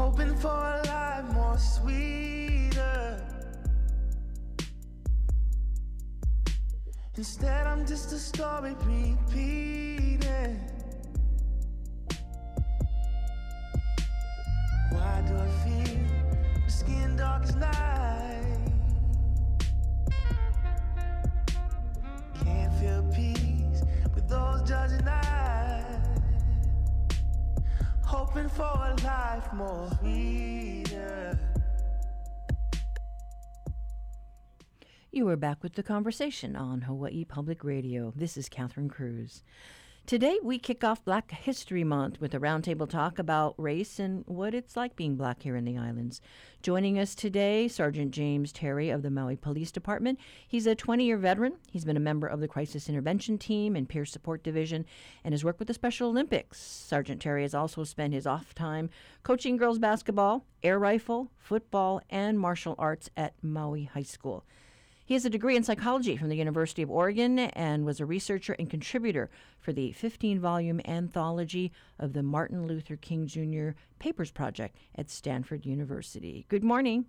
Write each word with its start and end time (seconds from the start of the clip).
Hoping 0.00 0.34
for 0.36 0.48
a 0.48 0.82
life 0.86 1.34
more 1.34 1.58
sweeter. 1.58 3.22
Instead, 7.18 7.66
I'm 7.66 7.84
just 7.84 8.10
a 8.12 8.18
story 8.18 8.74
repeating. 8.86 10.58
Why 14.90 15.22
do 15.28 15.36
I 15.36 15.48
feel 15.64 15.98
my 16.62 16.68
skin 16.68 17.16
dark 17.16 17.42
as 17.42 17.54
night? 17.56 17.89
For 28.60 28.94
a 28.94 28.94
life 29.02 29.52
more 29.54 29.88
sweeter. 29.98 31.38
You 35.10 35.26
are 35.28 35.36
back 35.36 35.62
with 35.62 35.76
the 35.76 35.82
conversation 35.82 36.54
on 36.56 36.82
Hawaii 36.82 37.24
Public 37.24 37.64
Radio. 37.64 38.12
This 38.14 38.36
is 38.36 38.50
Catherine 38.50 38.90
Cruz. 38.90 39.42
Today, 40.10 40.40
we 40.42 40.58
kick 40.58 40.82
off 40.82 41.04
Black 41.04 41.30
History 41.30 41.84
Month 41.84 42.20
with 42.20 42.34
a 42.34 42.40
roundtable 42.40 42.90
talk 42.90 43.20
about 43.20 43.54
race 43.56 44.00
and 44.00 44.24
what 44.26 44.54
it's 44.54 44.76
like 44.76 44.96
being 44.96 45.14
black 45.14 45.44
here 45.44 45.54
in 45.54 45.64
the 45.64 45.78
islands. 45.78 46.20
Joining 46.64 46.98
us 46.98 47.14
today, 47.14 47.68
Sergeant 47.68 48.10
James 48.10 48.50
Terry 48.50 48.90
of 48.90 49.02
the 49.02 49.10
Maui 49.12 49.36
Police 49.36 49.70
Department. 49.70 50.18
He's 50.48 50.66
a 50.66 50.74
20 50.74 51.04
year 51.04 51.16
veteran. 51.16 51.58
He's 51.70 51.84
been 51.84 51.96
a 51.96 52.00
member 52.00 52.26
of 52.26 52.40
the 52.40 52.48
Crisis 52.48 52.88
Intervention 52.88 53.38
Team 53.38 53.76
and 53.76 53.88
Peer 53.88 54.04
Support 54.04 54.42
Division 54.42 54.84
and 55.22 55.32
has 55.32 55.44
worked 55.44 55.60
with 55.60 55.68
the 55.68 55.74
Special 55.74 56.08
Olympics. 56.08 56.60
Sergeant 56.60 57.22
Terry 57.22 57.42
has 57.42 57.54
also 57.54 57.84
spent 57.84 58.12
his 58.12 58.26
off 58.26 58.52
time 58.52 58.90
coaching 59.22 59.56
girls 59.56 59.78
basketball, 59.78 60.44
air 60.64 60.80
rifle, 60.80 61.30
football, 61.38 62.02
and 62.10 62.40
martial 62.40 62.74
arts 62.80 63.10
at 63.16 63.34
Maui 63.44 63.84
High 63.84 64.02
School. 64.02 64.44
He 65.10 65.14
has 65.14 65.24
a 65.24 65.30
degree 65.30 65.56
in 65.56 65.64
psychology 65.64 66.16
from 66.16 66.28
the 66.28 66.36
University 66.36 66.82
of 66.82 66.90
Oregon 66.92 67.36
and 67.36 67.84
was 67.84 67.98
a 67.98 68.06
researcher 68.06 68.54
and 68.60 68.70
contributor 68.70 69.28
for 69.58 69.72
the 69.72 69.90
15 69.90 70.38
volume 70.38 70.80
anthology 70.84 71.72
of 71.98 72.12
the 72.12 72.22
Martin 72.22 72.68
Luther 72.68 72.94
King 72.94 73.26
Jr. 73.26 73.70
Papers 73.98 74.30
Project 74.30 74.76
at 74.94 75.10
Stanford 75.10 75.66
University. 75.66 76.46
Good 76.48 76.62
morning. 76.62 77.06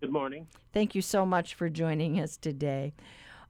Good 0.00 0.12
morning. 0.12 0.46
Thank 0.72 0.94
you 0.94 1.02
so 1.02 1.26
much 1.26 1.54
for 1.54 1.68
joining 1.68 2.20
us 2.20 2.36
today. 2.36 2.94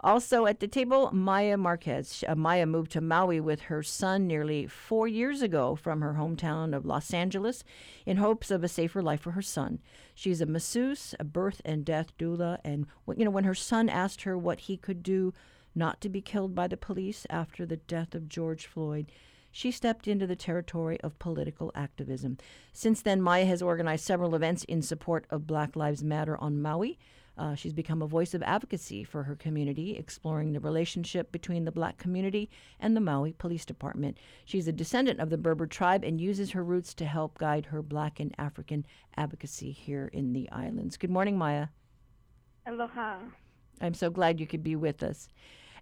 Also 0.04 0.44
at 0.44 0.60
the 0.60 0.68
table, 0.68 1.10
Maya 1.14 1.56
Marquez. 1.56 2.22
Uh, 2.28 2.34
Maya 2.34 2.66
moved 2.66 2.92
to 2.92 3.00
Maui 3.00 3.40
with 3.40 3.62
her 3.62 3.82
son 3.82 4.26
nearly 4.26 4.66
four 4.66 5.08
years 5.08 5.40
ago 5.40 5.74
from 5.74 6.02
her 6.02 6.12
hometown 6.12 6.76
of 6.76 6.84
Los 6.84 7.14
Angeles 7.14 7.64
in 8.04 8.18
hopes 8.18 8.50
of 8.50 8.62
a 8.62 8.68
safer 8.68 9.00
life 9.00 9.22
for 9.22 9.30
her 9.30 9.40
son. 9.40 9.78
She's 10.14 10.42
a 10.42 10.46
masseuse, 10.46 11.14
a 11.18 11.24
birth 11.24 11.62
and 11.64 11.86
death 11.86 12.12
doula, 12.18 12.58
and 12.62 12.86
you 13.16 13.24
know 13.24 13.30
when 13.30 13.44
her 13.44 13.54
son 13.54 13.88
asked 13.88 14.24
her 14.24 14.36
what 14.36 14.60
he 14.60 14.76
could 14.76 15.02
do 15.02 15.32
not 15.74 16.02
to 16.02 16.10
be 16.10 16.20
killed 16.20 16.54
by 16.54 16.68
the 16.68 16.76
police 16.76 17.26
after 17.30 17.64
the 17.64 17.78
death 17.78 18.14
of 18.14 18.28
George 18.28 18.66
Floyd, 18.66 19.10
she 19.50 19.70
stepped 19.70 20.06
into 20.06 20.26
the 20.26 20.36
territory 20.36 21.00
of 21.00 21.18
political 21.18 21.72
activism. 21.74 22.36
Since 22.74 23.00
then, 23.00 23.22
Maya 23.22 23.46
has 23.46 23.62
organized 23.62 24.04
several 24.04 24.34
events 24.34 24.64
in 24.64 24.82
support 24.82 25.24
of 25.30 25.46
Black 25.46 25.76
Lives 25.76 26.04
Matter 26.04 26.36
on 26.36 26.60
Maui. 26.60 26.98
Uh, 27.36 27.54
she's 27.54 27.72
become 27.72 28.00
a 28.00 28.06
voice 28.06 28.34
of 28.34 28.42
advocacy 28.42 29.02
for 29.02 29.24
her 29.24 29.34
community, 29.34 29.96
exploring 29.96 30.52
the 30.52 30.60
relationship 30.60 31.32
between 31.32 31.64
the 31.64 31.72
black 31.72 31.98
community 31.98 32.48
and 32.78 32.96
the 32.96 33.00
Maui 33.00 33.32
Police 33.32 33.64
Department. 33.64 34.18
She's 34.44 34.68
a 34.68 34.72
descendant 34.72 35.20
of 35.20 35.30
the 35.30 35.38
Berber 35.38 35.66
tribe 35.66 36.04
and 36.04 36.20
uses 36.20 36.52
her 36.52 36.62
roots 36.62 36.94
to 36.94 37.04
help 37.04 37.38
guide 37.38 37.66
her 37.66 37.82
black 37.82 38.20
and 38.20 38.34
African 38.38 38.86
advocacy 39.16 39.72
here 39.72 40.08
in 40.12 40.32
the 40.32 40.48
islands. 40.50 40.96
Good 40.96 41.10
morning, 41.10 41.36
Maya. 41.36 41.68
Aloha. 42.66 43.18
I'm 43.80 43.94
so 43.94 44.10
glad 44.10 44.38
you 44.38 44.46
could 44.46 44.62
be 44.62 44.76
with 44.76 45.02
us. 45.02 45.28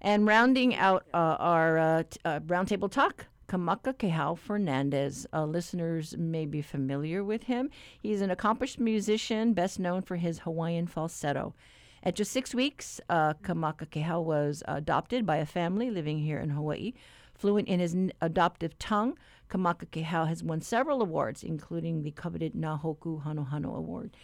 And 0.01 0.27
rounding 0.27 0.75
out 0.75 1.07
uh, 1.15 1.37
our 1.39 1.79
uh, 1.79 2.03
t- 2.09 2.19
uh, 2.25 2.41
roundtable 2.41 2.91
talk, 2.91 3.27
Kamakakēhau 3.53 4.39
Fernandez. 4.39 5.27
Uh, 5.31 5.45
listeners 5.45 6.17
may 6.17 6.47
be 6.47 6.63
familiar 6.63 7.23
with 7.23 7.43
him. 7.43 7.69
He's 8.01 8.23
an 8.23 8.31
accomplished 8.31 8.81
musician, 8.81 9.53
best 9.53 9.79
known 9.79 10.01
for 10.01 10.17
his 10.17 10.39
Hawaiian 10.39 10.87
falsetto. 10.87 11.55
At 12.03 12.17
just 12.17 12.33
six 12.33 12.55
weeks, 12.55 12.99
uh, 13.11 13.35
Kamakakēhau 13.35 14.25
was 14.25 14.63
adopted 14.67 15.27
by 15.27 15.37
a 15.37 15.45
family 15.45 15.91
living 15.91 16.21
here 16.21 16.41
in 16.41 16.49
Hawaii. 16.49 16.95
Fluent 17.35 17.69
in 17.69 17.79
his 17.79 17.95
n- 17.95 18.13
adoptive 18.23 18.79
tongue, 18.79 19.19
Kamakakēhau 19.51 20.29
has 20.29 20.43
won 20.43 20.63
several 20.63 21.03
awards, 21.03 21.43
including 21.43 22.03
the 22.03 22.11
coveted 22.11 22.55
Nahoku 22.55 23.23
Hanohano 23.23 23.77
Award. 23.77 24.17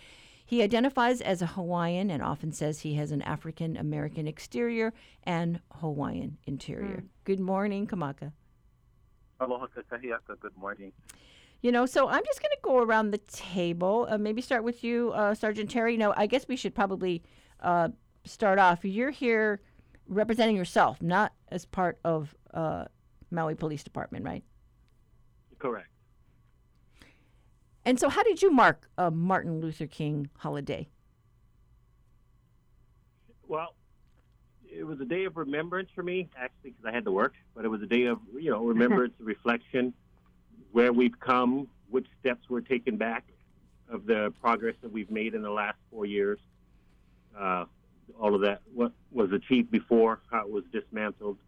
He 0.47 0.63
identifies 0.63 1.21
as 1.21 1.43
a 1.43 1.47
Hawaiian 1.47 2.11
and 2.11 2.23
often 2.23 2.53
says 2.53 2.81
he 2.81 2.95
has 2.95 3.13
an 3.13 3.21
African 3.21 3.77
American 3.77 4.27
exterior 4.27 4.95
and 5.25 5.61
Hawaiian 5.81 6.39
interior. 6.47 7.05
Good 7.25 7.41
morning, 7.41 7.87
Kamaka. 7.87 8.33
Aloha 9.41 9.67
kakahiaka. 9.69 10.39
Good 10.41 10.57
morning. 10.57 10.93
You 11.63 11.73
know, 11.73 11.87
so 11.87 12.09
I'm 12.09 12.25
just 12.25 12.41
going 12.41 12.51
to 12.51 12.59
go 12.63 12.79
around 12.79 13.11
the 13.11 13.19
table. 13.19 14.07
Uh, 14.11 14.19
maybe 14.19 14.43
start 14.43 14.65
with 14.65 14.83
you, 14.85 15.13
uh, 15.13 15.35
Sergeant 15.35 15.71
Terry. 15.71 15.97
No, 15.97 16.13
I 16.17 16.27
guess 16.27 16.47
we 16.49 16.57
should 16.57 16.75
probably 16.75 17.23
uh, 17.61 17.89
start 18.25 18.59
off. 18.59 18.85
You're 18.85 19.11
here 19.11 19.61
representing 20.09 20.57
yourself, 20.57 21.01
not 21.03 21.33
as 21.49 21.65
part 21.65 21.99
of 22.05 22.35
uh, 22.55 22.85
Maui 23.31 23.55
Police 23.55 23.83
Department, 23.83 24.25
right? 24.25 24.45
Correct. 25.59 25.89
And 27.85 27.99
so, 27.99 28.09
how 28.09 28.23
did 28.23 28.43
you 28.43 28.51
mark 28.51 28.89
uh, 28.99 29.11
Martin 29.11 29.61
Luther 29.61 29.87
King 29.87 30.29
holiday? 30.37 30.89
Well, 33.47 33.75
it 34.71 34.85
was 34.85 35.01
a 35.01 35.05
day 35.05 35.25
of 35.25 35.37
remembrance 35.37 35.89
for 35.95 36.03
me, 36.03 36.29
actually, 36.37 36.71
because 36.71 36.85
I 36.85 36.93
had 36.93 37.05
to 37.05 37.11
work. 37.11 37.35
But 37.55 37.65
it 37.65 37.69
was 37.69 37.83
a 37.83 37.87
day 37.87 38.05
of 38.05 38.19
you 38.35 38.51
know 38.51 38.65
remembrance, 38.65 39.15
reflection, 39.19 39.93
where 40.73 40.93
we've 40.93 41.19
come, 41.19 41.69
which 41.91 42.07
steps 42.21 42.49
we're 42.49 42.61
taking 42.61 42.97
back, 42.97 43.25
of 43.89 44.07
the 44.07 44.33
progress 44.41 44.75
that 44.83 44.93
we've 44.93 45.11
made 45.11 45.35
in 45.35 45.43
the 45.43 45.51
last 45.51 45.79
four 45.91 46.07
years. 46.07 46.39
Uh, 47.39 47.65
all 48.19 48.35
of 48.35 48.41
that, 48.41 48.63
what 48.75 48.93
was 49.11 49.33
achieved 49.33 49.71
before, 49.71 50.21
how 50.31 50.41
it 50.41 50.51
was 50.51 50.65
dismantled. 50.73 51.39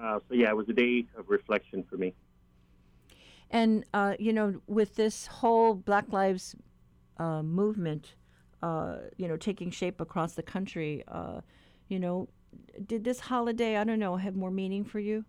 Uh, 0.00 0.18
so 0.28 0.34
yeah, 0.34 0.48
it 0.48 0.56
was 0.56 0.68
a 0.68 0.72
day 0.72 1.04
of 1.16 1.28
reflection 1.28 1.84
for 1.88 1.96
me. 1.96 2.14
And 3.50 3.84
uh, 3.94 4.14
you 4.18 4.32
know, 4.32 4.60
with 4.66 4.96
this 4.96 5.26
whole 5.26 5.74
Black 5.74 6.12
Lives 6.12 6.56
uh, 7.18 7.42
movement, 7.42 8.14
uh, 8.62 8.96
you 9.16 9.28
know, 9.28 9.36
taking 9.36 9.70
shape 9.70 10.00
across 10.00 10.32
the 10.32 10.42
country, 10.42 11.04
uh, 11.08 11.40
you 11.88 11.98
know, 11.98 12.28
did 12.86 13.04
this 13.04 13.20
holiday, 13.20 13.76
I 13.76 13.84
don't 13.84 13.98
know, 13.98 14.16
have 14.16 14.36
more 14.36 14.50
meaning 14.50 14.84
for 14.84 14.98
you? 14.98 15.24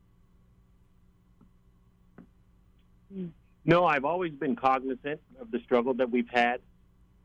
No, 3.65 3.85
I've 3.85 4.05
always 4.05 4.31
been 4.33 4.55
cognizant 4.55 5.19
of 5.39 5.51
the 5.51 5.59
struggle 5.59 5.93
that 5.95 6.09
we've 6.09 6.29
had. 6.29 6.61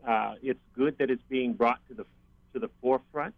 Uh, 0.07 0.35
it's 0.43 0.61
good 0.75 0.97
that 0.99 1.11
it's 1.11 1.23
being 1.29 1.53
brought 1.53 1.81
to 1.89 1.95
the 1.95 2.07
to 2.55 2.59
the 2.59 2.71
forefront. 2.81 3.35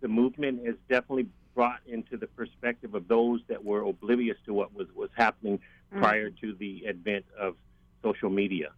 The 0.00 0.08
movement 0.08 0.60
is 0.64 0.76
definitely 0.88 1.26
brought 1.54 1.80
into 1.86 2.16
the 2.16 2.26
perspective 2.28 2.94
of 2.94 3.08
those 3.08 3.40
that 3.48 3.64
were 3.64 3.82
oblivious 3.82 4.36
to 4.46 4.54
what 4.54 4.72
was 4.72 4.86
was 4.94 5.10
happening 5.16 5.58
prior 5.90 6.30
to 6.30 6.54
the 6.54 6.86
advent 6.86 7.24
of 7.38 7.56
social 8.02 8.30
media. 8.30 8.70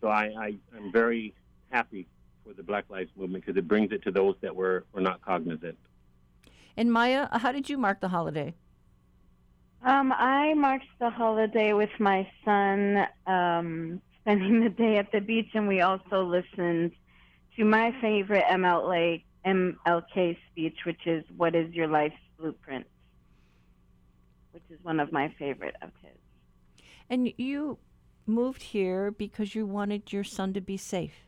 So 0.00 0.08
I, 0.08 0.32
I 0.38 0.54
I'm 0.74 0.90
very 0.90 1.34
happy 1.70 2.06
for 2.44 2.54
the 2.54 2.62
Black 2.62 2.84
Lives 2.88 3.10
Movement 3.16 3.44
because 3.44 3.58
it 3.58 3.68
brings 3.68 3.92
it 3.92 4.02
to 4.04 4.10
those 4.10 4.36
that 4.40 4.54
were 4.56 4.84
were 4.92 5.02
not 5.02 5.20
cognizant. 5.20 5.76
And 6.76 6.92
Maya, 6.92 7.28
how 7.32 7.52
did 7.52 7.68
you 7.68 7.78
mark 7.78 8.00
the 8.00 8.08
holiday? 8.08 8.54
Um, 9.82 10.12
I 10.12 10.54
marked 10.54 10.86
the 10.98 11.10
holiday 11.10 11.72
with 11.72 11.90
my 11.98 12.28
son, 12.44 13.06
um, 13.26 14.00
spending 14.20 14.60
the 14.62 14.68
day 14.68 14.98
at 14.98 15.10
the 15.12 15.20
beach, 15.20 15.48
and 15.54 15.66
we 15.66 15.80
also 15.80 16.22
listened 16.22 16.92
to 17.56 17.64
my 17.64 17.94
favorite 18.00 18.44
MLA, 18.50 19.24
MLK 19.46 20.36
speech, 20.50 20.78
which 20.84 21.06
is 21.06 21.24
"What 21.36 21.54
is 21.54 21.72
your 21.72 21.86
life's 21.86 22.16
blueprint?" 22.38 22.86
which 24.52 24.64
is 24.70 24.84
one 24.84 25.00
of 25.00 25.12
my 25.12 25.32
favorite 25.38 25.76
of 25.82 25.90
his. 26.02 26.84
And 27.08 27.32
you 27.36 27.78
moved 28.26 28.62
here 28.62 29.10
because 29.10 29.54
you 29.54 29.66
wanted 29.66 30.12
your 30.12 30.24
son 30.24 30.52
to 30.54 30.60
be 30.60 30.76
safe. 30.76 31.26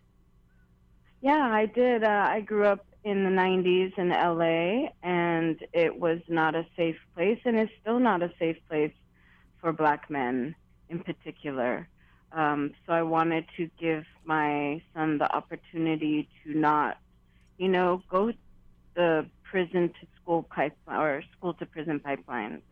Yeah, 1.20 1.48
I 1.52 1.66
did. 1.66 2.02
Uh, 2.04 2.26
I 2.30 2.40
grew 2.40 2.66
up 2.66 2.84
in 3.04 3.25
the 3.25 3.31
90s 3.31 3.96
in 3.99 4.10
LA, 4.10 4.90
and 5.02 5.58
it 5.72 5.99
was 5.99 6.20
not 6.28 6.54
a 6.54 6.64
safe 6.76 6.96
place, 7.14 7.38
and 7.44 7.58
is 7.58 7.69
still 7.81 7.99
not 7.99 8.22
a 8.22 8.31
safe 8.38 8.56
place 8.69 8.93
for 9.60 9.72
black 9.72 10.08
men 10.08 10.54
in 10.88 11.00
particular. 11.00 11.88
Um, 12.32 12.72
so 12.87 12.93
I 12.93 13.02
wanted 13.02 13.44
to 13.56 13.69
give 13.78 14.04
my 14.25 14.81
son 14.94 15.19
the 15.19 15.31
opportunity 15.34 16.28
to 16.44 16.56
not, 16.58 16.99
you 17.58 17.69
know, 17.69 18.02
go 18.08 18.32
the 18.94 19.26
prison 19.43 19.88
to 20.00 20.06
school 20.20 20.44
pipeline 20.44 20.98
or 21.00 21.22
school 21.37 21.55
to 21.55 21.66
prison 21.66 22.00
pipeline, 22.00 22.62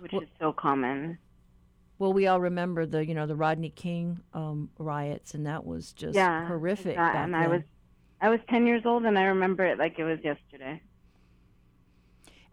which 0.00 0.12
Well- 0.12 0.22
is 0.22 0.28
so 0.40 0.52
common. 0.52 1.18
Well, 1.98 2.12
we 2.12 2.26
all 2.26 2.40
remember 2.40 2.84
the 2.84 3.06
you 3.06 3.14
know 3.14 3.26
the 3.26 3.36
Rodney 3.36 3.70
King 3.70 4.18
um, 4.34 4.70
riots, 4.76 5.34
and 5.34 5.46
that 5.46 5.64
was 5.64 5.92
just 5.92 6.16
yeah, 6.16 6.48
horrific. 6.48 6.96
back 6.96 7.14
and 7.14 7.32
then. 7.32 7.40
I 7.40 7.46
was 7.46 7.62
I 8.22 8.28
was 8.30 8.38
10 8.48 8.66
years 8.66 8.82
old, 8.86 9.04
and 9.04 9.18
I 9.18 9.24
remember 9.24 9.64
it 9.66 9.78
like 9.78 9.98
it 9.98 10.04
was 10.04 10.20
yesterday. 10.22 10.80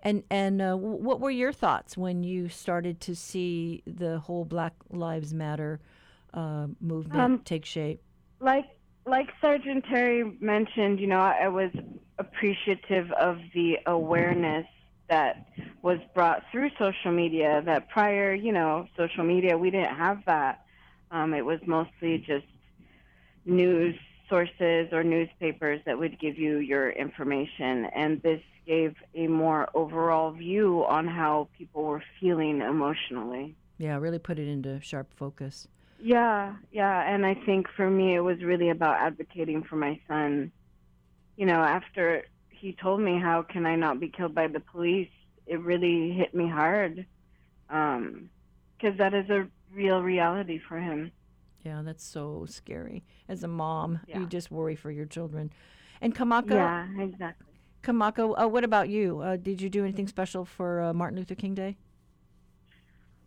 And 0.02 0.24
and 0.32 0.62
uh, 0.62 0.76
what 0.76 1.20
were 1.20 1.30
your 1.30 1.52
thoughts 1.52 1.98
when 1.98 2.24
you 2.24 2.48
started 2.48 3.02
to 3.02 3.16
see 3.16 3.84
the 3.86 4.20
whole 4.20 4.46
Black 4.46 4.74
Lives 4.90 5.34
Matter 5.34 5.80
uh, 6.34 6.68
movement 6.80 7.22
Um, 7.22 7.40
take 7.40 7.66
shape? 7.66 8.02
like 8.40 8.66
like 9.06 9.28
Sergeant 9.42 9.86
Terry 9.90 10.24
mentioned, 10.40 11.00
you 11.00 11.08
know, 11.08 11.20
I 11.20 11.50
was 11.50 11.72
appreciative 12.18 13.12
of 13.14 13.40
the 13.54 13.80
awareness 13.88 14.68
that 15.10 15.48
was 15.82 16.00
brought 16.14 16.44
through 16.52 16.70
social 16.80 17.12
media. 17.12 17.62
That 17.66 17.90
prior, 17.90 18.34
you 18.34 18.54
know, 18.54 18.88
social 18.96 19.26
media, 19.26 19.58
we 19.58 19.70
didn't 19.70 19.96
have 19.96 20.24
that. 20.26 20.64
Um, 21.12 21.34
it 21.34 21.44
was 21.44 21.60
mostly 21.66 22.20
just 22.20 22.46
news 23.46 23.96
sources 24.30 24.94
or 24.94 25.04
newspapers 25.04 25.82
that 25.86 25.98
would 25.98 26.20
give 26.20 26.38
you 26.38 26.58
your 26.58 26.92
information, 26.92 27.86
and 27.96 28.22
this 28.22 28.42
gave 28.66 28.96
a 29.16 29.28
more 29.28 29.68
overall 29.74 30.32
view 30.32 30.86
on 30.86 31.08
how 31.08 31.50
people 31.58 31.84
were 31.84 32.04
feeling 32.20 32.62
emotionally. 32.62 33.56
Yeah, 33.80 33.98
really 33.98 34.20
put 34.20 34.38
it 34.38 34.48
into 34.48 34.80
sharp 34.82 35.12
focus. 35.16 35.68
Yeah, 36.00 36.56
yeah, 36.72 37.14
and 37.14 37.26
I 37.26 37.34
think 37.34 37.68
for 37.76 37.90
me 37.90 38.16
it 38.16 38.22
was 38.22 38.42
really 38.44 38.70
about 38.70 39.02
advocating 39.02 39.64
for 39.64 39.76
my 39.76 40.00
son. 40.08 40.52
You 41.36 41.46
know, 41.46 41.62
after 41.62 42.26
he 42.50 42.74
told 42.74 43.02
me 43.02 43.20
how 43.20 43.42
can 43.42 43.66
I 43.66 43.76
not 43.76 44.00
be 44.00 44.10
killed 44.10 44.36
by 44.36 44.48
the 44.48 44.60
police, 44.60 45.10
it 45.48 45.60
really 45.60 46.12
hit 46.12 46.34
me 46.34 46.48
hard. 46.48 47.06
Um, 47.70 48.30
cuz 48.80 48.98
that 48.98 49.14
is 49.14 49.30
a 49.30 49.48
real 49.74 50.02
reality 50.02 50.60
for 50.60 50.78
him. 50.80 51.12
Yeah, 51.64 51.82
that's 51.84 52.04
so 52.04 52.46
scary. 52.48 53.04
As 53.28 53.44
a 53.44 53.48
mom, 53.48 54.00
Yeah. 54.08 54.20
you 54.20 54.26
just 54.26 54.50
worry 54.52 54.76
for 54.76 54.92
your 54.92 55.06
children. 55.06 55.52
And 56.02 56.16
Kamaka, 56.16 56.52
Yeah, 56.52 56.88
exactly. 56.98 57.48
Kamaka, 57.84 58.42
uh, 58.42 58.48
what 58.48 58.64
about 58.64 58.90
you? 58.90 59.20
Uh, 59.20 59.36
did 59.36 59.62
you 59.62 59.70
do 59.70 59.84
anything 59.84 60.08
special 60.08 60.46
for 60.46 60.82
uh, 60.82 60.94
Martin 60.94 61.18
Luther 61.20 61.36
King 61.36 61.54
Day? 61.56 61.78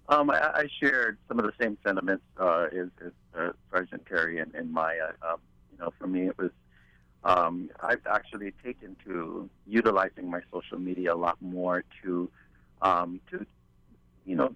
Um, 0.09 0.31
I, 0.31 0.39
I 0.41 0.69
shared 0.81 1.19
some 1.29 1.39
of 1.39 1.45
the 1.45 1.53
same 1.61 1.79
sentiments 1.85 2.25
uh, 2.39 2.67
as, 2.73 2.89
as 3.05 3.13
uh, 3.39 3.53
Sergeant 3.71 4.05
Terry 4.07 4.39
and, 4.39 4.55
and 4.55 4.71
Maya. 4.71 5.09
Um, 5.23 5.39
you 5.71 5.79
know, 5.79 5.93
for 5.99 6.07
me, 6.07 6.27
it 6.29 6.37
was 6.39 6.51
um, 7.25 7.71
I've 7.81 8.05
actually 8.07 8.53
taken 8.65 8.97
to 9.05 9.49
utilizing 9.67 10.29
my 10.29 10.41
social 10.53 10.79
media 10.79 11.15
a 11.15 11.17
lot 11.17 11.41
more 11.41 11.85
to 12.03 12.29
um, 12.83 13.21
to 13.31 13.47
you 14.27 14.35
know 14.37 14.55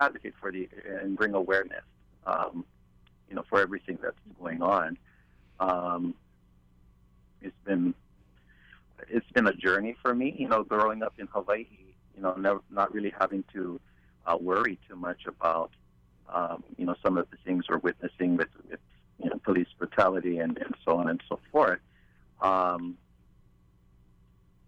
advocate 0.00 0.34
for 0.40 0.50
the 0.50 0.68
and 1.00 1.16
bring 1.16 1.34
awareness. 1.34 1.84
Um, 2.26 2.64
you 3.28 3.36
know, 3.36 3.44
for 3.48 3.60
everything 3.60 3.98
that's 4.02 4.16
going 4.40 4.62
on. 4.62 4.98
Um, 5.60 6.14
it's 7.42 7.56
been 7.64 7.94
it's 9.08 9.30
been 9.32 9.46
a 9.46 9.52
journey 9.52 9.96
for 10.02 10.14
me. 10.14 10.34
You 10.38 10.48
know, 10.48 10.62
growing 10.62 11.02
up 11.02 11.14
in 11.18 11.26
Hawaii 11.26 11.66
you 12.16 12.22
know, 12.22 12.34
never, 12.34 12.60
not 12.70 12.92
really 12.94 13.12
having 13.18 13.44
to 13.52 13.80
uh, 14.26 14.36
worry 14.40 14.78
too 14.88 14.96
much 14.96 15.26
about, 15.26 15.70
um, 16.32 16.62
you 16.76 16.86
know, 16.86 16.94
some 17.02 17.18
of 17.18 17.28
the 17.30 17.36
things 17.44 17.64
we're 17.68 17.78
witnessing 17.78 18.36
with, 18.36 18.48
with 18.68 18.80
you 19.22 19.30
know, 19.30 19.38
police 19.44 19.68
brutality 19.78 20.38
and, 20.38 20.58
and 20.58 20.74
so 20.84 20.96
on 20.96 21.08
and 21.08 21.22
so 21.28 21.38
forth. 21.50 21.80
Um, 22.40 22.96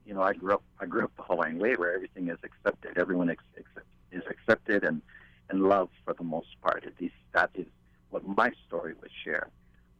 you 0.04 0.14
know, 0.14 0.22
I 0.22 0.34
grew 0.34 0.54
up, 0.54 0.62
I 0.80 0.86
grew 0.86 1.04
up 1.04 1.12
the 1.16 1.22
Hawaiian 1.22 1.58
way 1.58 1.74
where 1.74 1.94
everything 1.94 2.28
is 2.28 2.38
accepted. 2.42 2.96
Everyone 2.98 3.30
ex- 3.30 3.42
accept, 3.56 3.86
is 4.12 4.22
accepted 4.28 4.84
and, 4.84 5.02
and 5.50 5.62
love 5.62 5.88
for 6.04 6.14
the 6.14 6.24
most 6.24 6.48
part. 6.62 6.84
At 6.86 7.00
least 7.00 7.14
that 7.34 7.50
is 7.54 7.66
what 8.10 8.26
my 8.26 8.50
story 8.66 8.94
would 9.00 9.10
share. 9.24 9.48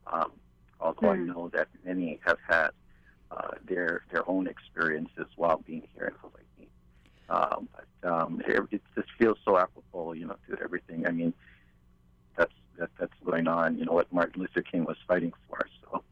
Um, 0.07 0.33
although 0.81 1.11
I 1.11 1.17
Hmm. 1.17 1.27
know 1.27 1.49
that 1.55 1.69
many 1.85 2.21
have 2.25 2.39
had 2.49 2.71
uh, 3.31 3.53
their 3.69 4.03
their 4.11 4.29
own 4.29 4.47
experiences 4.47 5.27
while 5.37 5.59
being 5.67 5.83
here 5.95 6.07
in 6.07 6.15
Hawaii. 6.21 6.69
Um, 7.29 7.69
but 7.75 8.11
um, 8.13 8.43
it, 8.47 8.63
it 8.71 8.83
just 8.95 9.09
feels 9.19 9.39
so 9.45 9.59
apropos, 9.59 10.13
you 10.13 10.27
know, 10.27 10.37
to 10.49 10.59
everything. 10.63 11.07
I 11.07 11.11
mean, 11.11 11.33
that's 12.37 12.53
that, 12.79 12.91
that's 12.99 13.13
going 13.25 13.49
on. 13.49 13.79
You 13.79 13.85
know 13.85 13.93
what 13.93 14.13
Martin 14.13 14.43
Luther 14.43 14.63
King 14.63 14.85
was 14.85 14.97
fighting 15.09 15.33
for. 15.49 15.59
So 15.83 16.03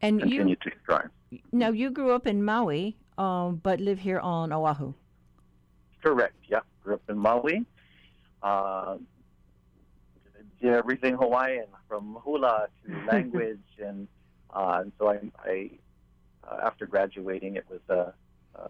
And 0.00 0.20
you 0.20 0.24
continue 0.28 0.56
to 0.56 0.70
strive. 0.82 1.10
now 1.52 1.70
you 1.70 1.90
grew 1.90 2.12
up 2.12 2.26
in 2.26 2.42
Maui, 2.44 2.96
um, 3.18 3.56
but 3.56 3.80
live 3.80 3.98
here 4.00 4.20
on 4.20 4.52
Oahu. 4.52 4.94
Correct. 6.02 6.34
Yeah, 6.48 6.60
grew 6.84 6.94
up 6.94 7.02
in 7.08 7.18
Maui. 7.18 7.64
Uh, 8.42 8.98
did 10.60 10.72
everything 10.72 11.14
Hawaiian 11.14 11.66
from 11.88 12.18
hula 12.22 12.68
to 12.86 13.06
language, 13.06 13.58
and 13.82 14.06
uh, 14.50 14.82
and 14.82 14.92
so 14.98 15.08
I, 15.08 15.18
I 15.42 15.70
uh, 16.48 16.60
after 16.64 16.86
graduating, 16.86 17.56
it 17.56 17.64
was 17.68 17.80
a, 17.88 18.12
a 18.58 18.68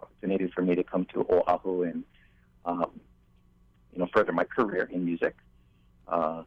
opportunity 0.00 0.50
for 0.54 0.62
me 0.62 0.74
to 0.74 0.84
come 0.84 1.06
to 1.06 1.26
Oahu 1.30 1.82
and 1.82 2.04
um, 2.64 3.00
you 3.92 3.98
know 3.98 4.08
further 4.14 4.32
my 4.32 4.44
career 4.44 4.88
in 4.92 5.04
music. 5.04 5.34
Uh, 6.06 6.42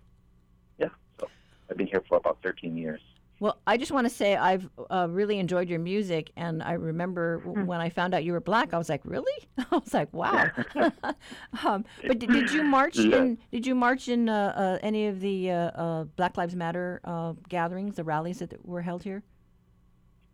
yeah, 0.77 0.89
so 1.19 1.27
I've 1.69 1.77
been 1.77 1.87
here 1.87 2.03
for 2.07 2.17
about 2.17 2.37
13 2.43 2.77
years. 2.77 3.01
Well, 3.39 3.57
I 3.65 3.77
just 3.77 3.91
want 3.93 4.05
to 4.05 4.13
say 4.13 4.35
I've 4.35 4.69
uh, 4.91 5.07
really 5.09 5.39
enjoyed 5.39 5.69
your 5.69 5.79
music, 5.79 6.31
and 6.35 6.61
I 6.61 6.73
remember 6.73 7.37
w- 7.37 7.65
when 7.65 7.79
I 7.79 7.89
found 7.89 8.13
out 8.13 8.25
you 8.25 8.33
were 8.33 8.41
black, 8.41 8.73
I 8.73 8.77
was 8.77 8.89
like, 8.89 9.01
"Really?" 9.05 9.31
I 9.57 9.77
was 9.77 9.93
like, 9.93 10.13
"Wow!" 10.13 10.51
um, 11.63 11.85
but 12.05 12.19
did, 12.19 12.31
did 12.33 12.51
you 12.51 12.63
march 12.63 12.97
Yeah. 12.97 13.17
in? 13.17 13.37
Did 13.51 13.65
you 13.65 13.75
march 13.75 14.09
in 14.09 14.27
uh, 14.27 14.53
uh, 14.55 14.79
any 14.85 15.07
of 15.07 15.21
the 15.21 15.51
uh, 15.51 15.55
uh, 15.55 16.03
Black 16.03 16.35
Lives 16.35 16.55
Matter 16.55 16.99
uh, 17.05 17.33
gatherings, 17.47 17.95
the 17.95 18.03
rallies 18.03 18.39
that 18.39 18.53
were 18.65 18.81
held 18.81 19.03
here? 19.03 19.23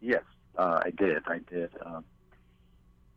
Yes, 0.01 0.23
uh, 0.57 0.79
I 0.83 0.89
did. 0.89 1.21
I 1.27 1.39
did. 1.47 1.69
Um, 1.85 2.03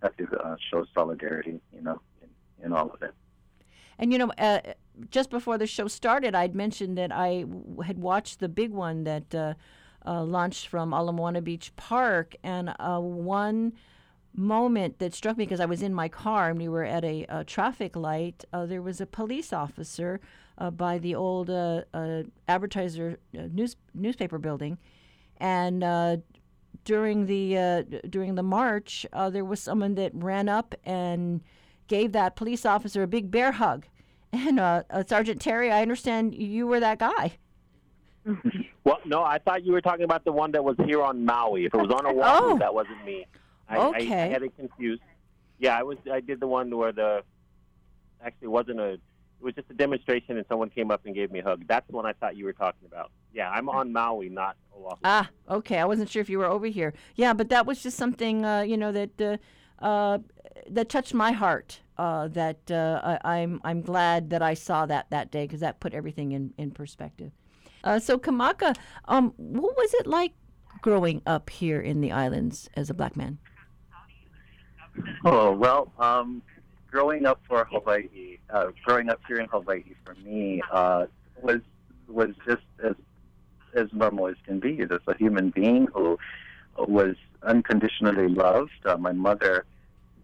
to 0.03 0.39
uh, 0.41 0.57
show 0.71 0.85
solidarity, 0.95 1.61
you 1.75 1.83
know, 1.83 2.01
in, 2.23 2.67
in 2.67 2.73
all 2.73 2.91
of 2.91 3.03
it. 3.03 3.15
And 3.99 4.13
you 4.13 4.19
know, 4.19 4.31
uh, 4.39 4.61
just 5.11 5.29
before 5.29 5.59
the 5.59 5.67
show 5.67 5.89
started, 5.89 6.35
I'd 6.35 6.55
mentioned 6.55 6.97
that 6.99 7.11
I 7.13 7.41
w- 7.41 7.81
had 7.81 7.99
watched 7.99 8.39
the 8.39 8.49
big 8.49 8.71
one 8.71 9.05
that 9.05 9.35
uh, 9.35 9.55
uh, 10.09 10.25
launched 10.25 10.69
from 10.69 10.95
Ala 10.95 11.13
Moana 11.13 11.43
Beach 11.43 11.75
Park, 11.77 12.35
and 12.43 12.75
uh, 12.81 12.99
one 12.99 13.75
moment 14.35 14.99
that 15.01 15.15
struck 15.15 15.37
me 15.37 15.45
because 15.45 15.61
I 15.61 15.67
was 15.67 15.83
in 15.83 15.93
my 15.93 16.09
car 16.09 16.51
and 16.51 16.59
we 16.59 16.69
were 16.69 16.85
at 16.85 17.05
a, 17.05 17.27
uh 17.27 17.45
traffic 17.45 17.97
light. 17.97 18.45
Uh, 18.53 18.67
there 18.67 18.83
was 18.83 19.01
a 19.01 19.07
police 19.07 19.53
officer 19.53 20.21
uh, 20.59 20.71
by 20.71 20.99
the 20.99 21.15
old 21.15 21.51
uh, 21.51 21.83
uh, 21.93 22.23
advertiser 22.47 23.19
uh, 23.37 23.43
news 23.53 23.77
newspaper 23.95 24.39
building, 24.39 24.79
and 25.39 25.85
uh, 25.85 26.17
during 26.85 27.27
the 27.27 27.85
during 28.09 28.35
the 28.35 28.43
march, 28.43 29.07
there 29.31 29.45
was 29.45 29.61
someone 29.61 29.95
that 29.97 30.13
ran 30.15 30.49
up 30.49 30.75
and 30.85 31.43
gave 31.87 32.13
that 32.13 32.35
police 32.37 32.65
officer 32.65 33.03
a 33.03 33.07
big 33.07 33.31
bear 33.31 33.53
hug. 33.53 33.87
And 34.31 34.61
Sergeant 35.07 35.41
Terry, 35.41 35.71
I 35.71 35.81
understand 35.81 36.35
you 36.35 36.67
were 36.67 36.81
that 36.81 36.99
guy. 36.99 37.39
Well, 38.89 39.01
no, 39.05 39.23
I 39.23 39.39
thought 39.39 39.65
you 39.67 39.73
were 39.73 39.83
talking 39.83 40.05
about 40.05 40.25
the 40.25 40.33
one 40.33 40.53
that 40.53 40.65
was 40.65 40.77
here 40.87 41.03
on 41.03 41.25
Maui. 41.27 41.67
If 41.67 41.75
it 41.75 41.77
was 41.77 41.91
on 41.91 42.07
Oahu, 42.07 42.55
Oh. 42.55 42.59
that 42.59 42.73
wasn't 42.73 43.05
me. 43.05 43.27
I, 43.69 43.77
I, 43.77 43.89
I 43.97 44.03
had 44.03 44.43
it 44.43 44.57
confused. 44.57 45.03
Yeah, 45.59 45.79
I 45.79 45.83
was. 45.83 45.99
I 46.11 46.21
did 46.21 46.41
the 46.41 46.47
one 46.47 46.75
where 46.75 46.93
the 46.93 47.23
actually 48.25 48.49
wasn't 48.49 48.81
a. 48.81 48.93
It 48.93 49.01
was 49.43 49.55
just 49.55 49.71
a 49.71 49.75
demonstration, 49.75 50.39
and 50.39 50.47
someone 50.49 50.71
came 50.71 50.91
up 50.91 51.03
and 51.05 51.15
gave 51.15 51.31
me 51.31 51.41
a 51.41 51.43
hug. 51.45 51.65
That's 51.69 51.87
the 51.87 51.95
one 51.95 52.07
I 52.07 52.13
thought 52.15 52.35
you 52.37 52.47
were 52.47 52.55
talking 52.55 52.87
about. 52.87 53.11
Yeah, 53.35 53.51
I'm 53.51 53.69
on 53.69 53.93
Maui, 53.93 54.31
not 54.31 54.57
Oahu. 54.75 54.97
Ah, 55.05 55.29
okay. 55.51 55.79
I 55.79 55.85
wasn't 55.85 56.09
sure 56.09 56.23
if 56.23 56.31
you 56.31 56.39
were 56.39 56.47
over 56.47 56.67
here. 56.67 56.95
Yeah, 57.15 57.35
but 57.35 57.51
that 57.51 57.67
was 57.67 57.83
just 57.83 57.97
something 57.99 58.45
uh, 58.47 58.63
you 58.63 58.79
know 58.79 58.93
that 58.93 59.21
uh, 59.21 59.85
uh, 59.85 60.19
that 60.71 60.89
touched 60.89 61.13
my 61.13 61.33
heart. 61.33 61.81
Uh, 61.99 62.29
that 62.29 62.71
uh, 62.71 63.19
I, 63.23 63.35
I'm 63.43 63.61
I'm 63.65 63.83
glad 63.83 64.31
that 64.31 64.41
I 64.41 64.55
saw 64.55 64.87
that 64.87 65.11
that 65.11 65.31
day 65.31 65.45
because 65.45 65.61
that 65.61 65.79
put 65.79 65.93
everything 65.93 66.33
in 66.33 66.55
in 66.57 66.71
perspective. 66.71 67.33
Uh, 67.89 67.99
so 67.99 68.19
Kamaka, 68.19 68.77
um, 69.07 69.33
what 69.39 69.75
was 69.75 69.95
it 69.95 70.07
like 70.07 70.35
growing 70.83 71.23
up 71.25 71.49
here 71.49 71.81
in 71.81 72.03
the 72.03 72.13
islands 72.13 72.69
as 72.75 72.91
a 72.91 72.95
black 72.95 73.17
man? 73.17 73.39
Oh 75.25 75.53
well, 75.53 75.91
um, 75.99 76.43
growing 76.91 77.25
up 77.25 77.41
for 77.49 77.65
Hawaii, 77.65 78.37
uh, 78.51 78.73
growing 78.85 79.09
up 79.09 79.21
here 79.27 79.39
in 79.39 79.47
Hawaii 79.47 79.95
for 80.05 80.15
me 80.17 80.61
uh, 80.71 81.07
was 81.41 81.63
was 82.09 82.29
just 82.47 82.67
as 82.85 82.95
as 83.75 83.87
normal 83.95 84.27
as 84.27 84.37
can 84.45 84.61
be. 84.61 84.83
As 84.83 84.91
a 85.07 85.17
human 85.17 85.49
being 85.49 85.87
who 85.95 86.19
was 86.77 87.17
unconditionally 87.43 88.29
loved. 88.29 88.85
Uh, 88.85 88.99
my 88.99 89.13
mother, 89.13 89.65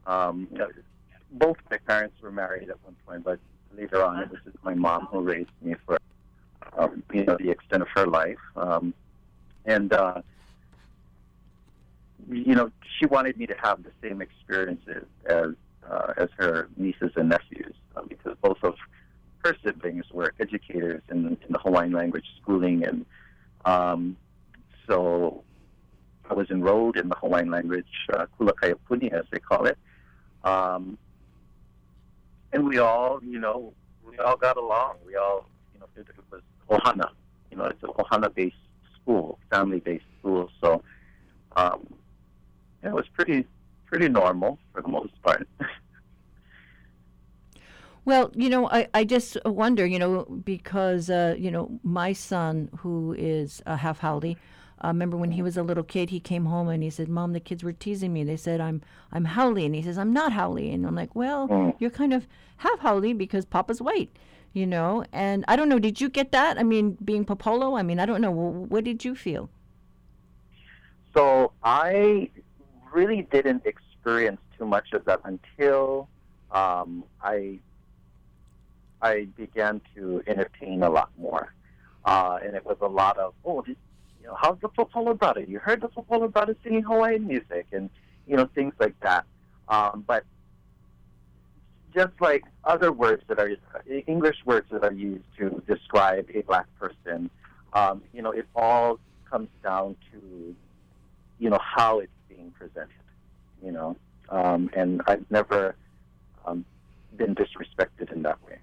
um, 0.06 0.48
both 1.32 1.56
my 1.70 1.78
parents 1.78 2.16
were 2.20 2.30
married 2.30 2.68
at 2.68 2.76
one 2.84 2.96
point, 3.06 3.24
but 3.24 3.38
later 3.74 4.04
on 4.04 4.18
it 4.22 4.30
was 4.30 4.40
just 4.44 4.62
my 4.62 4.74
mom 4.74 5.06
who 5.06 5.20
raised 5.20 5.48
me 5.62 5.74
for 5.86 5.96
um, 6.76 7.02
you 7.12 7.24
know 7.24 7.36
the 7.38 7.50
extent 7.50 7.82
of 7.82 7.88
her 7.94 8.06
life. 8.06 8.38
Um, 8.56 8.94
and 9.66 9.92
uh, 9.92 10.22
you 12.30 12.54
know, 12.54 12.70
she 12.98 13.06
wanted 13.06 13.36
me 13.36 13.46
to 13.46 13.54
have 13.62 13.82
the 13.82 13.90
same 14.02 14.20
experiences 14.20 15.04
as 15.26 15.48
uh, 15.88 16.12
as 16.16 16.28
her 16.38 16.68
nieces 16.76 17.12
and 17.16 17.28
nephews. 17.28 17.74
Um, 17.96 18.06
because 18.08 18.36
both 18.42 18.62
of 18.62 18.74
her 19.44 19.56
siblings 19.62 20.06
were 20.10 20.32
educators 20.40 21.02
in, 21.10 21.26
in 21.26 21.38
the 21.50 21.58
Hawaiian 21.58 21.92
language 21.92 22.24
schooling, 22.40 22.84
and 22.84 23.06
um, 23.64 24.16
so 24.86 25.44
I 26.28 26.34
was 26.34 26.50
enrolled 26.50 26.96
in 26.96 27.08
the 27.08 27.16
Hawaiian 27.16 27.50
language 27.50 27.86
uh, 28.12 28.26
Kula 28.38 28.52
Kaiapuni, 28.52 29.12
as 29.12 29.24
they 29.30 29.38
call 29.38 29.66
it. 29.66 29.78
Um, 30.42 30.98
and 32.52 32.66
we 32.66 32.78
all, 32.78 33.20
you 33.22 33.38
know, 33.38 33.72
we 34.08 34.18
all 34.18 34.36
got 34.36 34.56
along. 34.56 34.96
We 35.06 35.16
all, 35.16 35.46
you 35.74 35.80
know, 35.80 35.86
it 35.96 36.06
was 36.30 36.42
Ohana. 36.70 37.08
You 37.50 37.56
know, 37.58 37.64
it's 37.64 37.82
an 37.82 37.90
Ohana-based 37.90 38.56
school, 39.00 39.38
family-based 39.50 40.04
school. 40.18 40.50
So, 40.60 40.82
um, 41.56 41.86
yeah, 42.82 42.90
it 42.90 42.94
was 42.94 43.06
pretty, 43.14 43.46
pretty 43.86 44.08
normal 44.08 44.58
for 44.72 44.82
the 44.82 44.88
most 44.88 45.12
part. 45.22 45.46
Well, 48.06 48.30
you 48.34 48.50
know, 48.50 48.68
I, 48.68 48.86
I 48.92 49.04
just 49.04 49.38
wonder, 49.46 49.86
you 49.86 49.98
know, 49.98 50.24
because, 50.44 51.08
uh, 51.08 51.36
you 51.38 51.50
know, 51.50 51.80
my 51.82 52.12
son, 52.12 52.68
who 52.80 53.14
is 53.16 53.62
a 53.64 53.78
half 53.78 54.00
Haole, 54.00 54.36
uh, 54.84 54.88
remember 54.88 55.16
when 55.16 55.30
he 55.32 55.40
was 55.40 55.56
a 55.56 55.62
little 55.62 55.84
kid, 55.84 56.10
he 56.10 56.20
came 56.20 56.44
home 56.44 56.68
and 56.68 56.82
he 56.82 56.90
said, 56.90 57.08
"Mom, 57.08 57.32
the 57.32 57.40
kids 57.40 57.64
were 57.64 57.72
teasing 57.72 58.12
me. 58.12 58.22
They 58.22 58.36
said 58.36 58.60
I'm 58.60 58.82
I'm 59.10 59.24
Haole," 59.24 59.56
and 59.56 59.74
he 59.74 59.80
says, 59.80 59.96
"I'm 59.96 60.12
not 60.12 60.34
Haole," 60.34 60.58
and 60.58 60.86
I'm 60.86 60.94
like, 60.94 61.14
"Well, 61.14 61.48
Mm. 61.48 61.74
you're 61.78 61.88
kind 61.88 62.12
of 62.12 62.26
half 62.58 62.80
Haole 62.80 63.14
because 63.14 63.46
Papa's 63.46 63.80
white." 63.80 64.10
You 64.54 64.66
know, 64.66 65.04
and 65.12 65.44
I 65.48 65.56
don't 65.56 65.68
know. 65.68 65.80
Did 65.80 66.00
you 66.00 66.08
get 66.08 66.30
that? 66.30 66.58
I 66.58 66.62
mean, 66.62 66.96
being 67.04 67.24
Popolo. 67.24 67.74
I 67.74 67.82
mean, 67.82 67.98
I 67.98 68.06
don't 68.06 68.20
know. 68.20 68.30
What 68.30 68.84
did 68.84 69.04
you 69.04 69.16
feel? 69.16 69.50
So 71.12 71.52
I 71.62 72.30
really 72.92 73.22
didn't 73.32 73.66
experience 73.66 74.40
too 74.56 74.64
much 74.64 74.92
of 74.92 75.04
that 75.06 75.20
until 75.24 76.08
um, 76.52 77.02
I 77.20 77.58
I 79.02 79.26
began 79.36 79.80
to 79.96 80.22
entertain 80.26 80.82
a 80.82 80.88
lot 80.88 81.10
more, 81.18 81.52
uh, 82.04 82.38
and 82.42 82.54
it 82.54 82.64
was 82.64 82.76
a 82.80 82.86
lot 82.86 83.18
of 83.18 83.34
oh, 83.44 83.62
did, 83.62 83.76
you 84.20 84.28
know, 84.28 84.36
how's 84.40 84.58
the 84.60 84.68
Popolo 84.68 85.14
brother? 85.14 85.42
You 85.42 85.58
heard 85.58 85.80
the 85.80 85.88
Popolo 85.88 86.28
brother 86.28 86.56
singing 86.62 86.82
Hawaiian 86.82 87.26
music, 87.26 87.66
and 87.72 87.90
you 88.26 88.36
know 88.36 88.48
things 88.54 88.74
like 88.78 88.98
that. 89.00 89.24
Um, 89.68 90.04
but 90.06 90.24
just 91.94 92.12
like 92.20 92.44
other 92.64 92.92
words 92.92 93.22
that 93.28 93.38
are 93.38 93.50
English 94.06 94.36
words 94.44 94.66
that 94.70 94.84
are 94.84 94.92
used 94.92 95.24
to 95.38 95.62
describe 95.66 96.28
a 96.34 96.42
black 96.42 96.66
person, 96.78 97.30
um, 97.72 98.02
you 98.12 98.22
know, 98.22 98.30
it 98.30 98.46
all 98.54 98.98
comes 99.30 99.48
down 99.62 99.96
to 100.12 100.54
you 101.38 101.50
know 101.50 101.58
how 101.60 101.98
it's 101.98 102.12
being 102.28 102.50
presented 102.52 102.88
you 103.62 103.72
know 103.72 103.96
um, 104.28 104.70
and 104.74 105.02
i've 105.06 105.24
never 105.30 105.74
um, 106.46 106.64
been 107.16 107.34
disrespected 107.34 108.12
in 108.12 108.22
that 108.22 108.42
way 108.46 108.58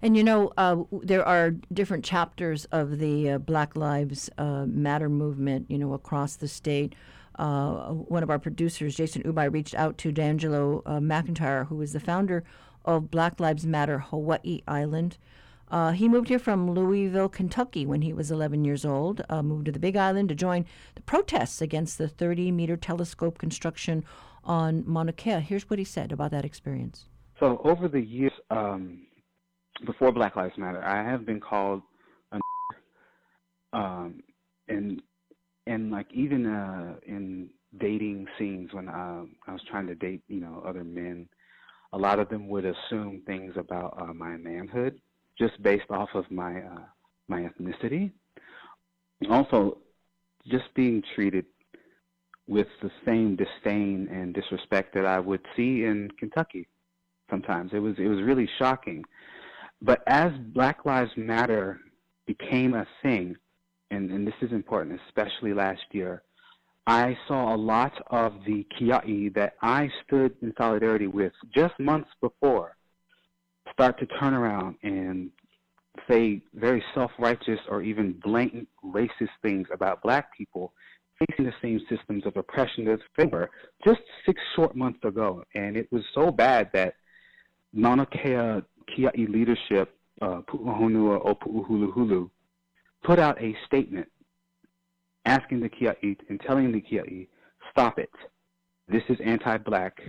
And 0.00 0.16
you 0.16 0.22
know, 0.22 0.52
uh, 0.56 0.76
there 0.92 1.24
are 1.24 1.50
different 1.72 2.04
chapters 2.04 2.66
of 2.70 3.00
the 3.00 3.30
uh, 3.30 3.38
Black 3.38 3.74
Lives 3.74 4.30
uh, 4.38 4.64
Matter 4.64 5.08
movement, 5.08 5.66
you 5.68 5.76
know, 5.76 5.92
across 5.92 6.36
the 6.36 6.46
state. 6.46 6.94
Uh, 7.38 7.92
one 7.92 8.22
of 8.22 8.30
our 8.30 8.38
producers, 8.38 8.96
Jason 8.96 9.22
Ubay, 9.22 9.52
reached 9.52 9.74
out 9.74 9.96
to 9.98 10.12
D'Angelo 10.12 10.82
uh, 10.84 10.98
McIntyre, 10.98 11.68
who 11.68 11.80
is 11.80 11.92
the 11.92 12.00
founder 12.00 12.44
of 12.84 13.10
Black 13.10 13.38
Lives 13.38 13.64
Matter 13.64 13.98
Hawaii 13.98 14.62
Island. 14.66 15.16
Uh, 15.70 15.92
he 15.92 16.08
moved 16.08 16.28
here 16.28 16.38
from 16.38 16.70
Louisville, 16.70 17.28
Kentucky 17.28 17.84
when 17.84 18.02
he 18.02 18.12
was 18.12 18.30
11 18.30 18.64
years 18.64 18.84
old, 18.84 19.22
uh, 19.28 19.42
moved 19.42 19.66
to 19.66 19.72
the 19.72 19.78
Big 19.78 19.96
Island 19.96 20.30
to 20.30 20.34
join 20.34 20.64
the 20.94 21.02
protests 21.02 21.60
against 21.60 21.98
the 21.98 22.08
30 22.08 22.50
meter 22.50 22.76
telescope 22.76 23.38
construction 23.38 24.04
on 24.44 24.82
Mauna 24.86 25.12
Kea. 25.12 25.40
Here's 25.40 25.68
what 25.68 25.78
he 25.78 25.84
said 25.84 26.10
about 26.10 26.30
that 26.30 26.44
experience. 26.44 27.04
So 27.38 27.60
over 27.64 27.86
the 27.86 28.00
years, 28.00 28.32
um, 28.50 29.06
before 29.84 30.10
Black 30.10 30.36
Lives 30.36 30.56
Matter, 30.56 30.82
I 30.82 31.08
have 31.08 31.26
been 31.26 31.38
called 31.38 31.82
a 32.32 32.38
um, 33.76 34.22
and 34.68 35.02
and 35.68 35.90
like 35.90 36.06
even 36.12 36.46
uh, 36.46 36.96
in 37.06 37.50
dating 37.78 38.26
scenes 38.38 38.72
when 38.72 38.88
uh, 38.88 39.24
I 39.46 39.52
was 39.52 39.60
trying 39.70 39.86
to 39.88 39.94
date, 39.94 40.22
you 40.26 40.40
know, 40.40 40.62
other 40.66 40.84
men, 40.84 41.28
a 41.92 41.98
lot 41.98 42.18
of 42.18 42.28
them 42.28 42.48
would 42.48 42.64
assume 42.64 43.22
things 43.26 43.54
about 43.56 43.96
uh, 44.00 44.12
my 44.14 44.36
manhood 44.36 45.00
just 45.38 45.62
based 45.62 45.90
off 45.90 46.08
of 46.14 46.28
my 46.30 46.62
uh, 46.62 46.80
my 47.28 47.42
ethnicity. 47.42 48.10
Also, 49.30 49.78
just 50.46 50.72
being 50.74 51.02
treated 51.14 51.44
with 52.46 52.68
the 52.82 52.90
same 53.04 53.36
disdain 53.36 54.08
and 54.10 54.34
disrespect 54.34 54.94
that 54.94 55.04
I 55.04 55.20
would 55.20 55.44
see 55.54 55.84
in 55.84 56.10
Kentucky 56.18 56.66
sometimes. 57.28 57.72
It 57.74 57.80
was 57.80 57.94
it 57.98 58.08
was 58.08 58.22
really 58.22 58.48
shocking. 58.58 59.04
But 59.82 60.02
as 60.06 60.32
Black 60.54 60.84
Lives 60.84 61.10
Matter 61.16 61.78
became 62.26 62.74
a 62.74 62.86
thing, 63.02 63.36
and, 63.90 64.10
and 64.10 64.26
this 64.26 64.34
is 64.42 64.52
important, 64.52 65.00
especially 65.08 65.52
last 65.52 65.82
year, 65.92 66.22
I 66.86 67.16
saw 67.26 67.54
a 67.54 67.56
lot 67.56 67.92
of 68.10 68.32
the 68.46 68.66
kia'i 68.78 69.34
that 69.34 69.54
I 69.60 69.90
stood 70.06 70.34
in 70.40 70.54
solidarity 70.56 71.06
with 71.06 71.32
just 71.54 71.78
months 71.78 72.08
before 72.20 72.76
start 73.72 73.98
to 73.98 74.06
turn 74.06 74.34
around 74.34 74.76
and 74.82 75.30
say 76.10 76.42
very 76.54 76.82
self-righteous 76.94 77.60
or 77.68 77.82
even 77.82 78.18
blatant 78.24 78.68
racist 78.84 79.28
things 79.42 79.66
about 79.72 80.02
black 80.02 80.36
people 80.36 80.72
facing 81.18 81.44
the 81.44 81.52
same 81.60 81.80
systems 81.88 82.24
of 82.24 82.36
oppression 82.36 82.84
that 82.84 82.98
they 83.16 83.26
were 83.26 83.50
just 83.84 84.00
six 84.24 84.40
short 84.54 84.76
months 84.76 85.00
ago. 85.04 85.44
And 85.54 85.76
it 85.76 85.90
was 85.92 86.02
so 86.14 86.30
bad 86.30 86.70
that 86.72 86.94
Mauna 87.72 88.06
Kea 88.06 88.62
Kia'i 88.90 89.28
leadership, 89.28 89.94
uh, 90.22 90.40
Pu'uhonua 90.48 91.20
o 91.24 91.34
Pu'uhuluhulu, 91.34 92.30
put 93.04 93.18
out 93.18 93.40
a 93.42 93.54
statement 93.66 94.08
asking 95.24 95.60
the 95.60 95.68
Kia'i 95.68 96.16
and 96.28 96.40
telling 96.40 96.72
the 96.72 96.80
Kia'i, 96.80 97.28
stop 97.70 97.98
it. 97.98 98.10
This 98.88 99.02
is 99.08 99.18
anti-black. 99.24 100.00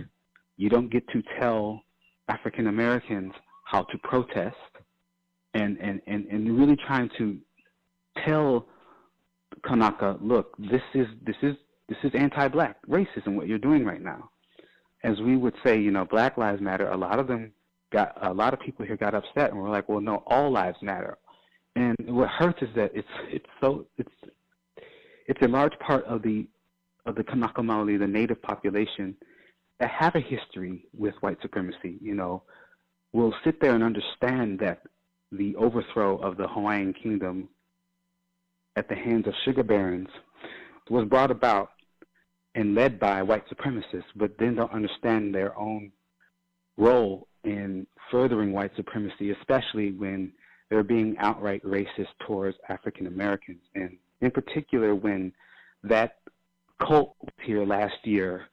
You 0.56 0.68
don't 0.68 0.90
get 0.90 1.06
to 1.08 1.22
tell 1.38 1.82
African 2.28 2.68
Americans 2.68 3.32
how 3.64 3.82
to 3.84 3.98
protest 3.98 4.56
and, 5.54 5.78
and, 5.78 6.00
and, 6.06 6.26
and 6.26 6.58
really 6.58 6.76
trying 6.76 7.10
to 7.18 7.38
tell 8.26 8.66
Kanaka, 9.64 10.16
look, 10.20 10.56
this 10.58 10.82
is 10.94 11.06
this 11.24 11.36
is 11.42 11.56
this 11.88 11.98
is 12.04 12.12
anti-black 12.14 12.76
racism 12.88 13.34
what 13.34 13.48
you're 13.48 13.58
doing 13.58 13.84
right 13.84 14.00
now. 14.00 14.30
As 15.02 15.18
we 15.20 15.36
would 15.36 15.54
say, 15.64 15.78
you 15.78 15.90
know, 15.90 16.04
Black 16.04 16.36
Lives 16.36 16.60
Matter. 16.60 16.88
A 16.88 16.96
lot 16.96 17.18
of 17.18 17.26
them 17.26 17.52
got 17.92 18.16
a 18.22 18.32
lot 18.32 18.54
of 18.54 18.60
people 18.60 18.86
here 18.86 18.96
got 18.96 19.14
upset, 19.14 19.50
and 19.50 19.60
we're 19.60 19.70
like, 19.70 19.88
well, 19.88 20.00
no, 20.00 20.22
all 20.26 20.50
lives 20.50 20.78
matter. 20.82 21.18
And 21.76 21.96
what 22.06 22.28
hurts 22.28 22.62
is 22.62 22.68
that 22.76 22.92
it's 22.94 23.08
it's 23.28 23.46
so 23.60 23.86
it's 23.96 24.12
it's 25.26 25.40
a 25.42 25.48
large 25.48 25.78
part 25.78 26.04
of 26.04 26.22
the 26.22 26.48
of 27.06 27.14
the 27.14 27.24
Kanaka 27.24 27.62
Maoli, 27.62 27.98
the 27.98 28.06
native 28.06 28.42
population, 28.42 29.16
that 29.78 29.90
have 29.90 30.14
a 30.14 30.20
history 30.20 30.86
with 30.96 31.14
white 31.20 31.38
supremacy. 31.42 31.98
You 32.00 32.14
know, 32.14 32.42
will 33.12 33.34
sit 33.44 33.60
there 33.60 33.74
and 33.74 33.84
understand 33.84 34.58
that 34.60 34.82
the 35.32 35.54
overthrow 35.56 36.18
of 36.18 36.36
the 36.36 36.48
Hawaiian 36.48 36.92
kingdom 36.92 37.48
at 38.76 38.88
the 38.88 38.94
hands 38.94 39.26
of 39.26 39.34
sugar 39.44 39.62
barons 39.62 40.08
was 40.88 41.06
brought 41.08 41.30
about 41.30 41.70
and 42.54 42.74
led 42.74 42.98
by 42.98 43.22
white 43.22 43.44
supremacists, 43.48 44.10
but 44.16 44.32
then 44.38 44.56
don't 44.56 44.72
understand 44.72 45.34
their 45.34 45.56
own 45.56 45.92
role 46.76 47.28
in 47.44 47.86
furthering 48.10 48.52
white 48.52 48.72
supremacy, 48.76 49.30
especially 49.30 49.92
when 49.92 50.32
they're 50.70 50.84
being 50.84 51.16
outright 51.18 51.62
racist 51.64 52.08
towards 52.26 52.56
African 52.68 53.08
Americans. 53.08 53.60
And 53.74 53.96
in 54.20 54.30
particular, 54.30 54.94
when 54.94 55.32
that 55.82 56.18
cult 56.80 57.16
here 57.44 57.66
last 57.66 57.96
year, 58.04 58.46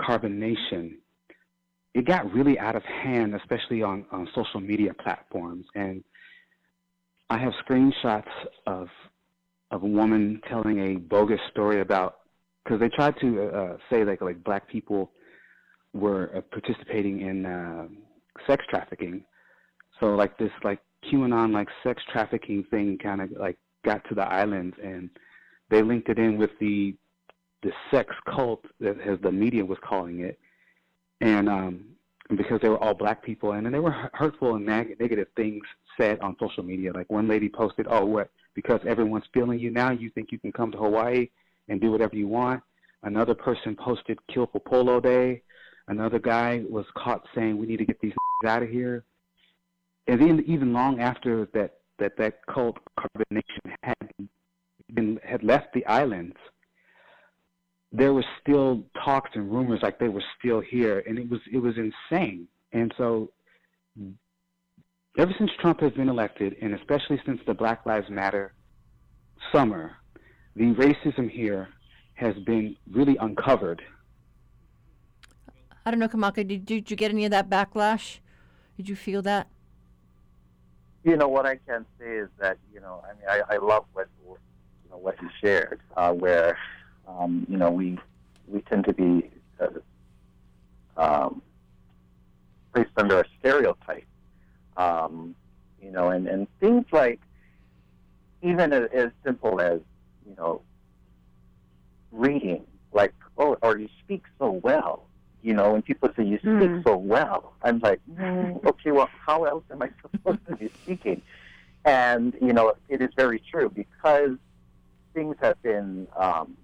Carbon 0.00 0.38
Nation, 0.38 0.98
it 1.94 2.06
got 2.06 2.32
really 2.32 2.58
out 2.58 2.76
of 2.76 2.82
hand, 2.84 3.34
especially 3.34 3.82
on, 3.82 4.06
on 4.12 4.28
social 4.34 4.60
media 4.60 4.94
platforms. 4.94 5.66
And 5.74 6.02
I 7.28 7.38
have 7.38 7.52
screenshots 7.68 8.30
of 8.66 8.88
of 9.70 9.82
a 9.82 9.86
woman 9.86 10.38
telling 10.50 10.78
a 10.80 10.98
bogus 10.98 11.40
story 11.50 11.80
about 11.80 12.18
because 12.62 12.78
they 12.78 12.90
tried 12.90 13.14
to 13.22 13.48
uh, 13.48 13.76
say 13.90 14.04
like 14.04 14.20
like 14.20 14.44
black 14.44 14.68
people 14.68 15.10
were 15.94 16.30
uh, 16.36 16.40
participating 16.42 17.22
in 17.22 17.46
uh, 17.46 17.88
sex 18.46 18.62
trafficking. 18.68 19.24
So 19.98 20.14
like 20.14 20.36
this 20.36 20.50
like 20.62 20.80
QAnon 21.04 21.52
like 21.52 21.68
sex 21.82 22.02
trafficking 22.12 22.64
thing 22.70 22.98
kind 22.98 23.20
of 23.20 23.30
like 23.32 23.58
got 23.84 24.06
to 24.08 24.14
the 24.14 24.22
islands 24.22 24.76
and 24.82 25.10
they 25.70 25.82
linked 25.82 26.08
it 26.08 26.18
in 26.18 26.36
with 26.36 26.50
the 26.60 26.94
the 27.62 27.72
sex 27.90 28.14
cult 28.26 28.64
that 28.80 29.00
as 29.00 29.18
the 29.22 29.30
media 29.30 29.64
was 29.64 29.78
calling 29.82 30.20
it, 30.20 30.38
and 31.20 31.48
um, 31.48 31.84
because 32.36 32.60
they 32.60 32.68
were 32.68 32.78
all 32.78 32.94
black 32.94 33.22
people 33.22 33.52
and 33.52 33.64
then 33.64 33.72
there 33.72 33.82
were 33.82 34.10
hurtful 34.12 34.56
and 34.56 34.66
neg- 34.66 34.98
negative 35.00 35.28
things 35.36 35.62
said 35.96 36.18
on 36.20 36.36
social 36.40 36.62
media. 36.62 36.92
Like 36.92 37.08
one 37.10 37.28
lady 37.28 37.48
posted, 37.48 37.86
"Oh, 37.88 38.04
what? 38.04 38.30
Because 38.54 38.80
everyone's 38.86 39.24
feeling 39.32 39.58
you 39.58 39.70
now, 39.70 39.92
you 39.92 40.10
think 40.10 40.32
you 40.32 40.38
can 40.38 40.52
come 40.52 40.70
to 40.72 40.78
Hawaii 40.78 41.28
and 41.68 41.80
do 41.80 41.90
whatever 41.90 42.16
you 42.16 42.28
want." 42.28 42.62
Another 43.02 43.34
person 43.34 43.74
posted, 43.76 44.18
"Kill 44.28 44.46
for 44.46 44.60
Polo 44.60 45.00
Day." 45.00 45.42
Another 45.88 46.18
guy 46.18 46.64
was 46.68 46.86
caught 46.96 47.26
saying, 47.34 47.56
"We 47.58 47.66
need 47.66 47.78
to 47.78 47.84
get 47.84 48.00
these 48.00 48.14
out 48.46 48.62
of 48.62 48.68
here." 48.68 49.04
And 50.06 50.20
then 50.20 50.44
even 50.46 50.72
long 50.72 51.00
after 51.00 51.46
that 51.54 51.74
that 51.98 52.16
that 52.16 52.44
cult 52.46 52.78
carbonation 52.98 53.74
had 53.82 53.96
been 54.94 55.18
had 55.22 55.42
left 55.42 55.72
the 55.74 55.84
islands, 55.86 56.36
there 57.92 58.12
were 58.12 58.24
still 58.40 58.84
talks 59.04 59.30
and 59.34 59.52
rumors 59.52 59.80
like 59.82 59.98
they 59.98 60.08
were 60.08 60.24
still 60.38 60.60
here, 60.60 61.02
and 61.06 61.18
it 61.18 61.28
was 61.28 61.40
it 61.52 61.58
was 61.58 61.74
insane. 61.76 62.48
And 62.72 62.92
so, 62.96 63.30
ever 65.18 65.32
since 65.38 65.50
Trump 65.60 65.80
has 65.80 65.92
been 65.92 66.08
elected, 66.08 66.56
and 66.60 66.74
especially 66.74 67.20
since 67.24 67.40
the 67.46 67.54
Black 67.54 67.84
Lives 67.84 68.08
Matter 68.10 68.54
summer, 69.52 69.92
the 70.56 70.72
racism 70.74 71.30
here 71.30 71.68
has 72.14 72.34
been 72.46 72.76
really 72.90 73.16
uncovered. 73.18 73.82
I 75.84 75.90
don't 75.90 75.98
know, 75.98 76.08
Kamaka, 76.08 76.46
did, 76.46 76.64
did 76.64 76.90
you 76.90 76.96
get 76.96 77.10
any 77.10 77.24
of 77.24 77.32
that 77.32 77.50
backlash? 77.50 78.20
Did 78.76 78.88
you 78.88 78.94
feel 78.94 79.20
that? 79.22 79.48
You 81.04 81.16
know 81.16 81.28
what 81.28 81.46
I 81.46 81.56
can 81.56 81.84
say 81.98 82.16
is 82.16 82.28
that 82.38 82.58
you 82.72 82.80
know 82.80 83.02
I 83.04 83.14
mean 83.14 83.42
I, 83.48 83.54
I 83.54 83.58
love 83.58 83.84
what 83.92 84.08
you 84.24 84.36
know 84.90 84.98
what 84.98 85.18
he 85.20 85.26
shared, 85.40 85.80
uh, 85.96 86.12
where 86.12 86.56
um, 87.08 87.46
you 87.48 87.56
know 87.56 87.70
we 87.70 87.98
we 88.46 88.60
tend 88.62 88.84
to 88.84 88.92
be 88.92 89.30
uh, 89.60 89.68
um, 90.96 91.42
placed 92.72 92.90
under 92.96 93.20
a 93.20 93.24
stereotype, 93.38 94.06
um, 94.76 95.34
you 95.82 95.90
know, 95.90 96.10
and, 96.10 96.26
and 96.26 96.46
things 96.60 96.84
like 96.92 97.20
even 98.42 98.72
as, 98.72 98.88
as 98.92 99.10
simple 99.24 99.60
as 99.60 99.80
you 100.28 100.34
know 100.36 100.62
reading, 102.10 102.64
like 102.92 103.14
oh, 103.38 103.56
or 103.62 103.78
you 103.78 103.88
speak 104.04 104.22
so 104.38 104.50
well. 104.62 105.06
You 105.42 105.54
know, 105.54 105.72
when 105.72 105.82
people 105.82 106.08
say 106.16 106.24
you 106.24 106.38
speak 106.38 106.52
Mm. 106.52 106.84
so 106.84 106.96
well, 106.96 107.52
I'm 107.62 107.80
like, 107.80 108.00
mm, 108.10 108.64
okay, 108.64 108.92
well, 108.92 109.08
how 109.26 109.44
else 109.44 109.64
am 109.70 109.82
I 109.82 109.90
supposed 110.02 110.38
to 110.48 110.56
be 110.56 110.70
speaking? 110.82 111.20
And 111.84 112.34
you 112.40 112.52
know, 112.52 112.74
it 112.88 113.02
is 113.02 113.10
very 113.16 113.40
true 113.50 113.68
because 113.68 114.36
things 115.14 115.36
have 115.40 115.60
been, 115.62 116.06
um, 116.16 116.56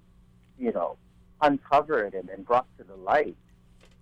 you 0.58 0.72
know, 0.72 0.96
uncovered 1.40 2.14
and, 2.14 2.28
and 2.30 2.46
brought 2.46 2.66
to 2.78 2.84
the 2.84 2.94
light. 2.94 3.36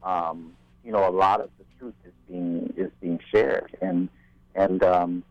Um, 0.03 0.53
you 0.85 0.93
know, 0.93 1.09
a 1.09 1.11
lot 1.11 1.41
of 1.41 1.51
the 1.59 1.65
truth 1.79 1.95
is 2.05 2.13
being 2.29 2.73
is 2.77 2.91
being 3.01 3.19
shared, 3.33 3.77
and 3.81 4.09
and 4.55 4.83
um, 4.85 5.25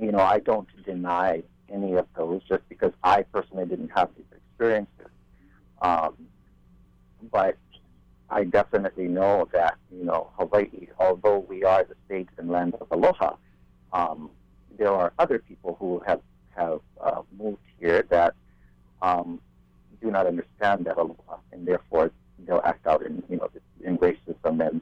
you 0.00 0.10
know, 0.10 0.20
I 0.20 0.38
don't 0.40 0.68
deny 0.84 1.42
any 1.70 1.94
of 1.94 2.06
those 2.16 2.42
just 2.48 2.66
because 2.68 2.92
I 3.02 3.22
personally 3.24 3.66
didn't 3.66 3.90
have 3.94 4.08
these 4.16 4.26
experiences. 4.34 5.10
Um, 5.82 6.14
but 7.30 7.56
I 8.34 8.42
definitely 8.42 9.06
know 9.06 9.48
that 9.52 9.76
you 9.96 10.04
know 10.04 10.30
Hawaii, 10.36 10.88
although 10.98 11.38
we 11.38 11.62
are 11.62 11.84
the 11.84 11.94
state 12.04 12.28
and 12.36 12.50
land 12.50 12.74
of 12.80 12.88
aloha, 12.90 13.36
um, 13.92 14.28
there 14.76 14.90
are 14.90 15.12
other 15.20 15.38
people 15.38 15.76
who 15.78 16.02
have 16.04 16.20
have 16.56 16.80
uh, 17.00 17.22
moved 17.38 17.62
here 17.78 18.04
that 18.10 18.34
um, 19.02 19.40
do 20.02 20.10
not 20.10 20.26
understand 20.26 20.84
that 20.86 20.96
aloha, 20.98 21.36
and 21.52 21.64
therefore 21.64 22.10
they'll 22.40 22.60
act 22.64 22.84
out 22.88 23.06
in 23.06 23.22
you 23.28 23.36
know 23.36 23.48
in 23.84 23.98
racism 23.98 24.66
and 24.68 24.80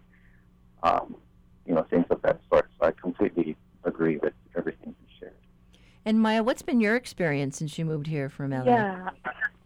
um, 0.82 1.14
you 1.66 1.74
know 1.74 1.82
things 1.90 2.06
of 2.08 2.22
that 2.22 2.40
sort. 2.48 2.70
So 2.80 2.86
I 2.86 2.92
completely 2.92 3.54
agree 3.84 4.16
with 4.16 4.32
everything 4.56 4.94
you 4.98 5.08
shared. 5.20 5.34
And 6.06 6.18
Maya, 6.18 6.42
what's 6.42 6.62
been 6.62 6.80
your 6.80 6.96
experience 6.96 7.58
since 7.58 7.78
you 7.78 7.84
moved 7.84 8.06
here 8.06 8.30
from 8.30 8.52
LA? 8.52 8.64
Yeah. 8.64 9.10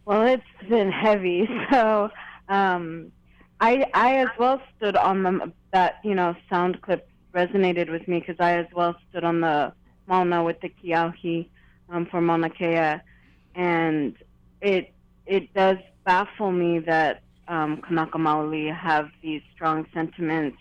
Well, 0.07 0.23
it's 0.23 0.69
been 0.69 0.91
heavy. 0.91 1.49
So, 1.71 2.11
um, 2.49 3.13
I 3.61 3.87
I 3.95 4.17
as 4.17 4.29
well 4.39 4.61
stood 4.77 4.97
on 4.97 5.23
the 5.23 5.53
that 5.73 6.01
you 6.05 6.15
know 6.15 6.35
sound 6.51 6.83
clip 6.83 7.09
resonated 7.35 7.91
with 7.91 8.07
me 8.09 8.21
because 8.21 8.37
I 8.39 8.59
as 8.59 8.67
well 8.75 8.97
stood 9.11 9.25
on 9.25 9.41
the 9.41 9.73
Mauna 10.07 10.45
with 10.45 10.61
the 10.61 10.69
Kia'i 10.69 11.49
um, 11.91 12.07
for 12.07 12.21
Mauna 12.21 12.51
Kea, 12.51 13.01
and 13.55 14.15
it 14.61 14.93
it 15.27 15.53
does 15.55 15.79
baffle 16.05 16.53
me 16.53 16.79
that 16.81 17.23
um, 17.49 17.79
Kanaka 17.79 18.19
Maoli 18.19 18.75
have 18.75 19.11
these 19.23 19.43
strong 19.55 19.87
sentiments, 19.93 20.59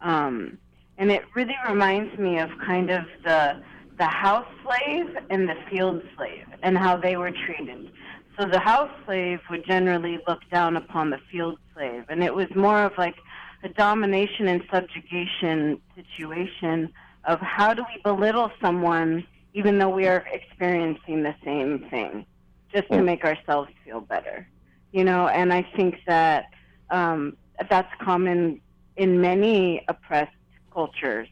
um, 0.00 0.58
and 0.98 1.10
it 1.10 1.22
really 1.34 1.56
reminds 1.68 2.16
me 2.18 2.38
of 2.38 2.50
kind 2.64 2.90
of 2.90 3.04
the 3.24 3.62
the 3.98 4.06
house 4.06 4.46
slave 4.64 5.16
and 5.30 5.48
the 5.48 5.54
field 5.70 6.02
slave 6.16 6.46
and 6.62 6.78
how 6.78 6.96
they 6.96 7.16
were 7.16 7.30
treated. 7.30 7.90
So 8.38 8.46
the 8.46 8.58
house 8.58 8.90
slave 9.04 9.40
would 9.50 9.64
generally 9.66 10.18
look 10.26 10.40
down 10.50 10.76
upon 10.76 11.10
the 11.10 11.18
field 11.30 11.58
slave, 11.74 12.04
and 12.08 12.22
it 12.22 12.34
was 12.34 12.46
more 12.54 12.82
of 12.82 12.92
like 12.96 13.16
a 13.62 13.68
domination 13.68 14.48
and 14.48 14.62
subjugation 14.72 15.80
situation 15.94 16.92
of 17.24 17.38
how 17.40 17.74
do 17.74 17.84
we 17.94 18.00
belittle 18.02 18.50
someone 18.60 19.24
even 19.54 19.78
though 19.78 19.88
we 19.88 20.06
are 20.06 20.24
experiencing 20.32 21.22
the 21.22 21.34
same 21.44 21.86
thing, 21.90 22.24
just 22.72 22.88
to 22.90 23.02
make 23.02 23.24
ourselves 23.24 23.70
feel 23.84 24.00
better, 24.00 24.48
you 24.92 25.04
know. 25.04 25.28
And 25.28 25.52
I 25.52 25.62
think 25.76 25.96
that 26.06 26.46
um, 26.90 27.36
that's 27.68 27.92
common 28.00 28.60
in 28.96 29.20
many 29.20 29.84
oppressed 29.88 30.32
cultures 30.72 31.28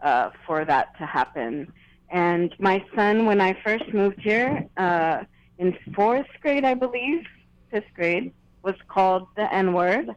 uh, 0.00 0.30
for 0.46 0.64
that 0.64 0.96
to 0.98 1.06
happen. 1.06 1.70
And 2.08 2.54
my 2.58 2.84
son, 2.94 3.26
when 3.26 3.40
I 3.40 3.56
first 3.62 3.92
moved 3.92 4.20
here 4.20 4.66
uh, 4.76 5.24
in 5.60 5.76
fourth 5.94 6.26
grade, 6.40 6.64
I 6.64 6.72
believe, 6.72 7.26
fifth 7.70 7.92
grade, 7.94 8.32
was 8.62 8.74
called 8.88 9.28
the 9.36 9.52
N 9.54 9.74
word. 9.74 10.08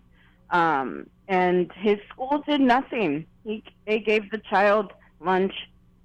Um, 0.49 1.07
and 1.27 1.69
his 1.73 1.99
school 2.09 2.41
did 2.47 2.61
nothing. 2.61 3.25
He, 3.43 3.61
they 3.85 3.99
gave 3.99 4.31
the 4.31 4.37
child 4.37 4.93
lunch 5.19 5.53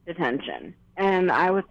detention. 0.07 0.75
And 0.97 1.31
I 1.31 1.53
was 1.53 1.63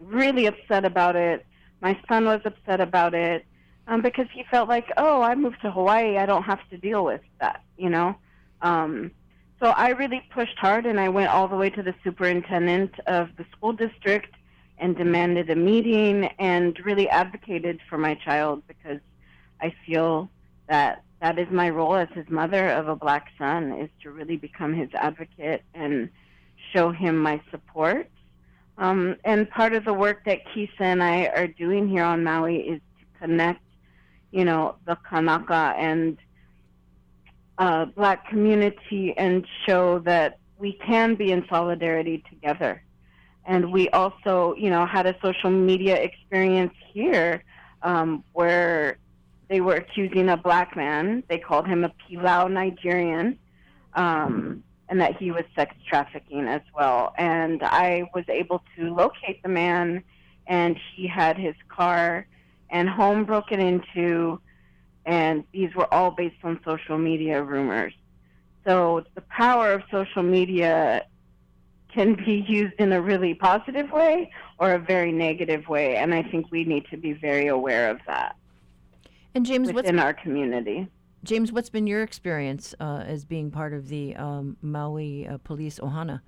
really 0.00 0.44
upset 0.46 0.84
about 0.84 1.16
it. 1.16 1.46
My 1.80 1.98
son 2.08 2.26
was 2.26 2.42
upset 2.44 2.80
about 2.80 3.14
it 3.14 3.46
um, 3.86 4.02
because 4.02 4.26
he 4.34 4.44
felt 4.50 4.68
like, 4.68 4.92
oh, 4.98 5.22
I 5.22 5.34
moved 5.34 5.62
to 5.62 5.70
Hawaii. 5.70 6.18
I 6.18 6.26
don't 6.26 6.42
have 6.42 6.60
to 6.68 6.76
deal 6.76 7.04
with 7.04 7.22
that, 7.40 7.62
you 7.78 7.88
know? 7.88 8.16
Um, 8.60 9.12
so 9.60 9.68
I 9.68 9.90
really 9.90 10.22
pushed 10.30 10.58
hard 10.58 10.84
and 10.84 11.00
I 11.00 11.08
went 11.08 11.30
all 11.30 11.48
the 11.48 11.56
way 11.56 11.70
to 11.70 11.82
the 11.82 11.94
superintendent 12.04 12.92
of 13.06 13.30
the 13.38 13.46
school 13.56 13.72
district 13.72 14.34
and 14.80 14.96
demanded 14.96 15.50
a 15.50 15.56
meeting 15.56 16.26
and 16.38 16.78
really 16.84 17.08
advocated 17.08 17.80
for 17.88 17.98
my 17.98 18.14
child 18.14 18.62
because 18.66 19.00
I 19.60 19.74
feel 19.86 20.30
that 20.68 21.02
that 21.20 21.38
is 21.38 21.48
my 21.50 21.68
role 21.70 21.96
as 21.96 22.08
his 22.14 22.28
mother 22.28 22.68
of 22.70 22.88
a 22.88 22.94
black 22.94 23.28
son 23.38 23.72
is 23.72 23.90
to 24.02 24.10
really 24.10 24.36
become 24.36 24.72
his 24.72 24.88
advocate 24.94 25.62
and 25.74 26.08
show 26.72 26.92
him 26.92 27.18
my 27.18 27.40
support. 27.50 28.08
Um, 28.76 29.16
and 29.24 29.50
part 29.50 29.72
of 29.72 29.84
the 29.84 29.92
work 29.92 30.24
that 30.26 30.40
Kisa 30.52 30.82
and 30.82 31.02
I 31.02 31.26
are 31.26 31.48
doing 31.48 31.88
here 31.88 32.04
on 32.04 32.22
Maui 32.22 32.58
is 32.58 32.80
to 33.00 33.18
connect, 33.18 33.62
you 34.30 34.44
know, 34.44 34.76
the 34.86 34.96
Kanaka 35.08 35.74
and 35.76 36.16
uh, 37.58 37.86
black 37.86 38.28
community 38.28 39.14
and 39.16 39.44
show 39.66 39.98
that 40.00 40.38
we 40.58 40.74
can 40.74 41.16
be 41.16 41.32
in 41.32 41.44
solidarity 41.48 42.22
together. 42.30 42.82
And 43.48 43.72
we 43.72 43.88
also, 43.88 44.54
you 44.58 44.68
know, 44.68 44.84
had 44.84 45.06
a 45.06 45.16
social 45.22 45.48
media 45.48 45.96
experience 45.96 46.74
here 46.92 47.42
um, 47.82 48.22
where 48.34 48.98
they 49.48 49.62
were 49.62 49.74
accusing 49.74 50.28
a 50.28 50.36
black 50.36 50.76
man. 50.76 51.24
They 51.28 51.38
called 51.38 51.66
him 51.66 51.82
a 51.82 51.88
Pilau 51.88 52.48
Nigerian, 52.48 53.38
um, 53.94 54.62
and 54.90 55.00
that 55.00 55.16
he 55.16 55.30
was 55.30 55.44
sex 55.56 55.74
trafficking 55.88 56.46
as 56.46 56.60
well. 56.76 57.14
And 57.16 57.62
I 57.62 58.10
was 58.14 58.24
able 58.28 58.62
to 58.76 58.94
locate 58.94 59.42
the 59.42 59.48
man, 59.48 60.04
and 60.46 60.78
he 60.94 61.06
had 61.06 61.38
his 61.38 61.54
car 61.70 62.26
and 62.68 62.86
home 62.86 63.24
broken 63.24 63.60
into, 63.60 64.42
and 65.06 65.42
these 65.52 65.74
were 65.74 65.92
all 65.92 66.10
based 66.10 66.36
on 66.44 66.60
social 66.66 66.98
media 66.98 67.42
rumors. 67.42 67.94
So 68.66 69.06
the 69.14 69.22
power 69.22 69.72
of 69.72 69.84
social 69.90 70.22
media 70.22 71.06
can 71.92 72.14
be 72.14 72.44
used 72.48 72.74
in 72.78 72.92
a 72.92 73.00
really 73.00 73.34
positive 73.34 73.90
way 73.90 74.30
or 74.58 74.72
a 74.74 74.78
very 74.78 75.12
negative 75.12 75.66
way, 75.68 75.96
and 75.96 76.14
I 76.14 76.22
think 76.22 76.50
we 76.50 76.64
need 76.64 76.84
to 76.90 76.96
be 76.96 77.12
very 77.14 77.46
aware 77.48 77.90
of 77.90 77.98
that 78.06 78.36
And 79.34 79.44
James, 79.46 79.68
what's 79.68 79.76
within 79.86 79.98
our 79.98 80.12
community. 80.14 80.88
James, 81.24 81.50
what's 81.52 81.70
been 81.70 81.86
your 81.86 82.02
experience 82.02 82.74
uh, 82.80 83.02
as 83.06 83.24
being 83.24 83.50
part 83.50 83.72
of 83.72 83.88
the 83.88 84.14
um, 84.16 84.56
Maui 84.62 85.26
uh, 85.26 85.38
Police 85.38 85.78
Ohana? 85.80 86.20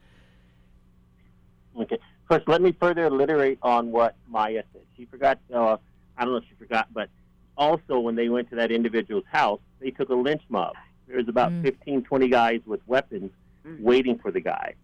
Okay. 1.80 1.98
First, 2.28 2.48
let 2.48 2.60
me 2.62 2.72
further 2.80 3.06
alliterate 3.06 3.58
on 3.62 3.90
what 3.90 4.16
Maya 4.28 4.62
said. 4.72 4.82
She 4.96 5.04
forgot, 5.06 5.38
uh, 5.54 5.76
I 6.16 6.24
don't 6.24 6.32
know 6.32 6.38
if 6.38 6.44
she 6.48 6.54
forgot, 6.56 6.88
but 6.92 7.08
also 7.56 7.98
when 8.00 8.14
they 8.14 8.28
went 8.28 8.50
to 8.50 8.56
that 8.56 8.70
individual's 8.70 9.24
house, 9.30 9.60
they 9.80 9.90
took 9.90 10.08
a 10.10 10.14
lynch 10.14 10.42
mob. 10.48 10.74
There 11.06 11.16
was 11.16 11.28
about 11.28 11.50
Mm. 11.52 11.62
15, 11.62 12.02
20 12.02 12.28
guys 12.28 12.60
with 12.66 12.80
weapons 12.86 13.30
Mm. 13.66 13.80
waiting 13.80 14.18
for 14.18 14.30
the 14.30 14.40
guy. 14.40 14.74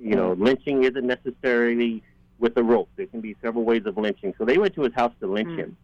You 0.00 0.16
know, 0.16 0.32
lynching 0.34 0.84
isn't 0.84 1.06
necessarily 1.06 2.02
with 2.38 2.56
a 2.56 2.62
rope. 2.62 2.88
There 2.96 3.06
can 3.06 3.20
be 3.20 3.36
several 3.40 3.64
ways 3.64 3.86
of 3.86 3.96
lynching. 3.96 4.34
So 4.38 4.44
they 4.44 4.58
went 4.58 4.74
to 4.74 4.82
his 4.82 4.92
house 4.94 5.12
to 5.20 5.26
lynch 5.26 5.50
Mm. 5.50 5.58
him, 5.58 5.76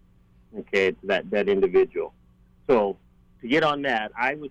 okay, 0.58 0.90
to 0.92 1.06
that, 1.06 1.30
that 1.30 1.48
individual. 1.48 2.12
So 2.66 2.96
to 3.40 3.48
get 3.48 3.62
on 3.62 3.82
that, 3.82 4.12
I 4.18 4.34
would, 4.34 4.50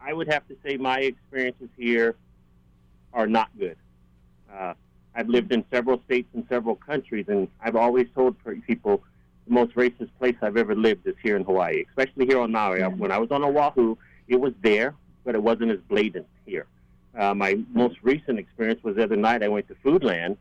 I 0.00 0.12
would 0.12 0.28
have 0.28 0.46
to 0.48 0.56
say 0.62 0.76
my 0.76 1.00
experiences 1.00 1.70
here 1.76 2.14
are 3.12 3.26
not 3.26 3.48
good. 3.58 3.76
Uh, 4.52 4.74
I've 5.14 5.28
lived 5.28 5.52
in 5.52 5.64
several 5.70 6.00
states 6.04 6.28
and 6.34 6.44
several 6.48 6.76
countries, 6.76 7.26
and 7.28 7.48
I've 7.60 7.76
always 7.76 8.06
told 8.14 8.36
people 8.66 9.02
the 9.46 9.52
most 9.52 9.74
racist 9.74 10.10
place 10.18 10.36
I've 10.42 10.56
ever 10.56 10.74
lived 10.74 11.06
is 11.06 11.14
here 11.22 11.36
in 11.36 11.44
Hawaii, 11.44 11.84
especially 11.88 12.26
here 12.26 12.40
on 12.40 12.52
Maui. 12.52 12.82
Uh, 12.82 12.90
When 12.90 13.10
I 13.12 13.18
was 13.18 13.30
on 13.30 13.42
Oahu, 13.44 13.96
it 14.28 14.40
was 14.40 14.52
there, 14.62 14.94
but 15.24 15.34
it 15.34 15.42
wasn't 15.42 15.70
as 15.70 15.78
blatant 15.88 16.26
here. 16.46 16.66
Uh, 17.16 17.34
my 17.34 17.58
most 17.72 17.96
recent 18.02 18.38
experience 18.38 18.82
was 18.82 18.96
the 18.96 19.04
other 19.04 19.16
night. 19.16 19.42
I 19.42 19.48
went 19.48 19.68
to 19.68 19.74
Foodland, 19.76 20.36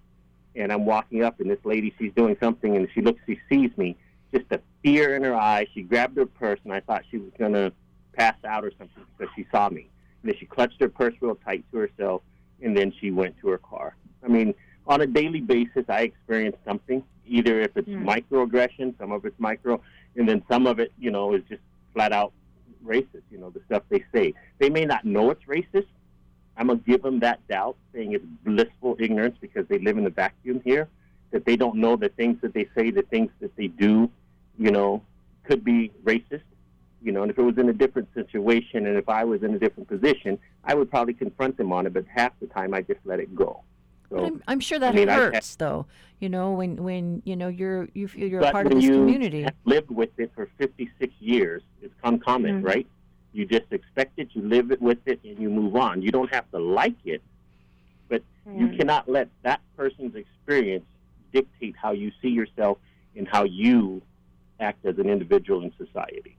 and 0.55 0.71
I'm 0.71 0.85
walking 0.85 1.23
up, 1.23 1.39
and 1.39 1.49
this 1.49 1.63
lady, 1.63 1.93
she's 1.99 2.11
doing 2.13 2.35
something, 2.39 2.75
and 2.75 2.87
she 2.93 3.01
looks, 3.01 3.21
she 3.27 3.39
sees 3.49 3.69
me, 3.77 3.95
just 4.33 4.45
a 4.51 4.59
fear 4.83 5.15
in 5.15 5.23
her 5.23 5.35
eyes. 5.35 5.67
She 5.73 5.83
grabbed 5.83 6.17
her 6.17 6.25
purse, 6.25 6.59
and 6.63 6.73
I 6.73 6.79
thought 6.79 7.03
she 7.11 7.17
was 7.17 7.31
going 7.37 7.53
to 7.53 7.71
pass 8.13 8.35
out 8.45 8.63
or 8.65 8.71
something 8.77 9.03
because 9.17 9.31
she 9.35 9.45
saw 9.51 9.69
me. 9.69 9.89
And 10.21 10.31
then 10.31 10.37
she 10.39 10.45
clutched 10.45 10.79
her 10.81 10.89
purse 10.89 11.13
real 11.21 11.35
tight 11.35 11.63
to 11.71 11.77
herself, 11.77 12.21
and 12.61 12.75
then 12.75 12.93
she 12.99 13.11
went 13.11 13.37
to 13.41 13.49
her 13.49 13.57
car. 13.59 13.95
I 14.23 14.27
mean, 14.27 14.55
on 14.87 15.01
a 15.01 15.07
daily 15.07 15.41
basis, 15.41 15.85
I 15.89 16.01
experience 16.01 16.57
something. 16.65 17.03
Either 17.25 17.61
if 17.61 17.77
it's 17.77 17.87
Mm. 17.87 18.03
microaggression, 18.03 18.97
some 18.97 19.11
of 19.11 19.25
it's 19.25 19.39
micro, 19.39 19.81
and 20.15 20.27
then 20.27 20.43
some 20.49 20.67
of 20.67 20.79
it, 20.79 20.91
you 20.99 21.09
know, 21.11 21.33
is 21.33 21.43
just 21.47 21.61
flat 21.93 22.11
out 22.11 22.33
racist. 22.83 23.23
You 23.31 23.37
know, 23.37 23.49
the 23.49 23.61
stuff 23.65 23.83
they 23.89 24.03
say. 24.13 24.33
They 24.59 24.69
may 24.69 24.85
not 24.85 25.05
know 25.05 25.29
it's 25.31 25.43
racist. 25.45 25.87
I'm 26.57 26.67
gonna 26.67 26.79
give 26.85 27.01
them 27.01 27.19
that 27.21 27.45
doubt, 27.47 27.75
saying 27.93 28.13
it's 28.13 28.25
blissful 28.45 28.95
ignorance 28.99 29.35
because 29.41 29.67
they 29.67 29.79
live 29.79 29.97
in 29.97 30.05
a 30.05 30.09
vacuum 30.09 30.61
here. 30.63 30.87
That 31.31 31.45
they 31.45 31.55
don't 31.55 31.77
know 31.77 31.95
the 31.95 32.09
things 32.09 32.39
that 32.41 32.53
they 32.53 32.67
say, 32.75 32.91
the 32.91 33.01
things 33.01 33.31
that 33.41 33.55
they 33.55 33.67
do, 33.67 34.09
you 34.59 34.69
know, 34.69 35.01
could 35.45 35.63
be 35.63 35.91
racist. 36.03 36.41
You 37.01 37.11
know, 37.11 37.23
and 37.23 37.31
if 37.31 37.37
it 37.37 37.41
was 37.41 37.57
in 37.57 37.67
a 37.69 37.73
different 37.73 38.07
situation, 38.13 38.85
and 38.85 38.95
if 38.97 39.09
I 39.09 39.23
was 39.25 39.43
in 39.43 39.53
a 39.53 39.59
different 39.59 39.89
position, 39.89 40.37
I 40.63 40.73
would 40.75 40.89
probably 40.89 41.13
confront 41.15 41.57
them 41.57 41.73
on 41.73 41.85
it. 41.87 41.93
But 41.93 42.05
half 42.07 42.31
the 42.39 42.47
time, 42.47 42.73
I 42.73 42.81
just 42.81 42.99
let 43.03 43.19
it 43.19 43.35
go. 43.35 43.61
So, 44.09 44.23
I'm, 44.25 44.43
I'm 44.47 44.59
sure 44.59 44.77
that 44.79 44.93
mean, 44.93 45.09
I've 45.09 45.15
had- 45.23 45.33
hurts, 45.33 45.55
though. 45.55 45.85
You 46.19 46.29
know, 46.29 46.53
when 46.53 46.81
when 46.81 47.21
you 47.25 47.35
know 47.35 47.49
you're 47.49 47.89
you 47.93 48.07
feel 48.07 48.27
you're 48.29 48.41
a 48.41 48.51
part 48.51 48.67
of 48.67 48.73
this 48.73 48.83
you 48.83 48.91
community. 48.91 49.41
have 49.41 49.55
lived 49.65 49.89
with 49.91 50.11
it 50.17 50.31
for 50.35 50.47
56 50.57 51.13
years, 51.19 51.63
it's 51.81 51.93
concomitant, 52.01 52.63
Mhm. 52.63 52.67
right? 52.67 52.87
You 53.33 53.45
just 53.45 53.65
expect 53.71 54.19
it, 54.19 54.29
you 54.33 54.41
live 54.43 54.71
it 54.71 54.81
with 54.81 54.99
it, 55.07 55.19
and 55.23 55.37
you 55.39 55.49
move 55.49 55.75
on. 55.75 56.01
You 56.01 56.11
don't 56.11 56.33
have 56.33 56.49
to 56.51 56.59
like 56.59 56.95
it, 57.05 57.21
but 58.09 58.21
you 58.45 58.67
Mm. 58.67 58.77
cannot 58.77 59.09
let 59.09 59.29
that 59.43 59.61
person's 59.75 60.15
experience 60.15 60.85
dictate 61.31 61.75
how 61.75 61.91
you 61.91 62.11
see 62.21 62.29
yourself 62.29 62.77
and 63.15 63.27
how 63.27 63.43
you 63.43 64.01
act 64.59 64.85
as 64.85 64.97
an 64.99 65.09
individual 65.09 65.63
in 65.63 65.73
society. 65.77 66.37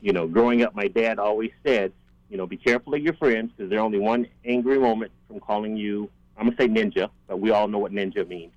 You 0.00 0.12
know, 0.12 0.26
growing 0.26 0.62
up, 0.62 0.74
my 0.74 0.88
dad 0.88 1.18
always 1.20 1.52
said, 1.64 1.92
you 2.28 2.36
know, 2.36 2.46
be 2.46 2.56
careful 2.56 2.94
of 2.94 3.00
your 3.00 3.14
friends 3.14 3.52
because 3.56 3.70
they're 3.70 3.80
only 3.80 3.98
one 4.00 4.26
angry 4.44 4.78
moment 4.78 5.12
from 5.28 5.38
calling 5.38 5.76
you. 5.76 6.10
I'm 6.36 6.46
gonna 6.46 6.56
say 6.58 6.66
ninja, 6.66 7.08
but 7.28 7.38
we 7.40 7.50
all 7.50 7.68
know 7.68 7.78
what 7.78 7.92
ninja 7.92 8.26
means. 8.26 8.52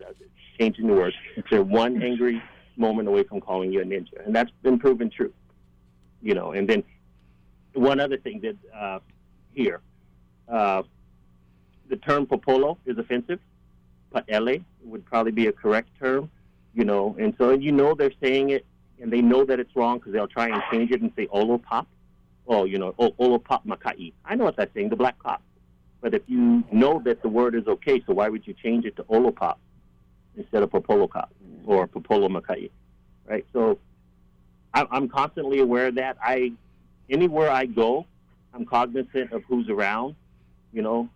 changing 0.60 0.88
the 0.88 0.94
words, 0.94 1.16
They're 1.52 1.62
one 1.62 2.02
angry 2.10 2.42
moment 2.78 3.08
away 3.08 3.24
from 3.24 3.42
calling 3.42 3.72
you 3.72 3.82
a 3.82 3.84
ninja, 3.86 4.26
and 4.26 4.36
that's 4.36 4.52
been 4.64 4.80
proven 4.80 5.10
true. 5.10 5.34
You 6.22 6.34
know, 6.34 6.54
and 6.54 6.68
then 6.68 6.84
one 7.76 8.00
other 8.00 8.18
thing 8.18 8.42
that 8.42 8.56
uh, 8.74 9.00
here, 9.54 9.82
uh, 10.48 10.84
the 11.90 11.98
term 11.98 12.26
popolo 12.26 12.78
is 12.86 12.98
offensive. 12.98 13.40
Paele 14.14 14.64
would 14.84 15.06
probably 15.06 15.32
be 15.32 15.48
a 15.48 15.52
correct 15.52 15.90
term. 16.00 16.30
You 16.74 16.84
know, 16.84 17.16
and 17.20 17.34
so 17.38 17.52
you 17.52 17.72
know 17.72 17.94
they're 17.94 18.12
saying 18.22 18.50
it, 18.50 18.66
and 19.02 19.12
they 19.12 19.22
know 19.22 19.46
that 19.46 19.60
it's 19.60 19.74
wrong 19.76 19.98
because 19.98 20.12
they'll 20.12 20.28
try 20.28 20.50
and 20.50 20.62
change 20.72 20.92
it 20.92 21.02
and 21.02 21.12
say 21.16 21.28
olo 21.32 21.58
pop. 21.58 21.88
Oh, 22.48 22.66
you 22.66 22.78
know, 22.78 22.94
olo 22.98 23.38
pop 23.38 23.66
makai. 23.66 24.14
I 24.26 24.36
know 24.36 24.44
what 24.44 24.58
that's 24.58 24.74
saying, 24.74 24.90
the 24.90 24.96
black 24.96 25.18
cop. 25.20 25.42
But 26.02 26.14
if 26.14 26.22
you 26.28 26.64
know 26.72 27.02
that 27.06 27.22
the 27.22 27.30
word 27.30 27.56
is 27.56 27.66
okay, 27.68 28.04
so 28.06 28.14
why 28.14 28.30
would 28.30 28.46
you 28.46 28.54
change 28.54 28.86
it 28.86 28.96
to 28.98 29.06
olo 29.10 29.32
pop 29.32 29.60
instead 30.36 30.64
of 30.64 30.72
popolo 30.72 31.08
cop 31.08 31.32
or 31.66 31.88
popolo 31.88 32.28
makai? 32.28 32.70
Right? 33.26 33.46
So 33.54 33.80
I'm 34.74 35.08
constantly 35.08 35.60
aware 35.60 35.88
of 35.88 35.96
that. 35.96 36.18
I 36.22 36.52
anywhere 37.10 37.52
I 37.52 37.66
go, 37.66 38.06
I'm 38.54 38.66
cognizant 38.66 39.32
of 39.32 39.44
who's 39.44 39.70
around. 39.70 40.16
You 40.72 40.82
know, 40.82 41.10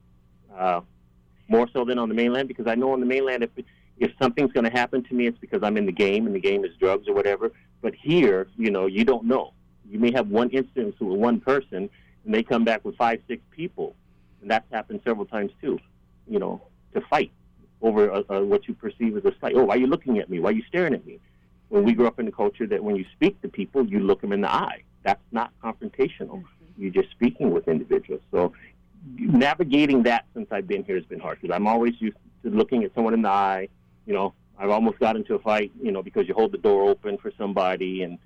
uh, 0.55 0.81
more 1.47 1.67
so 1.73 1.83
than 1.83 1.97
on 1.97 2.09
the 2.09 2.15
mainland 2.15 2.47
because 2.47 2.67
I 2.67 2.75
know 2.75 2.93
on 2.93 2.99
the 2.99 3.05
mainland 3.05 3.43
if 3.43 3.49
if 3.97 4.11
something's 4.21 4.51
going 4.53 4.63
to 4.63 4.71
happen 4.71 5.03
to 5.03 5.13
me, 5.13 5.27
it's 5.27 5.37
because 5.37 5.61
I'm 5.61 5.75
in 5.75 5.85
the 5.85 5.91
game 5.91 6.25
and 6.25 6.33
the 6.33 6.39
game 6.39 6.63
is 6.63 6.71
drugs 6.79 7.07
or 7.07 7.13
whatever. 7.13 7.51
But 7.81 7.93
here, 7.95 8.47
you 8.57 8.71
know, 8.71 8.85
you 8.85 9.03
don't 9.03 9.25
know. 9.25 9.53
You 9.89 9.99
may 9.99 10.11
have 10.11 10.29
one 10.29 10.49
instance 10.51 10.95
with 10.99 11.19
one 11.19 11.41
person, 11.41 11.89
and 12.23 12.33
they 12.33 12.43
come 12.43 12.63
back 12.63 12.85
with 12.85 12.95
five, 12.95 13.21
six 13.27 13.41
people, 13.51 13.95
and 14.41 14.49
that's 14.49 14.71
happened 14.71 15.01
several 15.03 15.25
times 15.25 15.51
too. 15.61 15.79
You 16.27 16.39
know, 16.39 16.61
to 16.93 17.01
fight 17.01 17.31
over 17.81 18.09
a, 18.09 18.23
a, 18.29 18.45
what 18.45 18.67
you 18.67 18.73
perceive 18.73 19.17
as 19.17 19.25
a 19.25 19.33
slight. 19.39 19.55
Oh, 19.55 19.65
why 19.65 19.75
are 19.75 19.79
you 19.79 19.87
looking 19.87 20.19
at 20.19 20.29
me? 20.29 20.39
Why 20.39 20.49
are 20.49 20.53
you 20.53 20.63
staring 20.67 20.93
at 20.93 21.05
me? 21.05 21.19
When 21.69 21.83
we 21.83 21.93
grew 21.93 22.07
up 22.07 22.19
in 22.19 22.27
a 22.27 22.31
culture 22.31 22.67
that 22.67 22.83
when 22.83 22.95
you 22.95 23.05
speak 23.13 23.41
to 23.41 23.47
people, 23.47 23.85
you 23.85 23.99
look 23.99 24.21
them 24.21 24.31
in 24.31 24.41
the 24.41 24.51
eye. 24.51 24.83
That's 25.03 25.21
not 25.31 25.51
confrontational. 25.63 26.43
You're 26.77 26.91
just 26.91 27.11
speaking 27.11 27.51
with 27.51 27.67
individuals. 27.67 28.21
So 28.31 28.53
navigating 29.17 30.03
that 30.03 30.25
since 30.33 30.47
I've 30.51 30.67
been 30.67 30.83
here 30.83 30.95
has 30.95 31.05
been 31.05 31.19
hard 31.19 31.39
because 31.41 31.55
I'm 31.55 31.67
always 31.67 31.93
used 31.99 32.17
to 32.43 32.49
looking 32.49 32.83
at 32.83 32.93
someone 32.93 33.13
in 33.13 33.21
the 33.21 33.29
eye. 33.29 33.69
You 34.05 34.13
know, 34.13 34.33
I've 34.57 34.69
almost 34.69 34.99
got 34.99 35.15
into 35.15 35.35
a 35.35 35.39
fight, 35.39 35.71
you 35.81 35.91
know, 35.91 36.03
because 36.03 36.27
you 36.27 36.33
hold 36.33 36.51
the 36.51 36.57
door 36.57 36.89
open 36.89 37.17
for 37.17 37.31
somebody 37.37 38.03
and, 38.03 38.17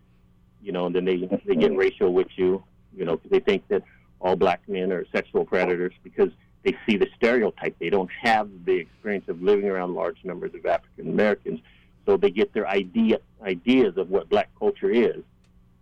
you 0.61 0.71
know, 0.71 0.87
and 0.87 0.95
then 0.95 1.05
they, 1.05 1.17
they 1.45 1.55
get 1.55 1.75
racial 1.75 2.13
with 2.13 2.27
you, 2.35 2.63
you 2.95 3.05
know, 3.05 3.17
because 3.17 3.31
they 3.31 3.39
think 3.39 3.67
that 3.67 3.83
all 4.19 4.35
black 4.35 4.61
men 4.67 4.91
are 4.91 5.05
sexual 5.11 5.45
predators 5.45 5.93
because 6.03 6.29
they 6.63 6.75
see 6.87 6.97
the 6.97 7.07
stereotype. 7.17 7.77
They 7.79 7.89
don't 7.89 8.09
have 8.21 8.49
the 8.65 8.73
experience 8.73 9.27
of 9.27 9.41
living 9.41 9.65
around 9.65 9.93
large 9.93 10.17
numbers 10.23 10.53
of 10.55 10.65
African 10.65 11.09
Americans. 11.09 11.59
So 12.05 12.17
they 12.17 12.31
get 12.31 12.53
their 12.53 12.67
idea, 12.67 13.19
ideas 13.43 13.97
of 13.97 14.09
what 14.09 14.29
black 14.29 14.49
culture 14.57 14.89
is 14.89 15.23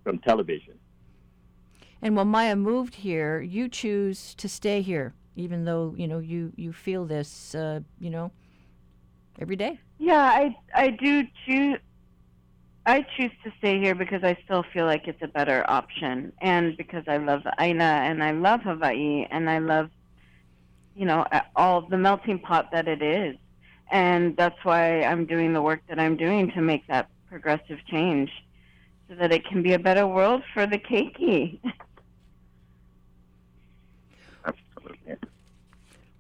from 0.04 0.20
television. 0.20 0.74
And 2.02 2.16
when 2.16 2.28
Maya 2.28 2.56
moved 2.56 2.96
here, 2.96 3.42
you 3.42 3.70
choose 3.70 4.34
to 4.36 4.50
stay 4.50 4.82
here, 4.82 5.14
even 5.36 5.66
though 5.66 5.94
you 5.96 6.08
know 6.08 6.20
you 6.20 6.52
you 6.56 6.74
feel 6.74 7.06
this, 7.06 7.54
uh, 7.54 7.82
you 8.00 8.10
know, 8.10 8.32
every 9.40 9.56
day. 9.56 9.80
Yeah, 10.00 10.24
I 10.24 10.56
I 10.74 10.90
do 10.90 11.24
choose. 11.46 11.78
I 12.88 13.06
choose 13.16 13.32
to 13.44 13.52
stay 13.60 13.80
here 13.80 13.94
because 13.94 14.24
I 14.24 14.36
still 14.44 14.64
feel 14.74 14.86
like 14.86 15.08
it's 15.08 15.22
a 15.22 15.28
better 15.28 15.64
option, 15.70 16.34
and 16.42 16.76
because 16.76 17.04
I 17.08 17.18
love 17.18 17.44
Aina 17.60 17.84
and 17.84 18.24
I 18.24 18.32
love 18.32 18.62
Hawaii 18.62 19.28
and 19.30 19.48
I 19.48 19.60
love, 19.60 19.92
you 20.96 21.06
know, 21.06 21.24
all 21.56 21.82
the 21.82 22.00
melting 22.00 22.40
pot 22.40 22.72
that 22.72 22.88
it 22.88 23.04
is, 23.04 23.36
and 23.92 24.36
that's 24.36 24.58
why 24.64 25.04
I'm 25.04 25.28
doing 25.28 25.54
the 25.54 25.62
work 25.62 25.82
that 25.90 26.00
I'm 26.00 26.18
doing 26.18 26.52
to 26.54 26.62
make 26.62 26.88
that 26.88 27.12
progressive 27.30 27.78
change, 27.86 28.32
so 29.08 29.14
that 29.14 29.32
it 29.32 29.46
can 29.46 29.62
be 29.62 29.74
a 29.74 29.80
better 29.80 30.08
world 30.08 30.42
for 30.52 30.66
the 30.66 30.80
keiki. 30.80 31.60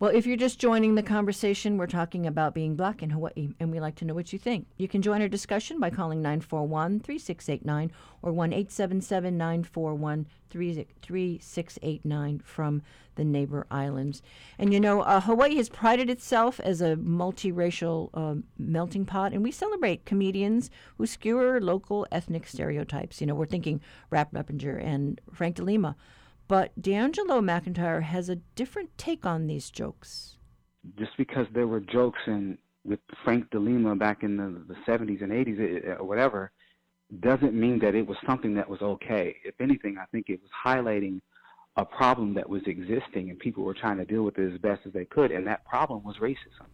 Well, 0.01 0.09
if 0.09 0.25
you're 0.25 0.35
just 0.35 0.57
joining 0.57 0.95
the 0.95 1.03
conversation, 1.03 1.77
we're 1.77 1.85
talking 1.85 2.25
about 2.25 2.55
being 2.55 2.75
black 2.75 3.03
in 3.03 3.11
Hawaii, 3.11 3.53
and 3.59 3.71
we'd 3.71 3.81
like 3.81 3.93
to 3.97 4.05
know 4.05 4.15
what 4.15 4.33
you 4.33 4.39
think. 4.39 4.65
You 4.77 4.87
can 4.87 5.03
join 5.03 5.21
our 5.21 5.27
discussion 5.27 5.79
by 5.79 5.91
calling 5.91 6.23
941 6.23 7.01
3689 7.01 7.91
or 8.23 8.31
1 8.31 8.51
877 8.51 9.37
941 9.37 10.25
3689 10.49 12.39
from 12.39 12.81
the 13.13 13.23
neighbor 13.23 13.67
islands. 13.69 14.23
And 14.57 14.73
you 14.73 14.79
know, 14.79 15.01
uh, 15.01 15.21
Hawaii 15.21 15.57
has 15.57 15.69
prided 15.69 16.09
itself 16.09 16.59
as 16.61 16.81
a 16.81 16.95
multiracial 16.95 18.09
uh, 18.15 18.41
melting 18.57 19.05
pot, 19.05 19.33
and 19.33 19.43
we 19.43 19.51
celebrate 19.51 20.05
comedians 20.05 20.71
who 20.97 21.05
skewer 21.05 21.61
local 21.61 22.07
ethnic 22.11 22.47
stereotypes. 22.47 23.21
You 23.21 23.27
know, 23.27 23.35
we're 23.35 23.45
thinking 23.45 23.79
Rap 24.09 24.33
Reiplinger 24.33 24.83
and 24.83 25.21
Frank 25.31 25.57
DeLima. 25.57 25.93
But 26.51 26.81
D'Angelo 26.81 27.39
McIntyre 27.39 28.01
has 28.01 28.27
a 28.27 28.35
different 28.35 28.97
take 28.97 29.25
on 29.25 29.47
these 29.47 29.71
jokes. 29.71 30.35
just 30.99 31.15
because 31.15 31.47
there 31.53 31.65
were 31.65 31.79
jokes 31.79 32.19
in 32.27 32.57
with 32.83 32.99
Frank 33.23 33.49
DeLima 33.51 33.97
back 33.97 34.23
in 34.23 34.35
the, 34.35 34.61
the 34.67 34.75
70s 34.85 35.23
and 35.23 35.31
80s 35.31 35.85
eh, 35.85 35.93
or 35.93 36.03
whatever, 36.03 36.51
doesn't 37.21 37.53
mean 37.53 37.79
that 37.79 37.95
it 37.95 38.05
was 38.05 38.17
something 38.25 38.53
that 38.55 38.69
was 38.69 38.81
okay. 38.81 39.37
If 39.45 39.61
anything, 39.61 39.97
I 39.97 40.03
think 40.11 40.25
it 40.27 40.41
was 40.41 40.51
highlighting 40.65 41.21
a 41.77 41.85
problem 41.85 42.33
that 42.33 42.49
was 42.49 42.63
existing 42.65 43.29
and 43.29 43.39
people 43.39 43.63
were 43.63 43.73
trying 43.73 43.99
to 43.99 44.03
deal 44.03 44.23
with 44.23 44.37
it 44.37 44.51
as 44.53 44.59
best 44.59 44.81
as 44.85 44.91
they 44.91 45.05
could, 45.05 45.31
and 45.31 45.47
that 45.47 45.63
problem 45.63 46.03
was 46.03 46.17
racism. 46.17 46.67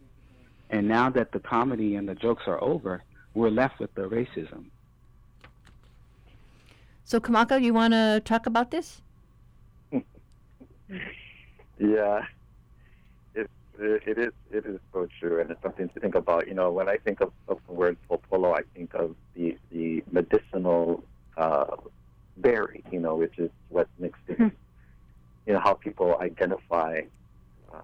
And 0.70 0.88
now 0.88 1.08
that 1.10 1.30
the 1.30 1.38
comedy 1.38 1.94
and 1.94 2.08
the 2.08 2.16
jokes 2.16 2.42
are 2.48 2.60
over, 2.60 3.04
we're 3.32 3.50
left 3.50 3.78
with 3.78 3.94
the 3.94 4.08
racism. 4.08 4.70
So, 7.04 7.20
Kamaka, 7.20 7.62
you 7.62 7.72
want 7.72 7.92
to 7.94 8.20
talk 8.24 8.46
about 8.46 8.72
this? 8.72 9.02
Yeah, 11.78 12.22
it, 13.34 13.48
it 13.78 14.18
is 14.18 14.32
it 14.50 14.66
is 14.66 14.80
so 14.92 15.06
true, 15.20 15.40
and 15.40 15.50
it's 15.50 15.62
something 15.62 15.88
to 15.90 16.00
think 16.00 16.14
about. 16.14 16.48
You 16.48 16.54
know, 16.54 16.72
when 16.72 16.88
I 16.88 16.96
think 16.96 17.20
of, 17.20 17.32
of 17.48 17.58
the 17.66 17.72
word 17.74 17.96
popolo, 18.08 18.52
I 18.54 18.62
think 18.74 18.94
of 18.94 19.14
the 19.34 19.56
the 19.70 20.02
medicinal 20.10 21.04
uh, 21.36 21.76
berry. 22.36 22.84
You 22.90 23.00
know, 23.00 23.16
which 23.16 23.38
is 23.38 23.50
what's 23.68 23.90
mixed 23.98 24.22
in. 24.28 24.52
You 25.46 25.54
know 25.54 25.60
how 25.60 25.74
people 25.74 26.16
identify 26.20 27.02
uh, 27.72 27.80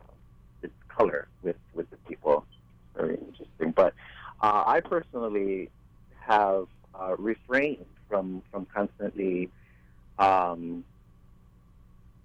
its 0.62 0.74
color 0.88 1.28
with 1.42 1.56
with 1.74 1.90
the 1.90 1.96
people. 2.08 2.46
Very 2.96 3.16
interesting. 3.16 3.72
But 3.72 3.94
uh, 4.40 4.64
I 4.66 4.80
personally 4.80 5.70
have 6.26 6.66
uh, 6.94 7.16
refrained 7.18 7.86
from 8.08 8.42
from 8.50 8.66
constantly 8.66 9.50
um, 10.18 10.84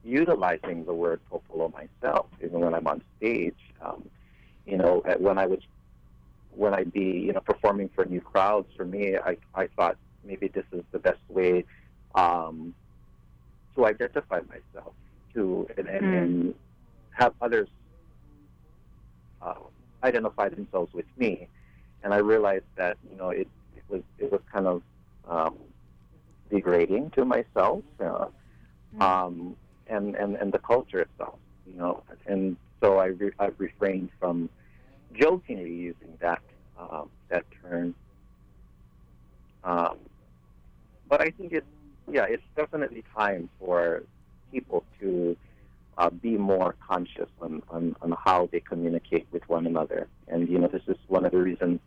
utilizing 0.03 0.85
the 0.85 0.93
word 0.93 1.19
popolo 1.29 1.69
myself, 1.69 2.27
even 2.43 2.59
when 2.59 2.73
I'm 2.73 2.87
on 2.87 3.01
stage. 3.17 3.57
Um, 3.81 4.09
you 4.65 4.77
know, 4.77 5.03
when 5.19 5.37
I 5.37 5.45
was 5.47 5.59
when 6.51 6.73
I'd 6.73 6.91
be 6.91 7.01
you 7.25 7.33
know 7.33 7.41
performing 7.41 7.89
for 7.95 8.05
new 8.05 8.21
crowds, 8.21 8.67
for 8.75 8.85
me, 8.85 9.17
I 9.17 9.37
I 9.55 9.67
thought 9.75 9.97
maybe 10.23 10.47
this 10.47 10.65
is 10.71 10.83
the 10.91 10.99
best 10.99 11.19
way 11.29 11.65
um, 12.15 12.73
to 13.75 13.85
identify 13.85 14.39
myself 14.41 14.93
to 15.33 15.67
and, 15.77 15.87
and, 15.87 16.05
Mm. 16.05 16.17
and 16.17 16.55
have 17.11 17.33
others 17.41 17.69
uh, 19.41 19.53
identify 20.03 20.49
themselves 20.49 20.93
with 20.93 21.05
me. 21.17 21.47
And 22.03 22.13
I 22.13 22.17
realized 22.17 22.65
that 22.77 22.97
you 23.09 23.17
know 23.17 23.29
it, 23.29 23.47
it 23.75 23.83
was 23.89 24.01
it 24.17 24.31
was 24.31 24.41
kind 24.51 24.67
of 24.67 24.81
um, 25.27 25.57
degrading 26.49 27.11
to 27.11 27.25
myself, 27.25 27.83
uh, 28.03 28.27
um, 28.99 29.55
and, 29.89 30.15
and 30.15 30.35
and 30.35 30.51
the 30.51 30.59
culture 30.59 30.99
itself, 31.01 31.39
you 31.65 31.77
know. 31.77 32.03
And 32.25 32.57
so 32.81 32.97
I 32.97 33.07
re- 33.07 33.33
I've 33.39 33.55
refrained 33.57 34.09
from 34.19 34.49
jokingly 35.13 35.73
using 35.73 36.17
that 36.21 36.41
um, 36.79 37.09
that 37.29 37.45
term. 37.61 37.95
Um, 39.63 39.97
but 41.09 41.21
I 41.21 41.31
think 41.31 41.53
it's 41.53 41.65
yeah, 42.11 42.25
it's 42.29 42.43
definitely 42.55 43.03
time 43.15 43.49
for 43.59 44.03
people 44.51 44.83
to 44.99 45.35
uh, 45.97 46.09
be 46.09 46.37
more 46.37 46.75
conscious 46.87 47.29
on, 47.41 47.61
on, 47.69 47.95
on 48.01 48.15
how 48.23 48.47
they 48.51 48.61
communicate 48.61 49.27
with 49.31 49.47
one 49.47 49.67
another. 49.67 50.07
And 50.27 50.47
you 50.49 50.57
know, 50.57 50.67
this 50.67 50.81
is 50.87 50.97
one 51.07 51.25
of 51.25 51.31
the 51.31 51.37
reasons 51.37 51.79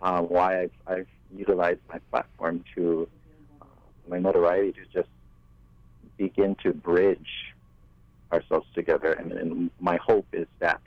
uh, 0.00 0.20
why 0.22 0.62
I've, 0.62 0.70
I've 0.86 1.06
utilized 1.34 1.80
my 1.88 1.98
platform 2.10 2.64
to 2.76 3.08
uh, 3.60 3.66
my 4.08 4.18
notoriety 4.18 4.72
to 4.72 4.84
just 4.92 5.08
begin 6.16 6.56
to 6.62 6.72
bridge 6.72 7.54
ourselves 8.32 8.66
together. 8.74 9.12
And, 9.12 9.32
and 9.32 9.70
my 9.80 9.98
hope 10.04 10.26
is 10.32 10.46
that 10.58 10.80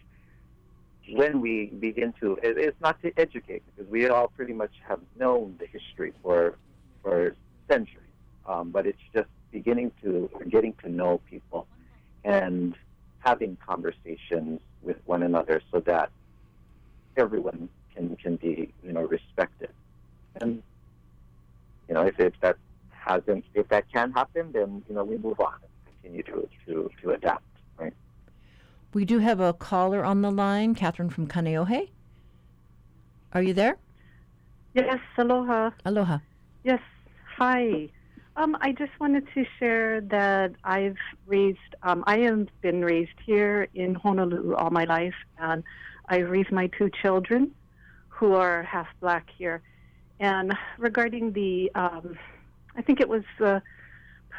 when 1.09 1.41
we 1.41 1.67
begin 1.67 2.13
to, 2.19 2.33
it, 2.41 2.57
it's 2.57 2.79
not 2.81 3.01
to 3.03 3.11
educate 3.17 3.63
because 3.65 3.89
we 3.91 4.09
all 4.09 4.27
pretty 4.27 4.53
much 4.53 4.71
have 4.87 4.99
known 5.19 5.55
the 5.59 5.67
history 5.67 6.13
for 6.23 6.57
for 7.03 7.35
centuries, 7.69 8.01
um, 8.47 8.71
but 8.71 8.87
it's 8.87 9.01
just 9.13 9.29
beginning 9.51 9.91
to 10.01 10.29
getting 10.49 10.73
to 10.83 10.89
know 10.89 11.21
people 11.29 11.67
and 12.23 12.75
having 13.19 13.57
conversations 13.65 14.59
with 14.81 14.97
one 15.05 15.23
another 15.23 15.61
so 15.71 15.79
that 15.81 16.09
everyone 17.15 17.69
can 17.95 18.15
can 18.17 18.35
be 18.35 18.73
you 18.83 18.91
know 18.91 19.03
respected 19.03 19.69
and 20.41 20.61
you 21.87 21.93
know 21.93 22.01
if, 22.01 22.19
if 22.19 22.33
that 22.41 22.57
hasn't 23.05 23.43
if 23.53 23.67
that 23.69 23.85
can 23.91 24.11
happen 24.11 24.51
then 24.51 24.83
you 24.87 24.95
know 24.95 25.03
we 25.03 25.17
move 25.17 25.39
on 25.39 25.53
and 25.63 25.71
continue 26.01 26.23
to 26.23 26.47
to, 26.65 26.89
to 27.01 27.11
adapt 27.11 27.43
right 27.77 27.93
We 28.93 29.03
do 29.05 29.19
have 29.19 29.39
a 29.41 29.51
caller 29.53 30.01
on 30.05 30.21
the 30.21 30.31
line, 30.31 30.73
Catherine 30.73 31.09
from 31.09 31.27
Kaneohe. 31.27 31.89
Are 33.33 33.43
you 33.47 33.53
there? 33.53 33.75
Yes, 34.73 34.99
aloha. 35.17 35.71
Aloha. 35.83 36.19
Yes, 36.63 36.79
hi. 37.37 37.89
Um, 38.37 38.55
I 38.61 38.71
just 38.71 38.91
wanted 38.99 39.25
to 39.33 39.45
share 39.59 39.99
that 40.17 40.51
I've 40.63 40.97
raised, 41.25 41.71
um, 41.83 42.03
I 42.07 42.17
have 42.27 42.47
been 42.61 42.83
raised 42.83 43.19
here 43.25 43.67
in 43.73 43.95
Honolulu 43.95 44.53
all 44.55 44.71
my 44.71 44.85
life, 44.85 45.15
and 45.39 45.63
I 46.07 46.17
raised 46.19 46.51
my 46.51 46.67
two 46.77 46.89
children 47.01 47.51
who 48.09 48.33
are 48.33 48.63
half 48.63 48.87
black 49.01 49.25
here. 49.37 49.61
And 50.19 50.53
regarding 50.77 51.33
the, 51.33 51.71
um, 51.75 52.17
I 52.77 52.81
think 52.81 52.99
it 52.99 53.09
was 53.09 53.23
uh, 53.39 53.59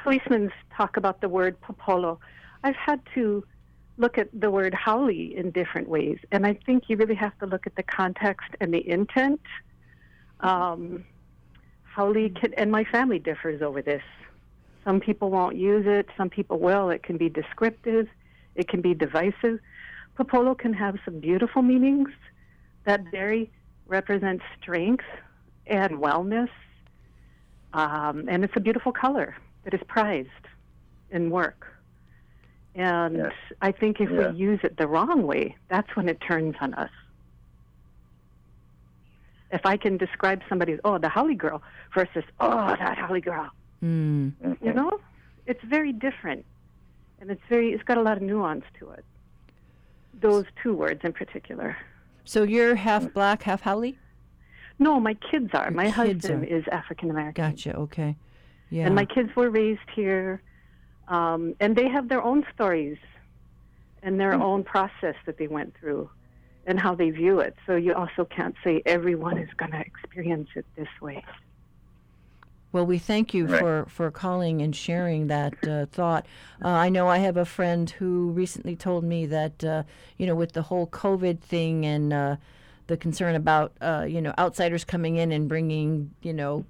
policemen's 0.03 0.53
talk 0.77 0.97
about 0.97 1.21
the 1.21 1.29
word 1.29 1.61
popolo, 1.61 2.21
I've 2.63 2.77
had 2.77 3.01
to 3.15 3.45
look 3.99 4.19
at 4.19 4.29
the 4.33 4.51
word 4.51 4.75
haole 4.75 5.09
in 5.09 5.51
different 5.51 5.89
ways. 5.89 6.19
And 6.31 6.47
I 6.47 6.55
think 6.67 6.85
you 6.89 6.97
really 6.97 7.15
have 7.15 7.37
to 7.39 7.47
look 7.47 7.67
at 7.67 7.77
the 7.77 7.83
context 7.83 8.49
and 8.61 8.73
the 8.73 8.89
intent. 8.89 9.41
Um, 10.41 11.05
haole 11.95 12.29
can, 12.31 12.53
and 12.55 12.71
my 12.71 12.85
family 12.85 13.19
differs 13.19 13.63
over 13.63 13.83
this. 13.83 14.03
Some 14.85 15.01
people 15.01 15.31
won't 15.31 15.57
use 15.57 15.87
it, 15.87 16.09
some 16.17 16.31
people 16.31 16.59
will. 16.59 16.91
It 16.91 17.03
can 17.03 17.17
be 17.17 17.29
descriptive, 17.29 18.07
it 18.55 18.69
can 18.69 18.81
be 18.81 18.95
divisive. 18.95 19.59
Popolo 20.15 20.55
can 20.55 20.73
have 20.73 20.97
some 21.05 21.19
beautiful 21.19 21.63
meanings. 21.63 22.11
That 22.85 23.11
berry 23.11 23.51
represents 23.87 24.45
strength 24.61 25.05
and 25.67 25.95
wellness, 25.95 26.51
um, 27.77 28.25
and 28.29 28.43
it's 28.43 28.55
a 28.57 28.61
beautiful 28.61 28.91
color 28.91 29.37
that 29.65 29.75
is 29.75 29.81
prized 29.87 30.47
in 31.11 31.31
work. 31.31 31.67
And 32.75 33.17
Yes. 33.17 33.33
I 33.61 33.71
think 33.73 34.01
if 34.01 34.11
Yeah. 34.11 34.31
we 34.31 34.37
use 34.37 34.61
it 34.63 34.77
the 34.77 34.87
wrong 34.87 35.27
way, 35.27 35.57
that's 35.69 35.95
when 35.95 36.09
it 36.09 36.19
turns 36.21 36.57
on 36.61 36.73
us. 36.75 36.91
If 39.53 39.65
I 39.65 39.77
can 39.77 39.97
describe 39.97 40.43
somebody 40.49 40.73
as, 40.73 40.81
oh, 40.85 40.99
the 40.99 41.09
haole 41.09 41.35
girl 41.35 41.63
versus, 41.95 42.25
oh, 42.41 42.75
that 42.77 42.99
haole 42.99 43.21
girl, 43.21 43.51
Mm. 43.83 44.33
you 44.63 44.73
know, 44.73 44.99
it's 45.47 45.63
very 45.65 45.93
different. 45.93 46.45
And 47.21 47.31
it's 47.31 47.43
very, 47.49 47.73
it's 47.73 47.83
got 47.85 47.99
a 47.99 48.03
lot 48.03 48.17
of 48.17 48.23
nuance 48.23 48.65
to 48.79 48.91
it. 48.91 49.05
Those 50.15 50.47
two 50.63 50.75
words 50.75 51.01
in 51.05 51.13
particular. 51.13 51.77
So 52.25 52.43
you're 52.43 52.75
half 52.75 53.13
black, 53.13 53.43
half 53.43 53.61
haole? 53.63 53.93
No, 54.79 55.01
my 55.01 55.15
kids 55.15 55.51
are. 55.55 55.65
Your 55.65 55.71
my 55.73 55.85
kids 55.91 56.27
husband 56.27 56.45
are. 56.45 56.57
is 56.57 56.65
African 56.71 57.11
American. 57.11 57.51
Gotcha. 57.51 57.75
Okay. 57.77 58.17
Yeah. 58.71 58.87
And 58.87 58.95
my 58.95 59.05
kids 59.05 59.35
were 59.37 59.49
raised 59.49 59.89
here, 59.95 60.43
um, 61.09 61.55
and 61.61 61.75
they 61.77 61.89
have 61.89 62.09
their 62.09 62.23
own 62.23 62.45
stories 62.55 62.99
and 64.03 64.21
their 64.21 64.35
own 64.35 64.63
process 64.65 65.15
that 65.25 65.39
they 65.39 65.47
went 65.49 65.75
through 65.79 66.11
and 66.67 66.79
how 66.79 66.95
they 66.95 67.11
view 67.11 67.41
it. 67.41 67.55
So 67.67 67.77
you 67.77 67.95
also 67.95 68.25
can't 68.25 68.55
say 68.65 68.83
everyone 68.85 69.39
is 69.39 69.49
going 69.57 69.71
to 69.73 69.81
experience 69.81 70.49
it 70.57 70.67
this 70.77 70.89
way. 71.01 71.25
Well, 72.73 72.85
we 72.85 72.99
thank 72.99 73.33
you 73.33 73.47
Right. 73.47 73.61
for, 73.61 73.87
for 73.89 74.11
calling 74.11 74.61
and 74.61 74.75
sharing 74.77 75.29
that 75.29 75.55
uh, 75.67 75.87
thought. 75.87 76.27
Uh, 76.63 76.69
I 76.69 76.89
know 76.89 77.09
I 77.09 77.19
have 77.19 77.37
a 77.37 77.45
friend 77.45 77.89
who 77.89 78.31
recently 78.33 78.77
told 78.77 79.03
me 79.05 79.27
that, 79.27 79.65
uh, 79.65 79.85
you 80.19 80.27
know, 80.27 80.35
with 80.35 80.53
the 80.53 80.63
whole 80.63 80.87
COVID 80.89 81.41
thing 81.41 81.87
and 81.87 82.13
uh, 82.13 82.37
the 82.87 82.97
concern 82.97 83.35
about, 83.35 83.73
uh, 83.81 84.07
you 84.09 84.21
know, 84.21 84.33
outsiders 84.39 84.85
coming 84.85 85.17
in 85.17 85.33
and 85.33 85.49
bringing, 85.49 86.11
you 86.23 86.33
know, 86.33 86.65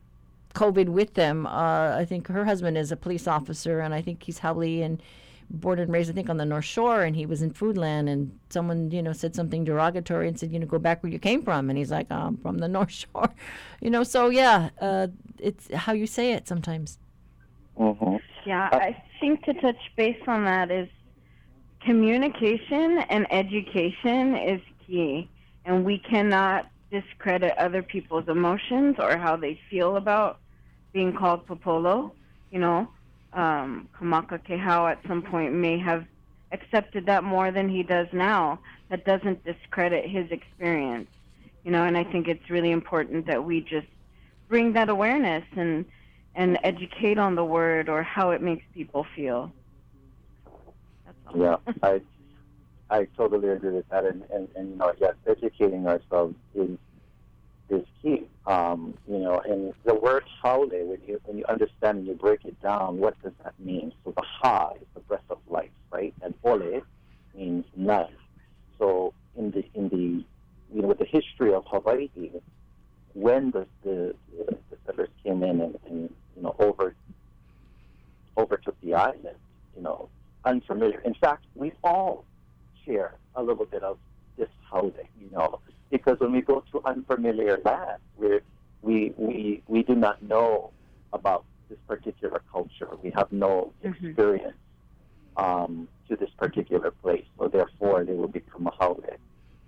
COVID 0.55 0.89
with 0.89 1.15
them. 1.15 1.47
Uh, 1.47 1.97
I 1.97 2.05
think 2.05 2.29
her 2.29 2.45
husband 2.45 2.79
is 2.79 2.91
a 2.91 2.97
police 2.97 3.29
officer, 3.29 3.81
and 3.81 3.93
I 3.95 4.01
think 4.01 4.23
he's 4.23 4.39
haole 4.39 4.63
and 4.63 5.03
born 5.51 5.79
and 5.79 5.93
raised, 5.93 6.11
I 6.11 6.15
think, 6.15 6.29
on 6.29 6.39
the 6.39 6.45
North 6.45 6.65
Shore, 6.65 7.03
and 7.03 7.15
he 7.15 7.27
was 7.27 7.43
in 7.43 7.53
Foodland, 7.53 8.09
and 8.09 8.37
someone, 8.49 8.91
you 8.91 9.03
know, 9.03 9.13
said 9.13 9.35
something 9.35 9.65
derogatory 9.65 10.27
and 10.27 10.39
said, 10.39 10.51
you 10.53 10.59
know, 10.59 10.67
go 10.67 10.79
back 10.79 11.03
where 11.03 11.13
you 11.13 11.19
came 11.19 11.43
from, 11.43 11.69
and 11.69 11.79
he's 11.79 11.91
like, 11.91 12.11
I'm 12.11 12.37
from 12.39 12.59
the 12.59 12.69
North 12.77 12.91
Shore, 12.91 13.33
you 13.81 13.91
know. 13.91 14.03
So 14.03 14.31
yeah, 14.31 14.71
uh, 14.81 15.09
it's 15.39 15.73
how 15.73 15.93
you 15.93 16.07
say 16.07 16.33
it 16.33 16.49
sometimes. 16.49 16.99
mm-hmm. 17.79 18.17
Yeah, 18.45 18.69
I 18.73 19.03
think 19.21 19.45
to 19.45 19.55
touch 19.55 19.77
base 19.97 20.23
on 20.29 20.45
that 20.45 20.71
is 20.71 20.89
communication 21.85 22.99
and 23.11 23.27
education 23.33 24.37
is 24.37 24.61
key, 24.87 25.29
and 25.67 25.85
we 25.85 25.99
cannot 25.99 26.71
discredit 26.91 27.53
other 27.59 27.83
people's 27.83 28.29
emotions 28.29 28.97
or 28.99 29.17
how 29.19 29.37
they 29.37 29.61
feel 29.69 29.97
about 29.97 30.39
being 30.93 31.13
called 31.13 31.47
popolo. 31.47 32.13
You 32.51 32.61
know, 32.61 32.89
um, 33.33 33.89
Kamakakēhau 33.99 34.91
at 34.93 35.01
some 35.07 35.23
point 35.23 35.53
may 35.53 35.79
have 35.79 36.07
accepted 36.53 37.07
that 37.07 37.25
more 37.25 37.51
than 37.51 37.69
he 37.69 37.83
does 37.83 38.07
now. 38.13 38.61
That 38.89 39.05
doesn't 39.05 39.45
discredit 39.45 40.09
his 40.09 40.31
experience. 40.31 41.11
You 41.65 41.73
know, 41.73 41.85
and 41.85 41.99
I 41.99 42.05
think 42.05 42.29
it's 42.29 42.49
really 42.49 42.71
important 42.71 43.27
that 43.27 43.45
we 43.45 43.61
just 43.61 43.89
bring 44.49 44.73
that 44.75 44.89
awareness 44.89 45.45
and 45.57 45.85
and 46.37 46.59
educate 46.63 47.19
on 47.19 47.35
the 47.35 47.45
word 47.45 47.89
or 47.89 48.03
how 48.03 48.31
it 48.31 48.43
makes 48.43 48.65
people 48.75 49.07
feel. 49.17 49.51
Yeah, 51.35 51.57
I 51.83 52.01
I 52.91 53.07
totally 53.17 53.49
agree 53.49 53.73
with 53.73 53.89
that, 53.89 54.05
and, 54.05 54.23
and, 54.33 54.49
and 54.55 54.71
you 54.71 54.77
know, 54.77 54.93
yes, 55.01 55.15
educating 55.27 55.87
ourselves 55.87 56.37
is 56.55 56.79
is 57.69 57.85
key. 58.01 58.29
Um, 58.47 58.95
you 59.09 59.19
know, 59.19 59.41
and 59.45 59.75
the 59.85 59.95
word 59.95 60.23
haole, 60.43 60.69
when 60.69 61.01
you 61.07 61.21
when 61.25 61.39
you 61.39 61.45
understand 61.49 61.99
and 61.99 62.07
you 62.07 62.15
break 62.15 62.45
it 62.45 62.61
down, 62.63 62.99
what 62.99 63.21
does 63.23 63.33
that 63.43 63.55
mean? 63.59 63.93
So 64.05 64.13
the 64.13 64.23
ha 64.25 64.71
is 64.81 64.87
the 64.95 65.01
breath 65.01 65.29
of 65.31 65.39
life, 65.49 65.71
right? 65.91 66.15
And 66.23 66.35
ole 66.45 66.83
means 67.35 67.65
life. 67.77 68.11
So 68.79 69.13
in 69.37 69.51
the 69.51 69.65
in 69.75 69.89
the 69.89 70.25
you 70.75 70.83
know 70.83 70.89
with 70.89 70.99
the 70.99 71.07
history 71.07 71.53
of 71.53 71.65
Hawaii, 71.67 72.09
when 73.15 73.51
the 73.51 73.67
the, 73.83 74.15
the 74.39 74.57
settlers 74.87 75.09
came 75.25 75.43
in 75.43 75.61
and, 75.61 75.77
and 75.89 76.15
you 76.37 76.43
know 76.43 76.55
over 76.61 76.95
overtook 78.37 78.77
the 78.81 78.95
island, 78.95 79.37
you 79.77 79.83
know, 79.83 80.09
unfamiliar. 80.45 81.01
In 81.01 81.15
fact, 81.15 81.45
we 81.55 81.73
all 81.83 82.25
share 82.87 83.15
a 83.35 83.43
little 83.43 83.67
bit 83.67 83.83
of 83.83 83.99
this 84.39 84.49
holiday, 84.71 85.09
you 85.21 85.29
know, 85.31 85.61
because 85.91 86.17
when 86.21 86.33
we 86.33 86.41
go 86.43 86.63
to 86.73 86.81
unfamiliar 86.85 87.59
land, 87.65 87.99
we 88.17 88.41
we 88.83 89.13
we 89.17 89.63
we 89.67 89.83
do 89.83 89.95
not 89.95 90.23
know 90.23 90.73
about 91.13 91.45
this 91.69 91.79
particular 91.89 92.43
culture. 92.53 92.89
We 93.03 93.11
have 93.17 93.31
no 93.33 93.73
Mhm. 93.85 94.11
experience 94.11 94.57
um, 95.37 95.89
to 96.09 96.17
this 96.17 96.31
particular 96.39 96.91
place, 96.91 97.25
so 97.39 97.49
therefore 97.49 98.05
they 98.05 98.15
will 98.15 98.29
become 98.29 98.67
a 98.67 98.71
holiday. 98.71 99.17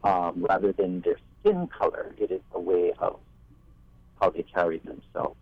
Um, 0.05 0.45
rather 0.49 0.73
than 0.73 1.01
their 1.01 1.19
skin 1.41 1.69
color, 1.69 2.15
it 2.19 2.31
is 2.31 2.43
a 2.53 2.61
way 2.61 2.93
of 2.99 3.19
how 4.21 4.31
they 4.31 4.43
carry 4.45 4.79
themselves. 4.79 5.37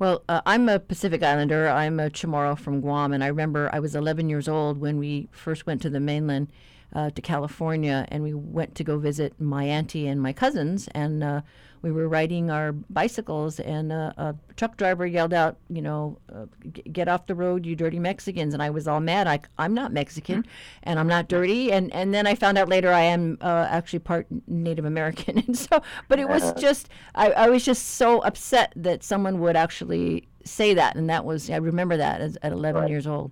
Well, 0.00 0.24
uh, 0.30 0.40
I'm 0.46 0.70
a 0.70 0.78
Pacific 0.78 1.22
Islander. 1.22 1.68
I'm 1.68 2.00
a 2.00 2.08
Chamorro 2.08 2.58
from 2.58 2.80
Guam, 2.80 3.12
and 3.12 3.22
I 3.22 3.26
remember 3.26 3.68
I 3.70 3.80
was 3.80 3.94
11 3.94 4.30
years 4.30 4.48
old 4.48 4.78
when 4.78 4.96
we 4.96 5.28
first 5.30 5.66
went 5.66 5.82
to 5.82 5.90
the 5.90 6.00
mainland, 6.00 6.48
uh, 6.94 7.10
to 7.10 7.20
California, 7.20 8.06
and 8.08 8.22
we 8.22 8.32
went 8.32 8.74
to 8.76 8.82
go 8.82 8.96
visit 8.96 9.38
my 9.38 9.64
auntie 9.64 10.06
and 10.06 10.22
my 10.22 10.32
cousins, 10.32 10.88
and 10.94 11.22
uh, 11.22 11.42
we 11.82 11.90
were 11.92 12.08
riding 12.08 12.50
our 12.50 12.72
bicycles, 12.72 13.58
and 13.60 13.90
uh, 13.92 14.12
a 14.18 14.34
truck 14.56 14.76
driver 14.76 15.06
yelled 15.06 15.32
out, 15.32 15.56
you 15.68 15.80
know, 15.80 16.18
uh, 16.32 16.46
"G- 16.72 16.82
"Get 16.82 17.08
off 17.08 17.26
the 17.26 17.34
road, 17.34 17.64
you 17.64 17.74
dirty 17.74 17.98
Mexicans!" 17.98 18.52
And 18.52 18.62
I 18.62 18.70
was 18.70 18.86
all 18.86 19.00
mad. 19.00 19.26
I, 19.26 19.40
I'm 19.58 19.72
not 19.72 19.92
Mexican, 19.92 20.44
and 20.82 20.98
I'm 21.00 21.06
not 21.08 21.28
dirty. 21.28 21.72
And 21.72 21.92
and 21.94 22.12
then 22.12 22.26
I 22.26 22.34
found 22.34 22.58
out 22.58 22.68
later 22.68 22.92
I 22.92 23.00
am 23.02 23.38
uh, 23.40 23.66
actually 23.70 24.00
part 24.00 24.26
Native 24.46 24.84
American, 24.84 25.38
and 25.46 25.56
so, 25.56 25.82
but 26.08 26.18
it 26.18 26.28
was 26.28 26.52
just 26.54 26.88
I, 27.14 27.30
I 27.32 27.48
was 27.48 27.64
just 27.64 27.86
so 27.96 28.20
upset 28.20 28.72
that 28.76 29.02
someone 29.02 29.40
would 29.40 29.56
actually 29.56 30.28
say 30.44 30.74
that, 30.74 30.96
and 30.96 31.08
that 31.08 31.24
was 31.24 31.48
I 31.50 31.56
remember 31.56 31.96
that 31.96 32.20
as, 32.20 32.36
at 32.42 32.52
11 32.52 32.82
Right. 32.82 32.90
years 32.90 33.06
old. 33.06 33.30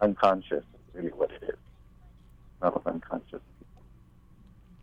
Unconscious 0.00 0.64
is 0.64 0.94
really 0.94 1.10
what 1.10 1.30
it 1.32 1.42
is. 1.50 1.56
Not 2.62 2.80
unconscious. 2.86 3.40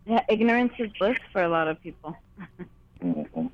Yeah, 0.06 0.22
ignorance 0.28 0.72
is 0.78 0.90
bliss 0.98 1.16
for 1.32 1.42
a 1.42 1.48
lot 1.48 1.68
of 1.68 1.80
people. 1.82 2.16
hmm 3.00 3.46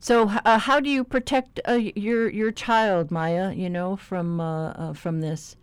So, 0.00 0.28
uh, 0.44 0.58
how 0.58 0.80
do 0.80 0.90
you 0.90 1.04
protect 1.04 1.60
uh, 1.68 1.72
your 1.74 2.28
your 2.28 2.50
child, 2.50 3.10
Maya? 3.10 3.52
You 3.52 3.70
know, 3.70 3.96
from 3.96 4.40
uh, 4.40 4.70
uh, 4.70 4.92
from 4.94 5.20
this. 5.20 5.56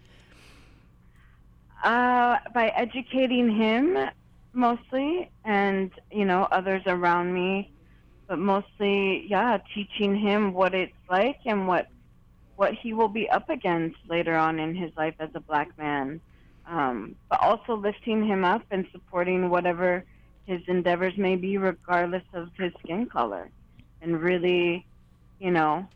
Uh, 1.84 2.38
by 2.54 2.70
educating 2.76 3.50
him 3.56 3.98
mostly, 4.54 5.32
and 5.46 5.92
you 6.12 6.26
know 6.26 6.48
others 6.52 6.84
around 6.88 7.34
me, 7.34 7.72
but 8.28 8.40
mostly, 8.40 9.26
yeah, 9.30 9.58
teaching 9.74 10.16
him 10.16 10.54
what 10.54 10.74
it's 10.74 10.94
like 11.10 11.38
and 11.46 11.68
what 11.68 11.88
what 12.56 12.74
he 12.74 12.94
will 12.94 13.08
be 13.10 13.30
up 13.30 13.50
against 13.50 13.98
later 14.10 14.36
on 14.36 14.60
in 14.60 14.76
his 14.76 14.92
life 14.98 15.16
as 15.20 15.30
a 15.36 15.40
black 15.42 15.70
man. 15.78 16.22
Um, 16.70 17.16
but 17.30 17.42
also 17.42 17.76
lifting 17.76 18.24
him 18.26 18.46
up 18.46 18.62
and 18.70 18.86
supporting 18.92 19.50
whatever 19.50 20.06
his 20.46 20.62
endeavors 20.68 21.14
may 21.18 21.36
be, 21.36 21.58
regardless 21.58 22.24
of 22.34 22.50
his 22.58 22.72
skin 22.84 23.08
color, 23.08 23.50
and 24.02 24.22
really, 24.22 24.86
you 25.40 25.52
know, 25.52 25.88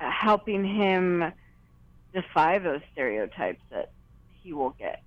uh, 0.00 0.10
helping 0.10 0.64
him 0.64 1.32
defy 2.12 2.58
those 2.58 2.80
stereotypes 2.92 3.60
that 3.70 3.92
he 4.42 4.52
will 4.52 4.74
get. 4.78 5.02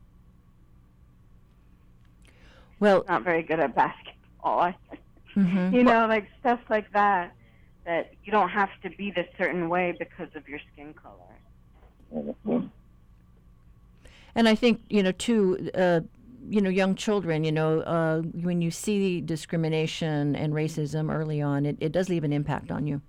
Well, 2.79 3.03
Not 3.07 3.23
very 3.23 3.43
good 3.43 3.59
at 3.59 3.75
basketball. 3.75 4.61
I- 4.61 4.75
mhm. 5.35 5.73
You 5.73 5.83
know, 5.83 6.07
like 6.07 6.27
stuff 6.39 6.59
like 6.69 6.89
that. 6.93 7.33
That 7.85 8.11
you 8.23 8.31
don't 8.31 8.49
have 8.49 8.69
to 8.83 8.89
be 8.91 9.11
this 9.11 9.27
certain 9.37 9.67
way 9.69 9.95
because 9.97 10.27
of 10.35 10.47
your 10.47 10.59
skin 10.73 10.93
color. 10.93 11.39
hmm 12.45 12.67
and 14.39 14.47
I 14.47 14.55
think 14.55 14.81
you 14.89 15.03
know 15.03 15.11
too. 15.11 15.69
Uh, 15.75 16.01
you 16.51 16.61
know, 16.61 16.69
young 16.69 16.95
children. 16.95 17.43
You 17.43 17.51
know, 17.51 17.81
uh, 17.81 18.21
when 18.21 18.59
you 18.59 18.71
see 18.71 19.21
discrimination 19.21 20.35
and 20.35 20.51
racism 20.51 21.13
early 21.13 21.43
on, 21.43 21.63
it, 21.67 21.77
it 21.79 21.91
does 21.91 22.09
leave 22.09 22.23
an 22.23 22.33
impact 22.33 22.71
on 22.71 22.87
you. 22.87 23.01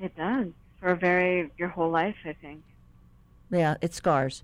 It 0.00 0.16
does 0.16 0.48
for 0.80 0.88
a 0.88 0.96
very 0.96 1.52
your 1.58 1.68
whole 1.68 1.90
life, 1.90 2.16
I 2.24 2.32
think. 2.32 2.64
Yeah, 3.52 3.76
it 3.82 3.94
scars. 3.94 4.42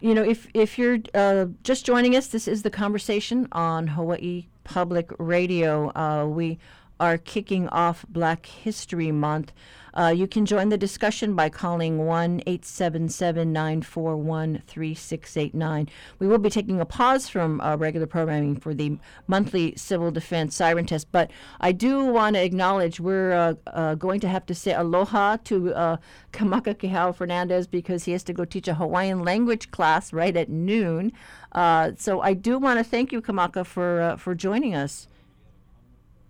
You 0.00 0.14
know, 0.14 0.22
if 0.22 0.46
if 0.54 0.78
you're 0.78 0.98
uh, 1.14 1.46
just 1.64 1.84
joining 1.84 2.14
us, 2.14 2.28
this 2.28 2.46
is 2.46 2.62
the 2.62 2.70
conversation 2.70 3.48
on 3.50 3.88
Hawaii 3.88 4.46
Public 4.62 5.10
Radio. 5.18 5.90
Uh, 5.96 6.26
we 6.26 6.58
are 7.00 7.18
kicking 7.18 7.68
off 7.68 8.04
Black 8.08 8.46
History 8.46 9.12
Month. 9.12 9.52
Uh, 9.94 10.08
you 10.08 10.28
can 10.28 10.46
join 10.46 10.68
the 10.68 10.78
discussion 10.78 11.34
by 11.34 11.48
calling 11.48 12.06
1 12.06 12.42
877 12.46 13.52
941 13.52 14.62
3689. 14.66 15.88
We 16.20 16.26
will 16.28 16.38
be 16.38 16.50
taking 16.50 16.80
a 16.80 16.84
pause 16.84 17.28
from 17.28 17.60
uh, 17.60 17.76
regular 17.76 18.06
programming 18.06 18.56
for 18.56 18.74
the 18.74 18.98
monthly 19.26 19.74
civil 19.76 20.12
defense 20.12 20.54
siren 20.54 20.86
test, 20.86 21.10
but 21.10 21.30
I 21.60 21.72
do 21.72 22.04
want 22.04 22.36
to 22.36 22.44
acknowledge 22.44 23.00
we're 23.00 23.32
uh, 23.32 23.54
uh, 23.66 23.94
going 23.96 24.20
to 24.20 24.28
have 24.28 24.46
to 24.46 24.54
say 24.54 24.72
aloha 24.72 25.38
to 25.44 25.74
uh, 25.74 25.96
Kamakakēhau 26.32 27.14
Fernandez 27.16 27.66
because 27.66 28.04
he 28.04 28.12
has 28.12 28.22
to 28.24 28.32
go 28.32 28.44
teach 28.44 28.68
a 28.68 28.74
Hawaiian 28.74 29.24
language 29.24 29.72
class 29.72 30.12
right 30.12 30.36
at 30.36 30.48
noon. 30.48 31.12
Uh, 31.52 31.92
so 31.96 32.20
I 32.20 32.34
do 32.34 32.58
want 32.58 32.78
to 32.78 32.84
thank 32.84 33.10
you, 33.10 33.20
Kamaka, 33.20 33.66
for, 33.66 34.00
uh, 34.00 34.16
for 34.16 34.34
joining 34.36 34.76
us. 34.76 35.08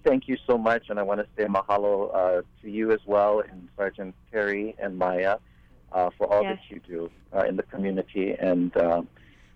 Thank 0.05 0.29
you 0.29 0.37
so 0.47 0.57
much, 0.57 0.85
and 0.89 0.99
I 0.99 1.03
want 1.03 1.21
to 1.21 1.27
say 1.37 1.45
mahalo 1.49 2.15
uh, 2.15 2.43
to 2.63 2.71
you 2.71 2.93
as 2.93 3.01
well, 3.07 3.41
and 3.41 3.69
Sergeant 3.77 4.15
Terry 4.31 4.75
and 4.79 4.97
Maya, 4.97 5.37
uh, 5.93 6.11
for 6.17 6.33
all 6.33 6.43
Yes. 6.43 6.59
that 6.59 6.75
you 6.75 6.81
do 6.87 7.11
uh, 7.37 7.45
in 7.45 7.57
the 7.57 7.63
community, 7.65 8.33
and 8.39 8.75
uh, 8.77 9.03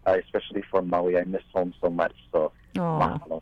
uh, 0.06 0.16
especially 0.24 0.62
for 0.70 0.82
Maui. 0.82 1.16
I 1.16 1.24
miss 1.24 1.42
home 1.54 1.72
so 1.80 1.88
much, 1.88 2.14
so 2.32 2.52
Aw. 2.78 2.80
mahalo. 3.00 3.40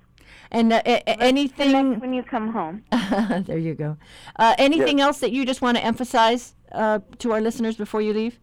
And 0.52 0.72
uh, 0.72 0.82
a- 0.86 0.96
a- 0.96 1.00
Connect 1.02 1.22
anything. 1.22 2.00
when 2.00 2.12
you 2.12 2.22
come 2.22 2.52
home. 2.52 2.84
there 3.46 3.58
you 3.58 3.74
go. 3.74 3.96
Uh, 4.36 4.54
anything 4.58 5.00
else 5.00 5.18
that 5.20 5.32
you 5.32 5.44
just 5.46 5.62
want 5.62 5.76
to 5.78 5.84
emphasize 5.84 6.54
uh, 6.72 7.00
to 7.18 7.32
our 7.32 7.40
listeners 7.40 7.76
before 7.76 8.02
you 8.02 8.12
leave? 8.12 8.38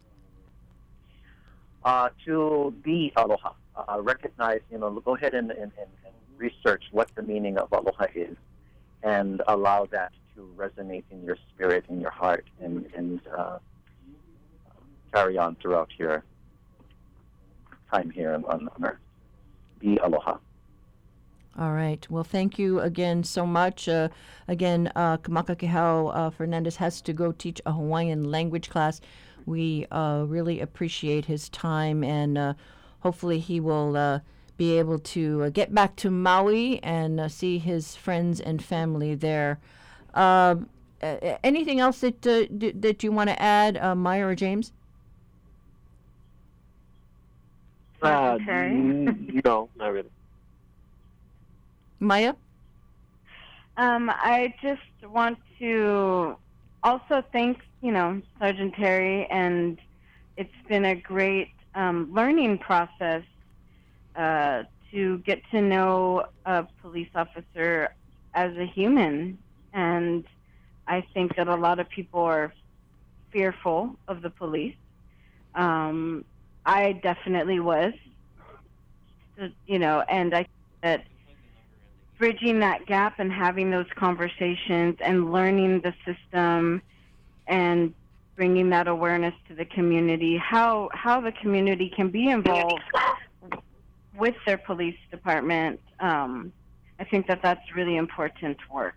uh, 1.85 2.09
to 2.25 2.73
be 2.83 3.13
aloha. 3.15 3.51
Uh, 3.75 4.01
recognize, 4.01 4.59
you 4.71 4.77
know, 4.77 4.89
go 5.05 5.15
ahead 5.15 5.33
and, 5.33 5.51
and, 5.51 5.71
and, 5.79 5.89
and 6.05 6.13
research 6.37 6.83
what 6.91 7.09
the 7.15 7.21
meaning 7.21 7.57
of 7.57 7.71
aloha 7.71 8.07
is 8.13 8.35
and 9.03 9.41
allow 9.47 9.86
that 9.91 10.12
to 10.36 10.49
resonate 10.55 11.03
in 11.12 11.23
your 11.23 11.38
spirit, 11.49 11.86
in 11.89 11.99
your 11.99 12.12
heart, 12.12 12.45
and, 12.62 12.86
and 12.95 13.21
uh, 13.38 13.57
carry 15.13 15.38
on 15.38 15.55
throughout 15.55 15.89
your 15.97 16.23
time 17.91 18.10
here 18.10 18.33
on, 18.33 18.45
on 18.45 18.69
Earth. 18.83 18.97
Be 19.79 19.97
aloha. 19.97 20.38
All 21.60 21.71
right. 21.71 22.05
Well, 22.10 22.23
thank 22.23 22.60
you 22.60 22.81
again 22.81 23.23
so 23.23 23.45
much. 23.47 23.89
Uh, 23.89 24.10
again, 24.47 24.91
uh, 24.95 25.17
Kamakakēhau 25.17 26.15
uh, 26.15 26.29
Fernandez 26.29 26.75
has 26.75 27.01
to 27.01 27.13
go 27.13 27.31
teach 27.31 27.60
a 27.65 27.71
Hawaiian 27.71 28.29
language 28.29 28.69
class. 28.69 29.01
We 29.47 29.88
uh, 29.89 30.25
really 30.27 30.60
appreciate 30.60 31.25
his 31.25 31.49
time, 31.49 32.03
and 32.03 32.38
uh, 32.38 32.53
hopefully, 32.99 33.39
he 33.39 33.60
will 33.60 33.97
uh, 33.97 34.19
be 34.57 34.77
able 34.79 34.99
to 34.99 35.43
uh, 35.43 35.49
get 35.49 35.73
back 35.73 35.95
to 35.97 36.09
Maui 36.09 36.81
and 36.83 37.19
uh, 37.19 37.27
see 37.27 37.59
his 37.59 37.95
friends 37.95 38.39
and 38.39 38.63
family 38.63 39.15
there. 39.15 39.59
Uh, 40.13 40.55
a- 41.01 41.45
anything 41.45 41.79
else 41.79 41.99
that 42.01 42.25
uh, 42.25 42.45
d- 42.57 42.71
that 42.71 43.03
you 43.03 43.11
want 43.11 43.29
to 43.29 43.41
add, 43.41 43.77
uh, 43.77 43.93
Maya 43.95 44.25
or 44.27 44.35
James? 44.35 44.71
Uh, 48.01 48.37
Okay. 48.41 48.51
n- 48.51 49.41
no, 49.45 49.69
not 49.77 49.91
really. 49.93 50.09
Maya? 51.99 52.33
Um, 53.77 54.10
I 54.10 54.53
just 54.62 54.81
want 55.03 55.37
to 55.60 56.35
also 56.83 57.23
thank, 57.31 57.60
you 57.81 57.91
know, 57.91 58.21
Sergeant 58.39 58.73
Terry, 58.75 59.27
and 59.29 59.79
it's 60.35 60.49
been 60.67 60.85
a 60.85 60.95
great 60.95 61.49
um, 61.75 62.10
learning 62.12 62.58
process 62.60 63.23
uh, 64.17 64.63
to 64.91 65.19
get 65.19 65.41
to 65.51 65.61
know 65.61 66.25
a 66.45 66.65
police 66.81 67.09
officer 67.15 67.93
as 68.33 68.55
a 68.57 68.65
human. 68.65 69.37
And 69.73 70.25
I 70.87 71.05
think 71.13 71.35
that 71.35 71.47
a 71.47 71.55
lot 71.55 71.79
of 71.79 71.87
people 71.89 72.21
are 72.21 72.53
fearful 73.31 73.95
of 74.07 74.21
the 74.21 74.29
police. 74.29 74.75
Um, 75.55 76.25
I 76.65 76.93
definitely 76.93 77.59
was, 77.59 77.93
you 79.65 79.79
know, 79.79 80.01
and 80.01 80.33
I 80.33 80.43
think 80.43 80.49
that 80.81 81.03
bridging 82.17 82.59
that 82.59 82.85
gap 82.85 83.19
and 83.19 83.31
having 83.31 83.69
those 83.69 83.85
conversations 83.95 84.95
and 85.01 85.31
learning 85.31 85.81
the 85.81 85.93
system 86.05 86.81
and 87.47 87.93
bringing 88.35 88.69
that 88.69 88.87
awareness 88.87 89.33
to 89.47 89.55
the 89.55 89.65
community 89.65 90.37
how 90.37 90.89
how 90.93 91.19
the 91.19 91.31
community 91.31 91.91
can 91.95 92.09
be 92.09 92.29
involved 92.29 92.83
with 94.17 94.35
their 94.45 94.57
police 94.57 94.97
department 95.11 95.79
um, 95.99 96.51
i 96.99 97.03
think 97.03 97.27
that 97.27 97.39
that's 97.41 97.67
really 97.75 97.95
important 97.97 98.57
work 98.71 98.95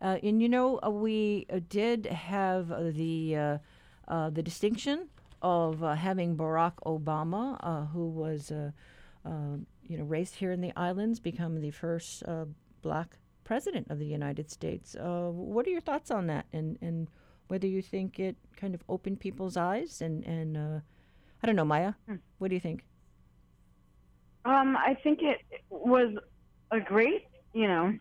Uh, 0.00 0.16
and 0.22 0.40
you 0.42 0.48
know, 0.48 0.78
uh, 0.86 0.90
we 0.90 1.44
uh, 1.50 1.58
did 1.68 2.06
have 2.06 2.70
uh, 2.70 2.90
the 3.02 3.34
uh, 3.36 3.58
uh, 4.06 4.30
the 4.30 4.42
distinction 4.42 5.08
of 5.42 5.82
uh, 5.82 5.94
having 5.94 6.36
Barack 6.36 6.74
Obama, 6.86 7.58
uh, 7.60 7.84
who 7.92 8.06
was, 8.08 8.50
uh, 8.52 8.70
uh, 9.26 9.56
you 9.88 9.96
know, 9.98 10.04
raised 10.04 10.34
here 10.36 10.52
in 10.52 10.60
the 10.60 10.72
islands, 10.76 11.18
become 11.20 11.60
the 11.60 11.72
first 11.72 12.22
uh, 12.30 12.44
black 12.80 13.18
president 13.42 13.90
of 13.90 13.98
the 13.98 14.06
United 14.06 14.50
States. 14.50 14.94
Uh, 14.94 15.30
what 15.34 15.66
are 15.66 15.70
your 15.70 15.82
thoughts 15.82 16.10
on 16.10 16.26
that, 16.28 16.46
and 16.52 16.78
and 16.80 17.08
whether 17.50 17.66
you 17.66 17.82
think 17.82 18.18
it 18.20 18.36
kind 18.56 18.74
of 18.74 18.82
opened 18.88 19.18
people's 19.18 19.56
eyes? 19.56 20.00
And 20.00 20.24
and 20.24 20.56
uh, 20.56 20.78
I 21.42 21.46
don't 21.46 21.56
know, 21.56 21.64
Maya, 21.74 21.94
what 22.38 22.48
do 22.50 22.54
you 22.54 22.60
think? 22.62 22.84
Um, 24.48 24.78
I 24.78 24.94
think 25.02 25.20
it 25.20 25.40
was 25.68 26.14
a 26.70 26.80
great, 26.80 27.26
you 27.52 27.68
know, 27.68 27.98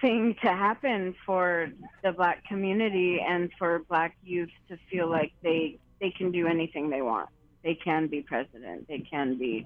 thing 0.00 0.34
to 0.42 0.48
happen 0.48 1.14
for 1.24 1.70
the 2.02 2.10
black 2.10 2.44
community 2.44 3.20
and 3.20 3.52
for 3.56 3.84
black 3.88 4.16
youth 4.24 4.50
to 4.68 4.76
feel 4.90 5.08
like 5.08 5.32
they 5.44 5.78
they 6.00 6.10
can 6.10 6.32
do 6.32 6.48
anything 6.48 6.90
they 6.90 7.02
want. 7.02 7.28
They 7.62 7.76
can 7.76 8.08
be 8.08 8.20
president. 8.20 8.88
They 8.88 8.98
can 8.98 9.38
be 9.38 9.64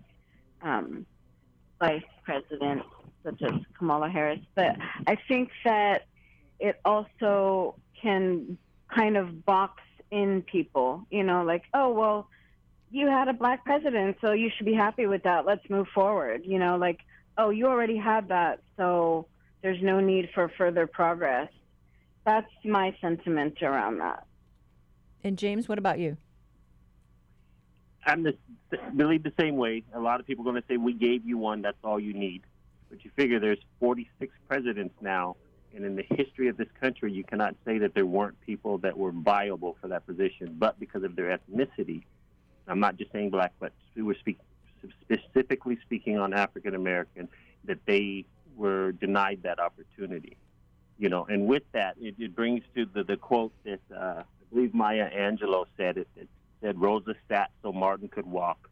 um, 0.61 1.07
vice 1.81 2.03
president, 2.23 2.83
such 3.25 3.41
as 3.41 3.53
Kamala 3.79 4.11
Harris. 4.11 4.41
But 4.55 4.77
I 5.07 5.17
think 5.27 5.49
that 5.65 6.07
it 6.61 6.79
also 6.85 7.77
can 8.03 8.59
kind 8.95 9.17
of 9.17 9.47
box 9.47 9.83
in 10.11 10.43
people. 10.43 11.07
You 11.11 11.25
know, 11.25 11.45
like, 11.45 11.65
oh 11.73 11.91
well, 11.95 12.29
you 12.91 13.09
had 13.09 13.29
a 13.29 13.33
black 13.33 13.65
president, 13.65 14.17
so 14.21 14.33
you 14.33 14.51
should 14.57 14.67
be 14.67 14.75
happy 14.75 15.07
with 15.07 15.23
that. 15.25 15.45
Let's 15.45 15.69
move 15.69 15.89
forward. 15.95 16.43
You 16.45 16.59
know, 16.59 16.77
like, 16.77 17.01
oh, 17.37 17.51
you 17.51 17.67
already 17.67 17.97
had 17.97 18.29
that, 18.29 18.61
so 18.77 19.27
there's 19.63 19.83
no 19.83 20.01
need 20.01 20.31
for 20.35 20.51
further 20.57 20.87
progress. 20.87 21.51
That's 22.25 22.51
my 22.65 22.95
sentiment 23.01 23.63
around 23.63 23.99
that. 23.99 24.27
And 25.25 25.37
James, 25.37 25.69
what 25.69 25.79
about 25.79 25.99
you? 25.99 26.17
I'm 28.07 28.23
the, 28.23 28.35
believe 28.97 29.23
the 29.23 29.33
same 29.39 29.57
way. 29.57 29.83
A 29.93 30.01
lot 30.01 30.21
of 30.21 30.27
people 30.27 30.49
are 30.49 30.53
going 30.53 30.63
to 30.63 30.69
say, 30.69 30.77
we 30.77 30.95
gave 30.95 31.27
you 31.27 31.37
one, 31.37 31.63
that's 31.63 31.79
all 31.85 32.01
you 32.01 32.15
need. 32.15 32.43
But 32.89 33.05
you 33.05 33.11
figure 33.17 33.39
there's 33.39 33.59
46 33.81 34.33
presidents 34.49 34.95
now, 35.03 35.37
and 35.75 35.85
in 35.85 35.97
the 35.97 36.05
history 36.09 36.49
of 36.49 36.57
this 36.57 36.69
country, 36.81 37.13
you 37.13 37.23
cannot 37.23 37.55
say 37.67 37.79
that 37.79 37.95
there 37.95 38.07
weren't 38.07 38.41
people 38.41 38.79
that 38.79 38.97
were 38.97 39.13
viable 39.13 39.77
for 39.81 39.89
that 39.89 40.07
position, 40.07 40.57
but 40.59 40.81
because 40.81 41.03
of 41.03 41.17
their 41.17 41.39
ethnicity, 41.39 42.05
I'm 42.69 42.81
not 42.81 42.97
just 42.97 43.13
saying 43.13 43.31
black, 43.31 43.53
but 43.61 43.73
we 43.95 44.03
were 44.03 44.17
speak, 44.19 44.39
specifically 45.01 45.79
speaking 45.83 46.19
on 46.19 46.33
African 46.35 46.75
American, 46.75 47.29
that 47.65 47.79
they 47.87 48.25
were 48.57 48.93
denied 48.93 49.41
that 49.45 49.59
opportunity. 49.59 50.37
You 50.99 51.09
know, 51.09 51.25
and 51.27 51.47
with 51.47 51.63
that, 51.73 51.95
it, 52.01 52.17
it 52.19 52.35
brings 52.35 52.63
to 52.75 52.85
the, 52.87 53.05
the 53.05 53.17
quote 53.17 53.53
that 53.65 53.81
uh, 53.95 54.23
I 54.23 54.25
believe 54.53 54.75
Maya 54.75 55.09
Angelou 55.11 55.65
said. 55.77 55.99
It, 55.99 56.09
it 56.17 56.29
said 56.61 56.81
Rosa 56.81 57.15
sat 57.29 57.51
so 57.63 57.73
Martin 57.73 58.09
could 58.09 58.27
walk. 58.27 58.69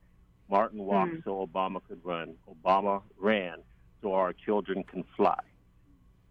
Martin 0.51 0.81
walked 0.85 1.13
Mm. 1.13 1.25
so 1.25 1.47
Obama 1.47 1.81
could 1.89 2.01
run. 2.05 2.35
Obama 2.49 3.03
ran 3.19 3.59
so 4.03 4.15
our 4.15 4.33
children 4.33 4.83
can 4.85 5.05
fly. 5.17 5.39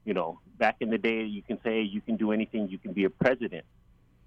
You 0.05 0.13
know, 0.13 0.39
back 0.57 0.77
in 0.81 0.89
the 0.89 0.97
day, 0.97 1.23
you 1.23 1.41
can 1.41 1.59
say 1.63 1.81
you 1.81 2.01
can 2.01 2.15
do 2.17 2.31
anything, 2.31 2.67
you 2.69 2.77
can 2.77 2.93
be 2.93 3.05
a 3.05 3.09
president. 3.09 3.65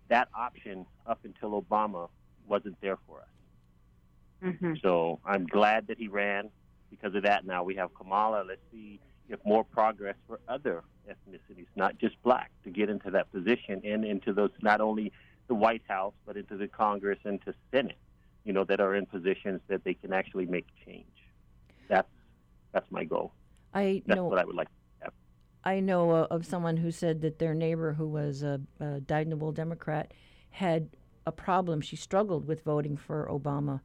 That 0.08 0.28
option 0.34 0.86
up 1.06 1.20
until 1.24 1.60
Obama 1.62 2.08
wasn't 2.48 2.80
there 2.80 2.98
for 3.06 3.20
us. 3.20 4.52
hmm 4.60 4.74
So 4.82 5.20
I'm 5.24 5.46
glad 5.46 5.86
that 5.88 5.98
he 5.98 6.08
ran 6.08 6.50
because 6.90 7.14
of 7.14 7.22
that. 7.24 7.44
Now 7.44 7.62
we 7.62 7.74
have 7.76 7.94
Kamala. 7.94 8.44
Let's 8.46 8.60
see 8.72 9.00
if 9.28 9.38
more 9.44 9.64
progress 9.64 10.16
for 10.26 10.40
other 10.48 10.82
ethnicities, 11.08 11.66
not 11.76 11.98
just 11.98 12.20
black, 12.22 12.50
to 12.64 12.70
get 12.70 12.88
into 12.88 13.10
that 13.10 13.30
position 13.32 13.82
and 13.84 14.04
into 14.04 14.32
those 14.32 14.50
not 14.62 14.80
only 14.80 15.12
the 15.48 15.54
White 15.54 15.82
House 15.88 16.14
but 16.26 16.36
into 16.36 16.56
the 16.56 16.68
Congress 16.68 17.18
and 17.24 17.40
to 17.44 17.54
Senate. 17.72 17.98
You 18.44 18.52
know 18.52 18.64
that 18.64 18.80
are 18.80 18.94
in 18.94 19.06
positions 19.06 19.60
that 19.68 19.84
they 19.84 19.94
can 19.94 20.12
actually 20.12 20.46
make 20.46 20.66
change. 20.86 21.04
That's 21.88 22.08
that's 22.72 22.90
my 22.90 23.04
goal. 23.04 23.32
I 23.74 24.02
That's 24.06 24.16
know 24.16 24.24
what 24.24 24.38
I 24.38 24.44
would 24.44 24.56
like. 24.56 24.68
I 25.64 25.80
know 25.80 26.10
uh, 26.12 26.26
of 26.30 26.46
someone 26.46 26.78
who 26.78 26.90
said 26.90 27.20
that 27.22 27.38
their 27.38 27.52
neighbor, 27.52 27.92
who 27.92 28.06
was 28.06 28.42
a, 28.42 28.60
a 28.80 29.00
dyed-in-the-wool 29.00 29.52
Democrat, 29.52 30.14
had 30.50 30.88
a 31.28 31.32
problem. 31.32 31.80
She 31.80 31.96
struggled 31.96 32.46
with 32.46 32.64
voting 32.64 32.96
for 32.96 33.28
Obama 33.30 33.80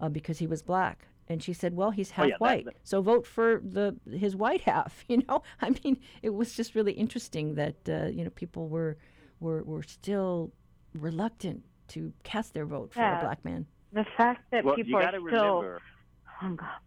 uh, 0.00 0.08
because 0.08 0.38
he 0.38 0.46
was 0.46 0.62
black, 0.62 1.06
and 1.28 1.42
she 1.42 1.52
said, 1.52 1.74
"Well, 1.74 1.90
he's 1.90 2.10
half 2.12 2.24
Oh, 2.24 2.28
yeah, 2.28 2.36
white, 2.38 2.64
that- 2.66 2.76
so 2.84 3.02
vote 3.02 3.26
for 3.26 3.60
the 3.76 3.86
his 4.24 4.34
white 4.36 4.62
half." 4.72 5.04
You 5.08 5.18
know, 5.28 5.42
I 5.60 5.68
mean, 5.78 5.94
it 6.22 6.32
was 6.40 6.54
just 6.54 6.74
really 6.74 6.92
interesting 6.92 7.54
that 7.56 7.76
uh, 7.88 8.06
you 8.16 8.22
know 8.24 8.30
people 8.30 8.68
were 8.68 8.96
were 9.40 9.62
were 9.64 9.82
still 9.82 10.52
reluctant 10.94 11.62
to 11.88 12.12
cast 12.22 12.54
their 12.54 12.64
vote 12.66 12.92
for 12.94 13.00
Yeah. 13.00 13.18
a 13.18 13.24
black 13.26 13.44
man. 13.44 13.66
The 13.92 14.06
fact 14.16 14.40
that 14.52 14.64
Well, 14.64 14.78
you 14.78 14.84
people 14.84 15.00
got 15.00 15.14
are 15.14 15.20
still 15.20 15.56
remember. 15.62 15.80
hung 16.24 16.58
up. 16.60 16.82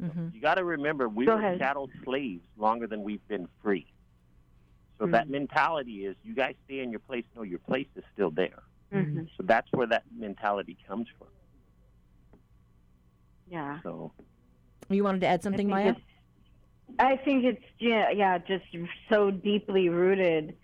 hmm 0.00 0.28
You 0.34 0.40
got 0.40 0.56
to 0.56 0.64
remember, 0.64 1.08
we 1.08 1.24
Go 1.26 1.34
were 1.36 1.38
ahead. 1.38 1.58
chattel 1.58 1.88
slaves 2.04 2.44
longer 2.56 2.86
than 2.86 3.02
we've 3.02 3.26
been 3.28 3.46
free. 3.62 3.86
So 4.98 5.06
that 5.08 5.28
mentality 5.28 6.04
is, 6.08 6.14
you 6.22 6.34
guys 6.34 6.54
stay 6.66 6.78
in 6.80 6.90
your 6.90 7.00
place. 7.00 7.24
No, 7.34 7.42
your 7.42 7.58
place 7.58 7.88
is 7.96 8.04
still 8.14 8.30
there. 8.30 8.62
Hmm 8.92 9.22
So 9.36 9.44
that's 9.44 9.68
where 9.72 9.86
that 9.88 10.04
mentality 10.16 10.76
comes 10.86 11.08
from. 11.18 11.28
Yeah. 13.48 13.80
So 13.82 14.12
You 14.88 15.04
wanted 15.04 15.22
to 15.22 15.26
add 15.28 15.42
something, 15.42 15.68
I 15.68 15.70
Maya? 15.70 15.94
I 16.98 17.16
think 17.16 17.44
it's 17.44 17.64
yeah, 17.78 18.10
yeah, 18.10 18.38
just 18.38 18.64
so 19.08 19.30
deeply 19.30 19.88
rooted 19.88 20.56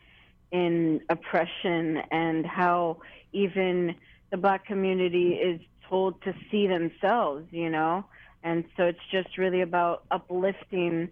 in 0.53 1.01
oppression 1.09 1.99
and 2.11 2.47
how 2.47 2.99
even 3.33 3.95
the 4.31 4.37
black 4.37 4.67
community 4.67 5.33
is 5.35 5.61
told 5.89 6.21
to 6.23 6.35
see 6.51 6.67
themselves, 6.67 7.47
you 7.51 7.71
know, 7.71 8.05
and 8.43 8.65
so 8.77 8.85
it's 8.85 8.99
just 9.11 9.39
really 9.39 9.63
about 9.63 10.05
uplifting. 10.11 11.09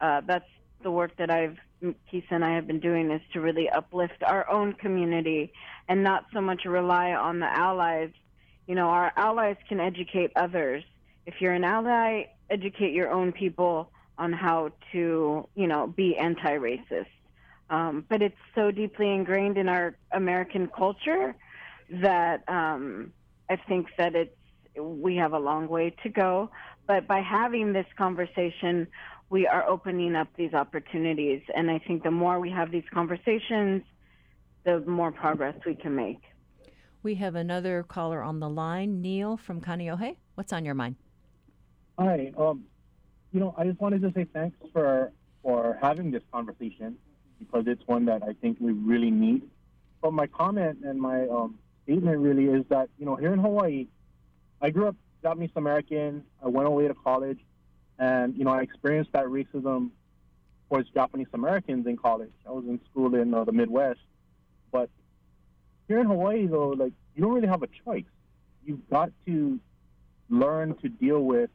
Uh, 0.00 0.22
that's 0.26 0.48
the 0.82 0.90
work 0.90 1.12
that 1.18 1.30
I've 1.30 1.58
Keith 2.10 2.24
and 2.30 2.44
I 2.44 2.54
have 2.54 2.66
been 2.66 2.80
doing 2.80 3.10
is 3.10 3.20
to 3.32 3.40
really 3.40 3.68
uplift 3.68 4.22
our 4.24 4.48
own 4.50 4.72
community 4.72 5.52
and 5.88 6.02
not 6.02 6.26
so 6.32 6.40
much 6.40 6.64
rely 6.64 7.12
on 7.12 7.38
the 7.40 7.46
allies. 7.46 8.10
You 8.66 8.74
know, 8.74 8.88
our 8.88 9.12
allies 9.16 9.56
can 9.68 9.80
educate 9.80 10.32
others. 10.36 10.84
If 11.26 11.40
you're 11.40 11.52
an 11.52 11.64
ally, 11.64 12.24
educate 12.50 12.92
your 12.92 13.10
own 13.10 13.32
people 13.32 13.90
on 14.18 14.32
how 14.32 14.72
to, 14.92 15.48
you 15.54 15.66
know, 15.66 15.86
be 15.86 16.16
anti-racist. 16.16 17.06
Um, 17.70 18.04
but 18.08 18.22
it's 18.22 18.38
so 18.54 18.70
deeply 18.70 19.12
ingrained 19.12 19.58
in 19.58 19.68
our 19.68 19.94
American 20.12 20.68
culture 20.68 21.36
that 21.90 22.48
um, 22.48 23.12
I 23.48 23.56
think 23.56 23.88
that 23.98 24.14
it's 24.14 24.34
we 24.78 25.16
have 25.16 25.32
a 25.32 25.38
long 25.38 25.68
way 25.68 25.94
to 26.02 26.08
go. 26.08 26.50
But 26.86 27.06
by 27.06 27.20
having 27.20 27.72
this 27.72 27.86
conversation, 27.96 28.86
we 29.30 29.46
are 29.46 29.66
opening 29.68 30.14
up 30.14 30.28
these 30.36 30.54
opportunities, 30.54 31.42
and 31.54 31.70
I 31.70 31.78
think 31.78 32.02
the 32.02 32.10
more 32.10 32.40
we 32.40 32.50
have 32.50 32.70
these 32.70 32.84
conversations, 32.92 33.82
the 34.64 34.80
more 34.80 35.12
progress 35.12 35.54
we 35.66 35.74
can 35.74 35.94
make. 35.94 36.20
We 37.02 37.14
have 37.16 37.34
another 37.34 37.82
caller 37.82 38.22
on 38.22 38.40
the 38.40 38.48
line, 38.48 39.00
Neil 39.00 39.36
from 39.36 39.60
Kaneohe. 39.60 40.16
What's 40.34 40.52
on 40.52 40.64
your 40.64 40.74
mind? 40.74 40.96
Hi. 41.98 42.32
Um, 42.38 42.64
you 43.32 43.40
know, 43.40 43.54
I 43.56 43.64
just 43.64 43.80
wanted 43.80 44.02
to 44.02 44.12
say 44.12 44.26
thanks 44.32 44.56
for 44.72 45.12
for 45.42 45.78
having 45.80 46.10
this 46.10 46.22
conversation 46.32 46.96
because 47.38 47.64
it's 47.66 47.82
one 47.86 48.06
that 48.06 48.22
I 48.22 48.32
think 48.32 48.58
we 48.60 48.72
really 48.72 49.10
need. 49.10 49.42
But 50.02 50.12
my 50.12 50.26
comment 50.26 50.78
and 50.84 51.00
my 51.00 51.26
um, 51.28 51.58
statement 51.84 52.18
really 52.18 52.46
is 52.46 52.64
that 52.70 52.88
you 52.98 53.04
know 53.04 53.16
here 53.16 53.32
in 53.32 53.38
Hawaii, 53.38 53.88
I 54.60 54.70
grew 54.70 54.88
up 54.88 54.96
Japanese 55.22 55.50
American. 55.56 56.24
I 56.42 56.48
went 56.48 56.66
away 56.66 56.88
to 56.88 56.94
college, 56.94 57.38
and 57.98 58.36
you 58.36 58.44
know 58.44 58.50
I 58.50 58.62
experienced 58.62 59.12
that 59.12 59.24
racism 59.26 59.90
towards 60.68 60.88
Japanese 60.90 61.28
Americans 61.32 61.86
in 61.86 61.96
college. 61.96 62.32
I 62.46 62.50
was 62.50 62.64
in 62.64 62.80
school 62.90 63.14
in 63.14 63.32
uh, 63.34 63.44
the 63.44 63.52
Midwest, 63.52 64.00
but 64.70 64.90
here 65.86 66.00
in 66.00 66.06
Hawaii 66.06 66.46
though, 66.46 66.70
like 66.70 66.92
you 67.14 67.22
don't 67.22 67.32
really 67.32 67.48
have 67.48 67.62
a 67.62 67.68
choice. 67.84 68.04
You've 68.64 68.88
got 68.90 69.10
to 69.26 69.58
learn 70.28 70.74
to 70.76 70.88
deal 70.88 71.20
with 71.20 71.50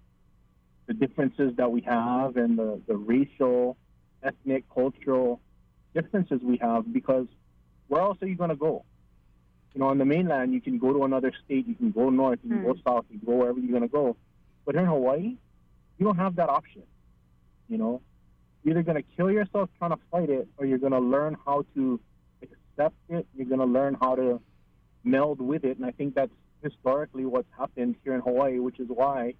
the 0.87 0.93
differences 0.93 1.55
that 1.57 1.71
we 1.71 1.81
have 1.81 2.35
and 2.37 2.57
the, 2.57 2.81
the 2.87 2.95
racial, 2.95 3.77
ethnic, 4.21 4.65
cultural 4.73 5.39
differences 5.93 6.41
we 6.43 6.57
have 6.57 6.91
because 6.91 7.27
where 7.87 8.01
else 8.01 8.17
are 8.21 8.27
you 8.27 8.35
going 8.35 8.49
to 8.49 8.55
go? 8.55 8.83
You 9.73 9.81
know, 9.81 9.87
on 9.87 9.97
the 9.97 10.05
mainland, 10.05 10.53
you 10.53 10.61
can 10.61 10.77
go 10.77 10.93
to 10.93 11.03
another 11.03 11.31
state, 11.45 11.67
you 11.67 11.75
can 11.75 11.91
go 11.91 12.09
north, 12.09 12.39
you 12.43 12.49
can 12.49 12.63
go 12.63 12.75
south, 12.85 13.05
you 13.09 13.19
can 13.19 13.27
go 13.27 13.35
wherever 13.37 13.59
you're 13.59 13.71
going 13.71 13.81
to 13.81 13.87
go. 13.87 14.15
But 14.65 14.75
here 14.75 14.83
in 14.83 14.89
Hawaii, 14.89 15.37
you 15.97 16.05
don't 16.05 16.17
have 16.17 16.35
that 16.35 16.49
option. 16.49 16.83
You 17.69 17.77
know, 17.77 18.01
you're 18.63 18.73
either 18.77 18.83
going 18.83 19.01
to 19.01 19.09
kill 19.15 19.31
yourself 19.31 19.69
trying 19.77 19.91
to 19.91 19.99
fight 20.11 20.29
it 20.29 20.47
or 20.57 20.65
you're 20.65 20.77
going 20.77 20.91
to 20.91 20.99
learn 20.99 21.37
how 21.45 21.65
to 21.75 21.99
accept 22.41 22.95
it. 23.09 23.25
You're 23.35 23.47
going 23.47 23.59
to 23.59 23.65
learn 23.65 23.97
how 23.99 24.15
to 24.15 24.41
meld 25.03 25.41
with 25.41 25.63
it. 25.63 25.77
And 25.77 25.85
I 25.85 25.91
think 25.91 26.15
that's 26.15 26.31
historically 26.61 27.25
what's 27.25 27.47
happened 27.57 27.95
here 28.03 28.15
in 28.15 28.21
Hawaii, 28.21 28.59
which 28.59 28.79
is 28.79 28.87
why 28.87 29.33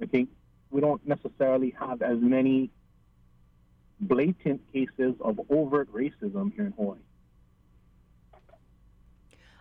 I 0.00 0.06
think 0.06 0.30
we 0.70 0.80
don't 0.80 1.06
necessarily 1.06 1.74
have 1.78 2.02
as 2.02 2.18
many 2.20 2.70
blatant 4.00 4.60
cases 4.72 5.14
of 5.20 5.40
overt 5.50 5.92
racism 5.92 6.54
here 6.54 6.66
in 6.66 6.72
Hawaii. 6.76 6.98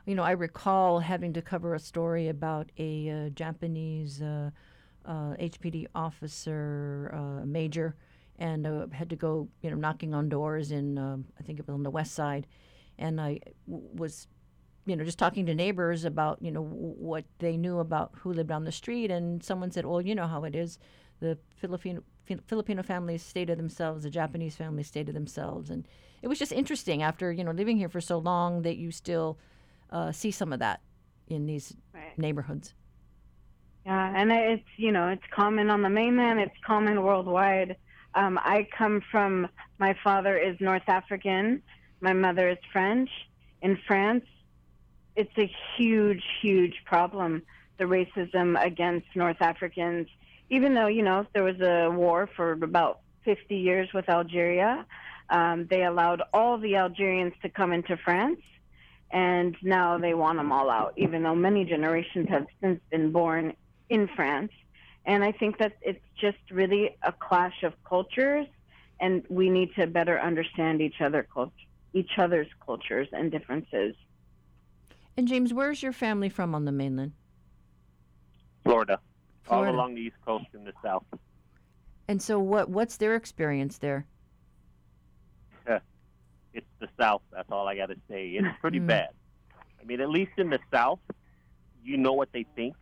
you 0.05 0.13
know, 0.13 0.24
I 0.24 0.32
recall 0.32 0.99
having 0.99 1.34
to 1.34 1.41
cover 1.41 1.74
a 1.74 1.80
story 1.80 2.28
about 2.28 2.72
a 2.78 3.09
uh, 3.09 3.30
Japanese 3.30 4.22
uh, 4.22 4.51
HPD 5.11 5.87
officer, 5.95 7.11
uh, 7.13 7.45
major, 7.45 7.95
and 8.39 8.65
uh, 8.67 8.87
had 8.91 9.09
to 9.09 9.15
go, 9.15 9.47
you 9.61 9.69
know, 9.69 9.75
knocking 9.77 10.13
on 10.13 10.29
doors 10.29 10.71
in, 10.71 10.97
um, 10.97 11.25
I 11.39 11.43
think 11.43 11.59
it 11.59 11.67
was 11.67 11.73
on 11.73 11.83
the 11.83 11.89
west 11.91 12.13
side, 12.13 12.47
and 12.97 13.19
I 13.21 13.39
w- 13.67 13.87
was, 13.93 14.27
you 14.85 14.95
know, 14.95 15.03
just 15.03 15.17
talking 15.19 15.45
to 15.45 15.55
neighbors 15.55 16.03
about, 16.05 16.41
you 16.41 16.51
know, 16.51 16.63
w- 16.63 16.95
what 16.97 17.25
they 17.39 17.55
knew 17.57 17.79
about 17.79 18.11
who 18.19 18.33
lived 18.33 18.51
on 18.51 18.63
the 18.65 18.71
street, 18.71 19.09
and 19.11 19.43
someone 19.43 19.71
said, 19.71 19.85
well, 19.85 20.01
you 20.01 20.15
know 20.15 20.27
how 20.27 20.43
it 20.43 20.55
is, 20.55 20.79
the 21.19 21.37
Filipino 21.55 22.03
Filipino 22.47 22.81
families 22.81 23.21
stay 23.21 23.45
to 23.45 23.55
themselves, 23.55 24.03
the 24.03 24.09
Japanese 24.09 24.55
families 24.55 24.87
stay 24.87 25.03
to 25.03 25.13
themselves, 25.13 25.69
and 25.69 25.87
it 26.23 26.27
was 26.27 26.39
just 26.39 26.51
interesting 26.51 27.03
after 27.03 27.31
you 27.31 27.43
know 27.43 27.51
living 27.51 27.77
here 27.77 27.87
for 27.89 28.01
so 28.01 28.17
long 28.17 28.63
that 28.63 28.77
you 28.77 28.89
still 28.91 29.37
uh, 29.91 30.11
see 30.11 30.31
some 30.31 30.51
of 30.51 30.59
that 30.59 30.81
in 31.27 31.45
these 31.45 31.75
Right. 31.93 32.17
neighborhoods. 32.17 32.73
Yeah, 33.86 34.13
and 34.15 34.31
it's 34.31 34.67
you 34.77 34.91
know 34.91 35.09
it's 35.09 35.23
common 35.31 35.69
on 35.69 35.83
the 35.83 35.89
mainland. 35.89 36.39
It's 36.39 36.55
common 36.65 37.03
worldwide. 37.03 37.75
Um, 38.15 38.39
I 38.41 38.67
come 38.75 39.01
from 39.11 39.47
my 39.77 39.95
father 40.03 40.38
is 40.38 40.55
North 40.59 40.88
African, 40.88 41.61
my 42.01 42.13
mother 42.13 42.49
is 42.49 42.57
French. 42.71 43.09
In 43.61 43.77
France, 43.88 44.25
it's 45.15 45.38
a 45.38 45.51
huge, 45.77 46.23
huge 46.41 46.81
problem. 46.86 47.43
The 47.77 47.83
racism 47.83 48.61
against 48.63 49.07
North 49.15 49.41
Africans, 49.41 50.07
even 50.49 50.73
though 50.73 50.88
you 50.88 51.03
know 51.03 51.27
there 51.33 51.43
was 51.43 51.59
a 51.59 51.89
war 51.91 52.27
for 52.36 52.53
about 52.53 53.01
50 53.23 53.55
years 53.55 53.89
with 53.93 54.09
Algeria, 54.09 54.86
um, 55.29 55.67
they 55.69 55.83
allowed 55.83 56.23
all 56.33 56.57
the 56.57 56.77
Algerians 56.77 57.33
to 57.43 57.49
come 57.49 57.73
into 57.73 57.97
France 57.97 58.39
and 59.11 59.55
now 59.61 59.97
they 59.97 60.13
want 60.13 60.38
them 60.38 60.51
all 60.51 60.69
out, 60.69 60.93
even 60.97 61.21
though 61.23 61.36
many 61.36 61.65
generations 61.65 62.27
have 62.29 62.47
since 62.61 62.79
been 62.89 63.11
born 63.11 63.53
in 63.89 64.07
France. 64.15 64.51
And 65.05 65.23
I 65.23 65.31
think 65.31 65.57
that 65.59 65.73
it's 65.81 66.03
just 66.19 66.38
really 66.51 66.95
a 67.03 67.11
clash 67.11 67.63
of 67.63 67.73
cultures, 67.88 68.47
and 68.99 69.23
we 69.29 69.49
need 69.49 69.69
to 69.75 69.86
better 69.88 70.19
understand 70.19 70.81
each 70.81 70.99
other 71.01 71.27
cult- 71.31 71.53
each 71.93 72.17
other's 72.17 72.47
cultures 72.65 73.07
and 73.11 73.31
differences. 73.31 73.95
And 75.15 75.27
James, 75.27 75.53
where's 75.53 75.81
your 75.83 75.93
family 75.93 76.27
from 76.29 76.53
on 76.55 76.65
the 76.65 76.71
mainland? 76.71 77.13
Florida, 78.63 78.99
Florida. 79.43 79.69
all 79.71 79.75
along 79.75 79.95
the 79.95 80.01
East 80.01 80.15
Coast 80.25 80.47
in 80.53 80.63
the 80.63 80.73
South. 80.83 81.05
And 82.07 82.21
so, 82.21 82.39
what 82.39 82.69
what's 82.69 82.97
their 82.97 83.15
experience 83.15 83.77
there? 83.77 84.07
It's 86.53 86.65
the 86.79 86.88
South. 86.97 87.21
That's 87.33 87.51
all 87.51 87.67
I 87.67 87.75
got 87.75 87.88
to 87.88 87.97
say. 88.09 88.29
It's 88.29 88.47
pretty 88.61 88.79
Mm. 88.79 88.88
bad. 88.88 89.09
I 89.81 89.83
mean, 89.83 89.99
at 89.99 90.09
least 90.09 90.31
in 90.38 90.49
the 90.49 90.59
South, 90.73 90.99
you 91.83 91.97
know 91.97 92.13
what 92.13 92.31
they 92.31 92.45
think 92.55 92.75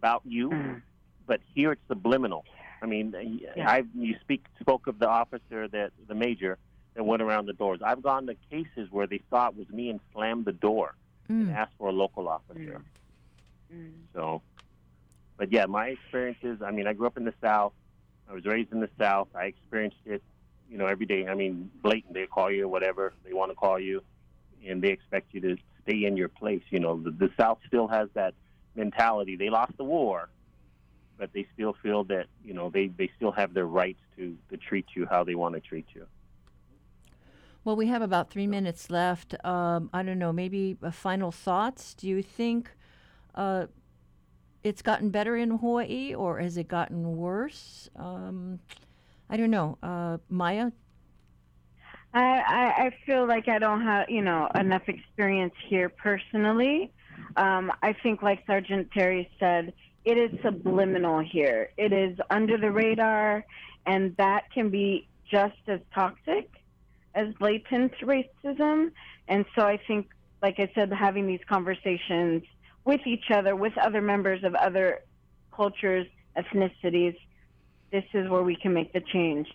about 0.00 0.22
you, 0.24 0.48
Mm. 0.50 0.82
but 1.26 1.40
here 1.54 1.72
it's 1.72 1.86
subliminal. 1.86 2.44
I 2.82 2.86
mean, 2.86 3.06
Yeah. 3.56 3.70
I 3.70 3.84
you 3.94 4.16
speak 4.20 4.42
spoke 4.58 4.86
of 4.86 4.98
the 4.98 5.08
officer 5.08 5.68
that 5.68 5.92
the 6.08 6.14
major 6.14 6.56
that 6.94 7.04
went 7.04 7.20
around 7.22 7.44
the 7.46 7.52
doors. 7.52 7.80
I've 7.82 8.02
gone 8.02 8.26
to 8.28 8.34
cases 8.50 8.90
where 8.90 9.06
they 9.06 9.18
thought 9.30 9.52
it 9.52 9.58
was 9.58 9.68
me 9.68 9.90
and 9.90 10.00
slammed 10.12 10.46
the 10.46 10.52
door 10.68 10.94
and 11.28 11.48
Mm. 11.48 11.54
asked 11.54 11.74
for 11.78 11.88
a 11.88 11.92
local 11.92 12.26
officer. 12.28 12.80
Mm. 13.72 13.92
So, 14.14 14.40
but 15.36 15.52
yeah, 15.52 15.66
my 15.66 15.88
experiences. 15.88 16.62
I 16.62 16.70
mean, 16.70 16.86
I 16.86 16.94
grew 16.94 17.06
up 17.06 17.18
in 17.18 17.24
the 17.24 17.34
South. 17.42 17.74
I 18.28 18.32
was 18.32 18.44
raised 18.46 18.72
in 18.72 18.80
the 18.80 18.90
South. 18.98 19.28
I 19.34 19.44
experienced 19.44 20.04
it, 20.06 20.22
you 20.70 20.78
know, 20.78 20.86
every 20.86 21.06
day. 21.06 21.28
I 21.28 21.34
mean, 21.34 21.70
blatant. 21.82 22.14
They 22.14 22.26
call 22.26 22.50
you 22.50 22.66
whatever 22.68 23.12
they 23.24 23.34
want 23.34 23.50
to 23.50 23.56
call 23.56 23.78
you, 23.78 24.02
and 24.66 24.80
they 24.82 24.90
expect 24.90 25.34
you 25.34 25.40
to 25.42 25.56
stay 25.82 26.04
in 26.04 26.16
your 26.16 26.28
place. 26.28 26.62
You 26.70 26.80
know, 26.80 26.98
the, 27.00 27.10
the 27.10 27.30
South 27.38 27.58
still 27.66 27.88
has 27.88 28.08
that 28.14 28.34
mentality. 28.74 29.36
They 29.36 29.50
lost 29.50 29.76
the 29.76 29.84
war, 29.84 30.30
but 31.18 31.32
they 31.32 31.46
still 31.54 31.74
feel 31.82 32.04
that 32.04 32.26
you 32.44 32.54
know 32.54 32.70
they 32.70 32.88
they 32.88 33.10
still 33.16 33.32
have 33.32 33.54
their 33.54 33.66
rights 33.66 34.00
to 34.16 34.36
to 34.50 34.56
treat 34.56 34.86
you 34.94 35.06
how 35.10 35.24
they 35.24 35.34
want 35.34 35.54
to 35.54 35.60
treat 35.60 35.86
you. 35.94 36.06
Well, 37.62 37.76
we 37.76 37.88
have 37.88 38.00
about 38.00 38.30
three 38.30 38.46
minutes 38.46 38.88
left. 38.90 39.34
Um, 39.44 39.90
I 39.92 40.02
don't 40.02 40.18
know, 40.18 40.32
maybe 40.32 40.78
uh, 40.82 40.90
final 40.90 41.30
thoughts. 41.30 41.92
Do 41.92 42.08
you 42.08 42.22
think 42.22 42.70
uh, 43.34 43.66
it's 44.62 44.80
gotten 44.80 45.10
better 45.10 45.36
in 45.36 45.50
Hawaii 45.50 46.14
or 46.14 46.38
has 46.38 46.56
it 46.56 46.68
gotten 46.68 47.16
worse? 47.16 47.90
Um, 47.96 48.60
I 49.28 49.36
don't 49.36 49.50
know. 49.50 49.76
Uh, 49.82 50.18
Maya? 50.30 50.70
I, 52.12 52.20
I 52.20 52.84
I 52.86 52.96
feel 53.06 53.26
like 53.26 53.48
I 53.48 53.58
don't 53.58 53.82
have 53.82 54.10
you 54.10 54.22
know 54.22 54.48
enough 54.54 54.88
experience 54.88 55.54
here 55.68 55.88
personally. 55.88 56.92
Um, 57.36 57.72
I 57.82 57.92
think, 57.92 58.22
like 58.22 58.44
Sergeant 58.46 58.90
Terry 58.92 59.30
said, 59.38 59.72
it 60.04 60.16
is 60.16 60.30
subliminal 60.42 61.20
here. 61.20 61.70
It 61.76 61.92
is 61.92 62.18
under 62.30 62.56
the 62.56 62.70
radar, 62.70 63.44
and 63.86 64.16
that 64.16 64.50
can 64.52 64.70
be 64.70 65.08
just 65.30 65.56
as 65.66 65.80
toxic 65.94 66.50
as 67.14 67.32
blatant 67.34 67.92
racism. 68.02 68.92
And 69.28 69.44
so 69.54 69.62
I 69.62 69.78
think, 69.86 70.08
like 70.42 70.58
I 70.58 70.70
said, 70.74 70.92
having 70.92 71.26
these 71.26 71.40
conversations 71.48 72.42
with 72.84 73.06
each 73.06 73.30
other, 73.30 73.54
with 73.54 73.76
other 73.78 74.00
members 74.00 74.42
of 74.42 74.54
other 74.54 75.00
cultures, 75.54 76.06
ethnicities, 76.36 77.16
this 77.92 78.04
is 78.14 78.28
where 78.28 78.42
we 78.42 78.56
can 78.56 78.72
make 78.72 78.92
the 78.92 79.00
change 79.00 79.48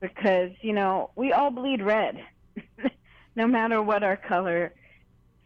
because 0.00 0.50
you 0.60 0.72
know 0.72 1.10
we 1.14 1.32
all 1.32 1.50
bleed 1.50 1.82
red 1.82 2.22
no 3.36 3.46
matter 3.46 3.80
what 3.80 4.02
our 4.02 4.16
color 4.16 4.74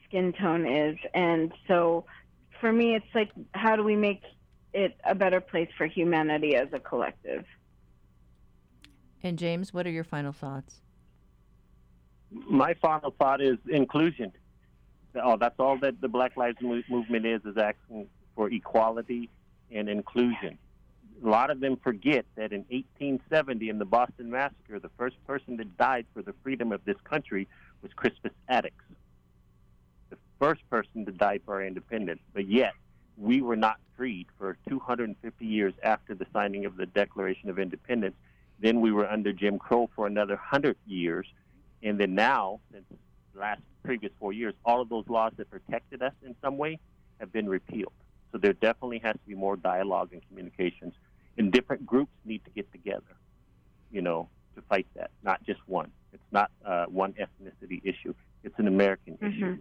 skin 0.06 0.32
tone 0.32 0.66
is 0.66 0.96
and 1.14 1.52
so 1.68 2.04
for 2.60 2.72
me 2.72 2.94
it's 2.94 3.06
like 3.14 3.30
how 3.52 3.76
do 3.76 3.82
we 3.82 3.96
make 3.96 4.22
it 4.72 4.96
a 5.04 5.14
better 5.14 5.40
place 5.40 5.68
for 5.76 5.86
humanity 5.86 6.54
as 6.56 6.68
a 6.72 6.78
collective 6.80 7.44
And 9.22 9.38
James, 9.38 9.72
what 9.74 9.86
are 9.86 9.90
your 9.90 10.04
final 10.04 10.32
thoughts? 10.32 10.80
my 12.30 12.74
final 12.74 13.12
thought 13.18 13.40
is 13.40 13.56
inclusion. 13.68 14.32
Oh, 15.14 15.36
that's 15.36 15.58
all 15.58 15.78
that 15.78 16.00
the 16.00 16.08
Black 16.08 16.36
Lives 16.36 16.58
Movement 16.60 17.24
is, 17.24 17.40
is 17.44 17.56
asking 17.56 18.08
for 18.34 18.50
equality 18.50 19.30
and 19.70 19.88
inclusion. 19.88 20.58
A 21.24 21.28
lot 21.28 21.50
of 21.50 21.60
them 21.60 21.76
forget 21.82 22.26
that 22.34 22.52
in 22.52 22.60
1870, 22.68 23.70
in 23.70 23.78
the 23.78 23.84
Boston 23.86 24.30
Massacre, 24.30 24.78
the 24.78 24.90
first 24.98 25.16
person 25.26 25.56
that 25.56 25.76
died 25.78 26.04
for 26.12 26.20
the 26.20 26.34
freedom 26.42 26.72
of 26.72 26.84
this 26.84 26.96
country 27.04 27.48
was 27.80 27.90
Crispus 27.94 28.32
Attucks. 28.50 28.84
First 30.38 30.68
person 30.68 31.06
to 31.06 31.12
die 31.12 31.40
for 31.44 31.54
our 31.54 31.64
independence. 31.64 32.20
But 32.34 32.48
yet, 32.48 32.72
we 33.16 33.40
were 33.40 33.56
not 33.56 33.78
freed 33.96 34.26
for 34.38 34.58
250 34.68 35.46
years 35.46 35.72
after 35.82 36.14
the 36.14 36.26
signing 36.32 36.66
of 36.66 36.76
the 36.76 36.86
Declaration 36.86 37.48
of 37.48 37.58
Independence. 37.58 38.14
Then 38.58 38.80
we 38.80 38.92
were 38.92 39.08
under 39.08 39.32
Jim 39.32 39.58
Crow 39.58 39.88
for 39.94 40.06
another 40.06 40.34
100 40.34 40.76
years. 40.86 41.26
And 41.82 41.98
then 41.98 42.14
now, 42.14 42.60
since 42.72 42.84
the 43.32 43.40
last 43.40 43.62
previous 43.84 44.12
four 44.18 44.32
years, 44.32 44.54
all 44.64 44.80
of 44.82 44.88
those 44.88 45.08
laws 45.08 45.32
that 45.36 45.50
protected 45.50 46.02
us 46.02 46.12
in 46.24 46.34
some 46.42 46.58
way 46.58 46.78
have 47.20 47.32
been 47.32 47.48
repealed. 47.48 47.92
So 48.32 48.38
there 48.38 48.52
definitely 48.52 48.98
has 48.98 49.14
to 49.14 49.26
be 49.26 49.34
more 49.34 49.56
dialogue 49.56 50.10
and 50.12 50.20
communications. 50.28 50.94
And 51.38 51.52
different 51.52 51.86
groups 51.86 52.12
need 52.24 52.44
to 52.44 52.50
get 52.50 52.70
together, 52.72 53.16
you 53.90 54.02
know, 54.02 54.28
to 54.54 54.62
fight 54.62 54.86
that, 54.96 55.10
not 55.22 55.42
just 55.44 55.60
one. 55.66 55.90
It's 56.12 56.22
not 56.32 56.50
uh, 56.64 56.86
one 56.86 57.14
ethnicity 57.14 57.80
issue. 57.84 58.14
It's 58.42 58.58
an 58.58 58.68
American 58.68 59.18
issue. 59.20 59.58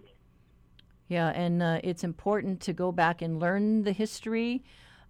Yeah, 1.07 1.29
and 1.29 1.61
uh, 1.61 1.79
it's 1.83 2.03
important 2.03 2.61
to 2.61 2.73
go 2.73 2.91
back 2.91 3.21
and 3.21 3.39
learn 3.39 3.83
the 3.83 3.91
history, 3.91 4.63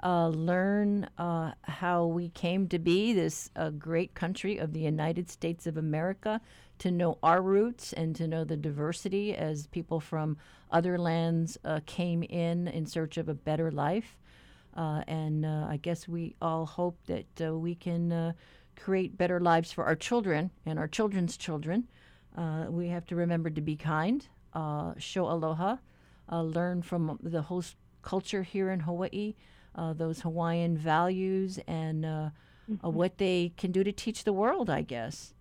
uh, 0.03 0.27
learn 0.27 1.09
uh, 1.17 1.53
how 1.61 2.05
we 2.05 2.29
came 2.29 2.67
to 2.67 2.79
be 2.79 3.13
this 3.13 3.49
uh, 3.55 3.69
great 3.69 4.13
country 4.13 4.57
of 4.57 4.73
the 4.73 4.81
United 4.81 5.29
States 5.29 5.65
of 5.65 5.77
America, 5.77 6.41
to 6.79 6.91
know 6.91 7.17
our 7.23 7.41
roots 7.41 7.93
and 7.93 8.13
to 8.17 8.27
know 8.27 8.43
the 8.43 8.57
diversity 8.57 9.33
as 9.33 9.67
people 9.67 10.01
from 10.01 10.35
other 10.69 10.97
lands 10.97 11.57
uh, 11.63 11.79
came 11.85 12.23
in 12.23 12.67
in 12.67 12.85
search 12.85 13.17
of 13.17 13.29
a 13.29 13.33
better 13.33 13.71
life. 13.71 14.17
Uh, 14.75 15.01
and 15.07 15.45
I 15.45 15.77
guess 15.77 16.05
we 16.05 16.35
all 16.41 16.65
hope 16.65 16.97
that 17.05 17.39
we 17.39 17.75
can 17.75 18.33
create 18.75 19.17
better 19.17 19.39
lives 19.39 19.71
for 19.71 19.85
our 19.85 19.95
children 19.95 20.51
and 20.65 20.77
our 20.77 20.89
children's 20.89 21.37
children. 21.37 21.87
We 22.67 22.89
have 22.89 23.05
to 23.05 23.15
remember 23.15 23.49
to 23.49 23.61
be 23.61 23.77
kind, 23.77 24.27
show 24.97 25.29
aloha, 25.29 25.77
uh, 26.31 26.41
learn 26.41 26.81
from 26.81 27.19
the 27.21 27.43
host 27.43 27.75
culture 28.01 28.43
here 28.43 28.69
in 28.69 28.81
Hawaii, 28.81 29.35
uh, 29.75 29.93
those 29.93 30.21
Hawaiian 30.21 30.77
values, 30.77 31.59
and 31.67 32.05
uh, 32.05 32.29
uh, 32.83 32.89
what 32.89 33.17
they 33.17 33.53
can 33.57 33.71
do 33.71 33.83
to 33.83 33.91
teach 33.91 34.23
the 34.23 34.33
world, 34.33 34.69
I 34.69 34.81
guess. 34.81 35.33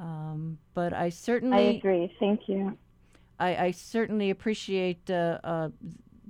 Um, 0.00 0.58
but 0.74 0.92
I 0.92 1.08
certainly. 1.08 1.56
i 1.56 1.60
agree 1.60 2.14
thank 2.20 2.48
you 2.48 2.76
I, 3.38 3.56
I 3.56 3.70
certainly 3.70 4.30
appreciate 4.30 5.10
uh, 5.10 5.38
uh, 5.44 5.68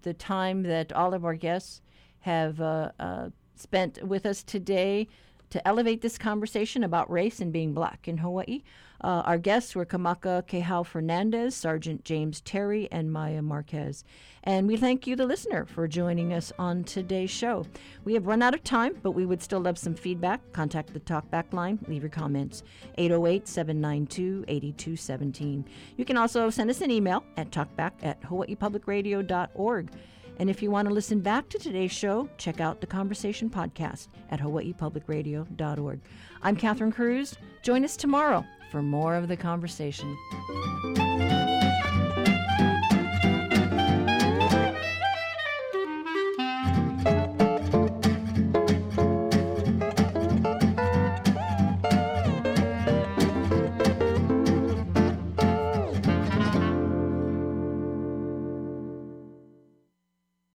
the 0.02 0.14
time 0.14 0.62
that 0.64 0.92
all 0.92 1.14
of 1.14 1.24
our 1.24 1.34
guests 1.34 1.80
have 2.20 2.60
uh, 2.60 2.90
uh, 2.98 3.30
spent 3.54 4.02
with 4.02 4.26
us 4.26 4.42
today. 4.42 5.08
to 5.48 5.66
elevate 5.66 6.00
this 6.00 6.18
conversation 6.18 6.82
about 6.82 7.08
race 7.08 7.40
and 7.40 7.52
being 7.52 7.72
black 7.72 8.08
in 8.08 8.18
Hawaii. 8.18 8.62
Uh, 9.00 9.22
our 9.24 9.38
guests 9.38 9.74
were 9.74 9.84
Kamakakēhau 9.84 10.86
Fernandez, 10.86 11.54
Sergeant 11.54 12.04
James 12.04 12.40
Terry, 12.40 12.88
and 12.90 13.12
Maya 13.12 13.42
Marquez. 13.42 14.04
And 14.44 14.68
we 14.68 14.76
thank 14.76 15.06
you, 15.06 15.16
the 15.16 15.26
listener, 15.26 15.66
for 15.66 15.88
joining 15.88 16.32
us 16.32 16.52
on 16.58 16.84
today's 16.84 17.30
show. 17.30 17.66
We 18.04 18.14
have 18.14 18.26
run 18.26 18.42
out 18.42 18.54
of 18.54 18.62
time, 18.62 18.96
but 19.02 19.10
we 19.10 19.26
would 19.26 19.42
still 19.42 19.60
love 19.60 19.76
some 19.76 19.94
feedback. 19.94 20.40
Contact 20.52 20.92
the 20.92 21.00
Talkback 21.00 21.52
line, 21.52 21.78
leave 21.88 22.02
your 22.02 22.10
comments 22.10 22.62
808 22.96 23.48
792 23.48 24.44
8217. 24.48 25.64
You 25.96 26.04
can 26.04 26.16
also 26.16 26.48
send 26.48 26.70
us 26.70 26.80
an 26.80 26.90
email 26.90 27.24
at 27.36 27.50
talkback 27.50 27.92
at 28.02 28.20
hawaiipublicradio.org. 28.22 29.90
And 30.38 30.50
if 30.50 30.62
you 30.62 30.70
want 30.70 30.86
to 30.86 30.94
listen 30.94 31.20
back 31.20 31.48
to 31.48 31.58
today's 31.58 31.92
show, 31.92 32.28
check 32.36 32.60
out 32.60 32.80
the 32.80 32.86
Conversation 32.86 33.48
podcast 33.48 34.08
at 34.30 34.38
hawaiipublicradio.org. 34.38 36.00
I'm 36.42 36.56
Catherine 36.56 36.92
Cruz. 36.92 37.36
Join 37.62 37.84
us 37.84 37.96
tomorrow 37.96 38.44
for 38.76 38.82
more 38.82 39.14
of 39.14 39.26
the 39.26 39.36
conversation. 39.38 40.18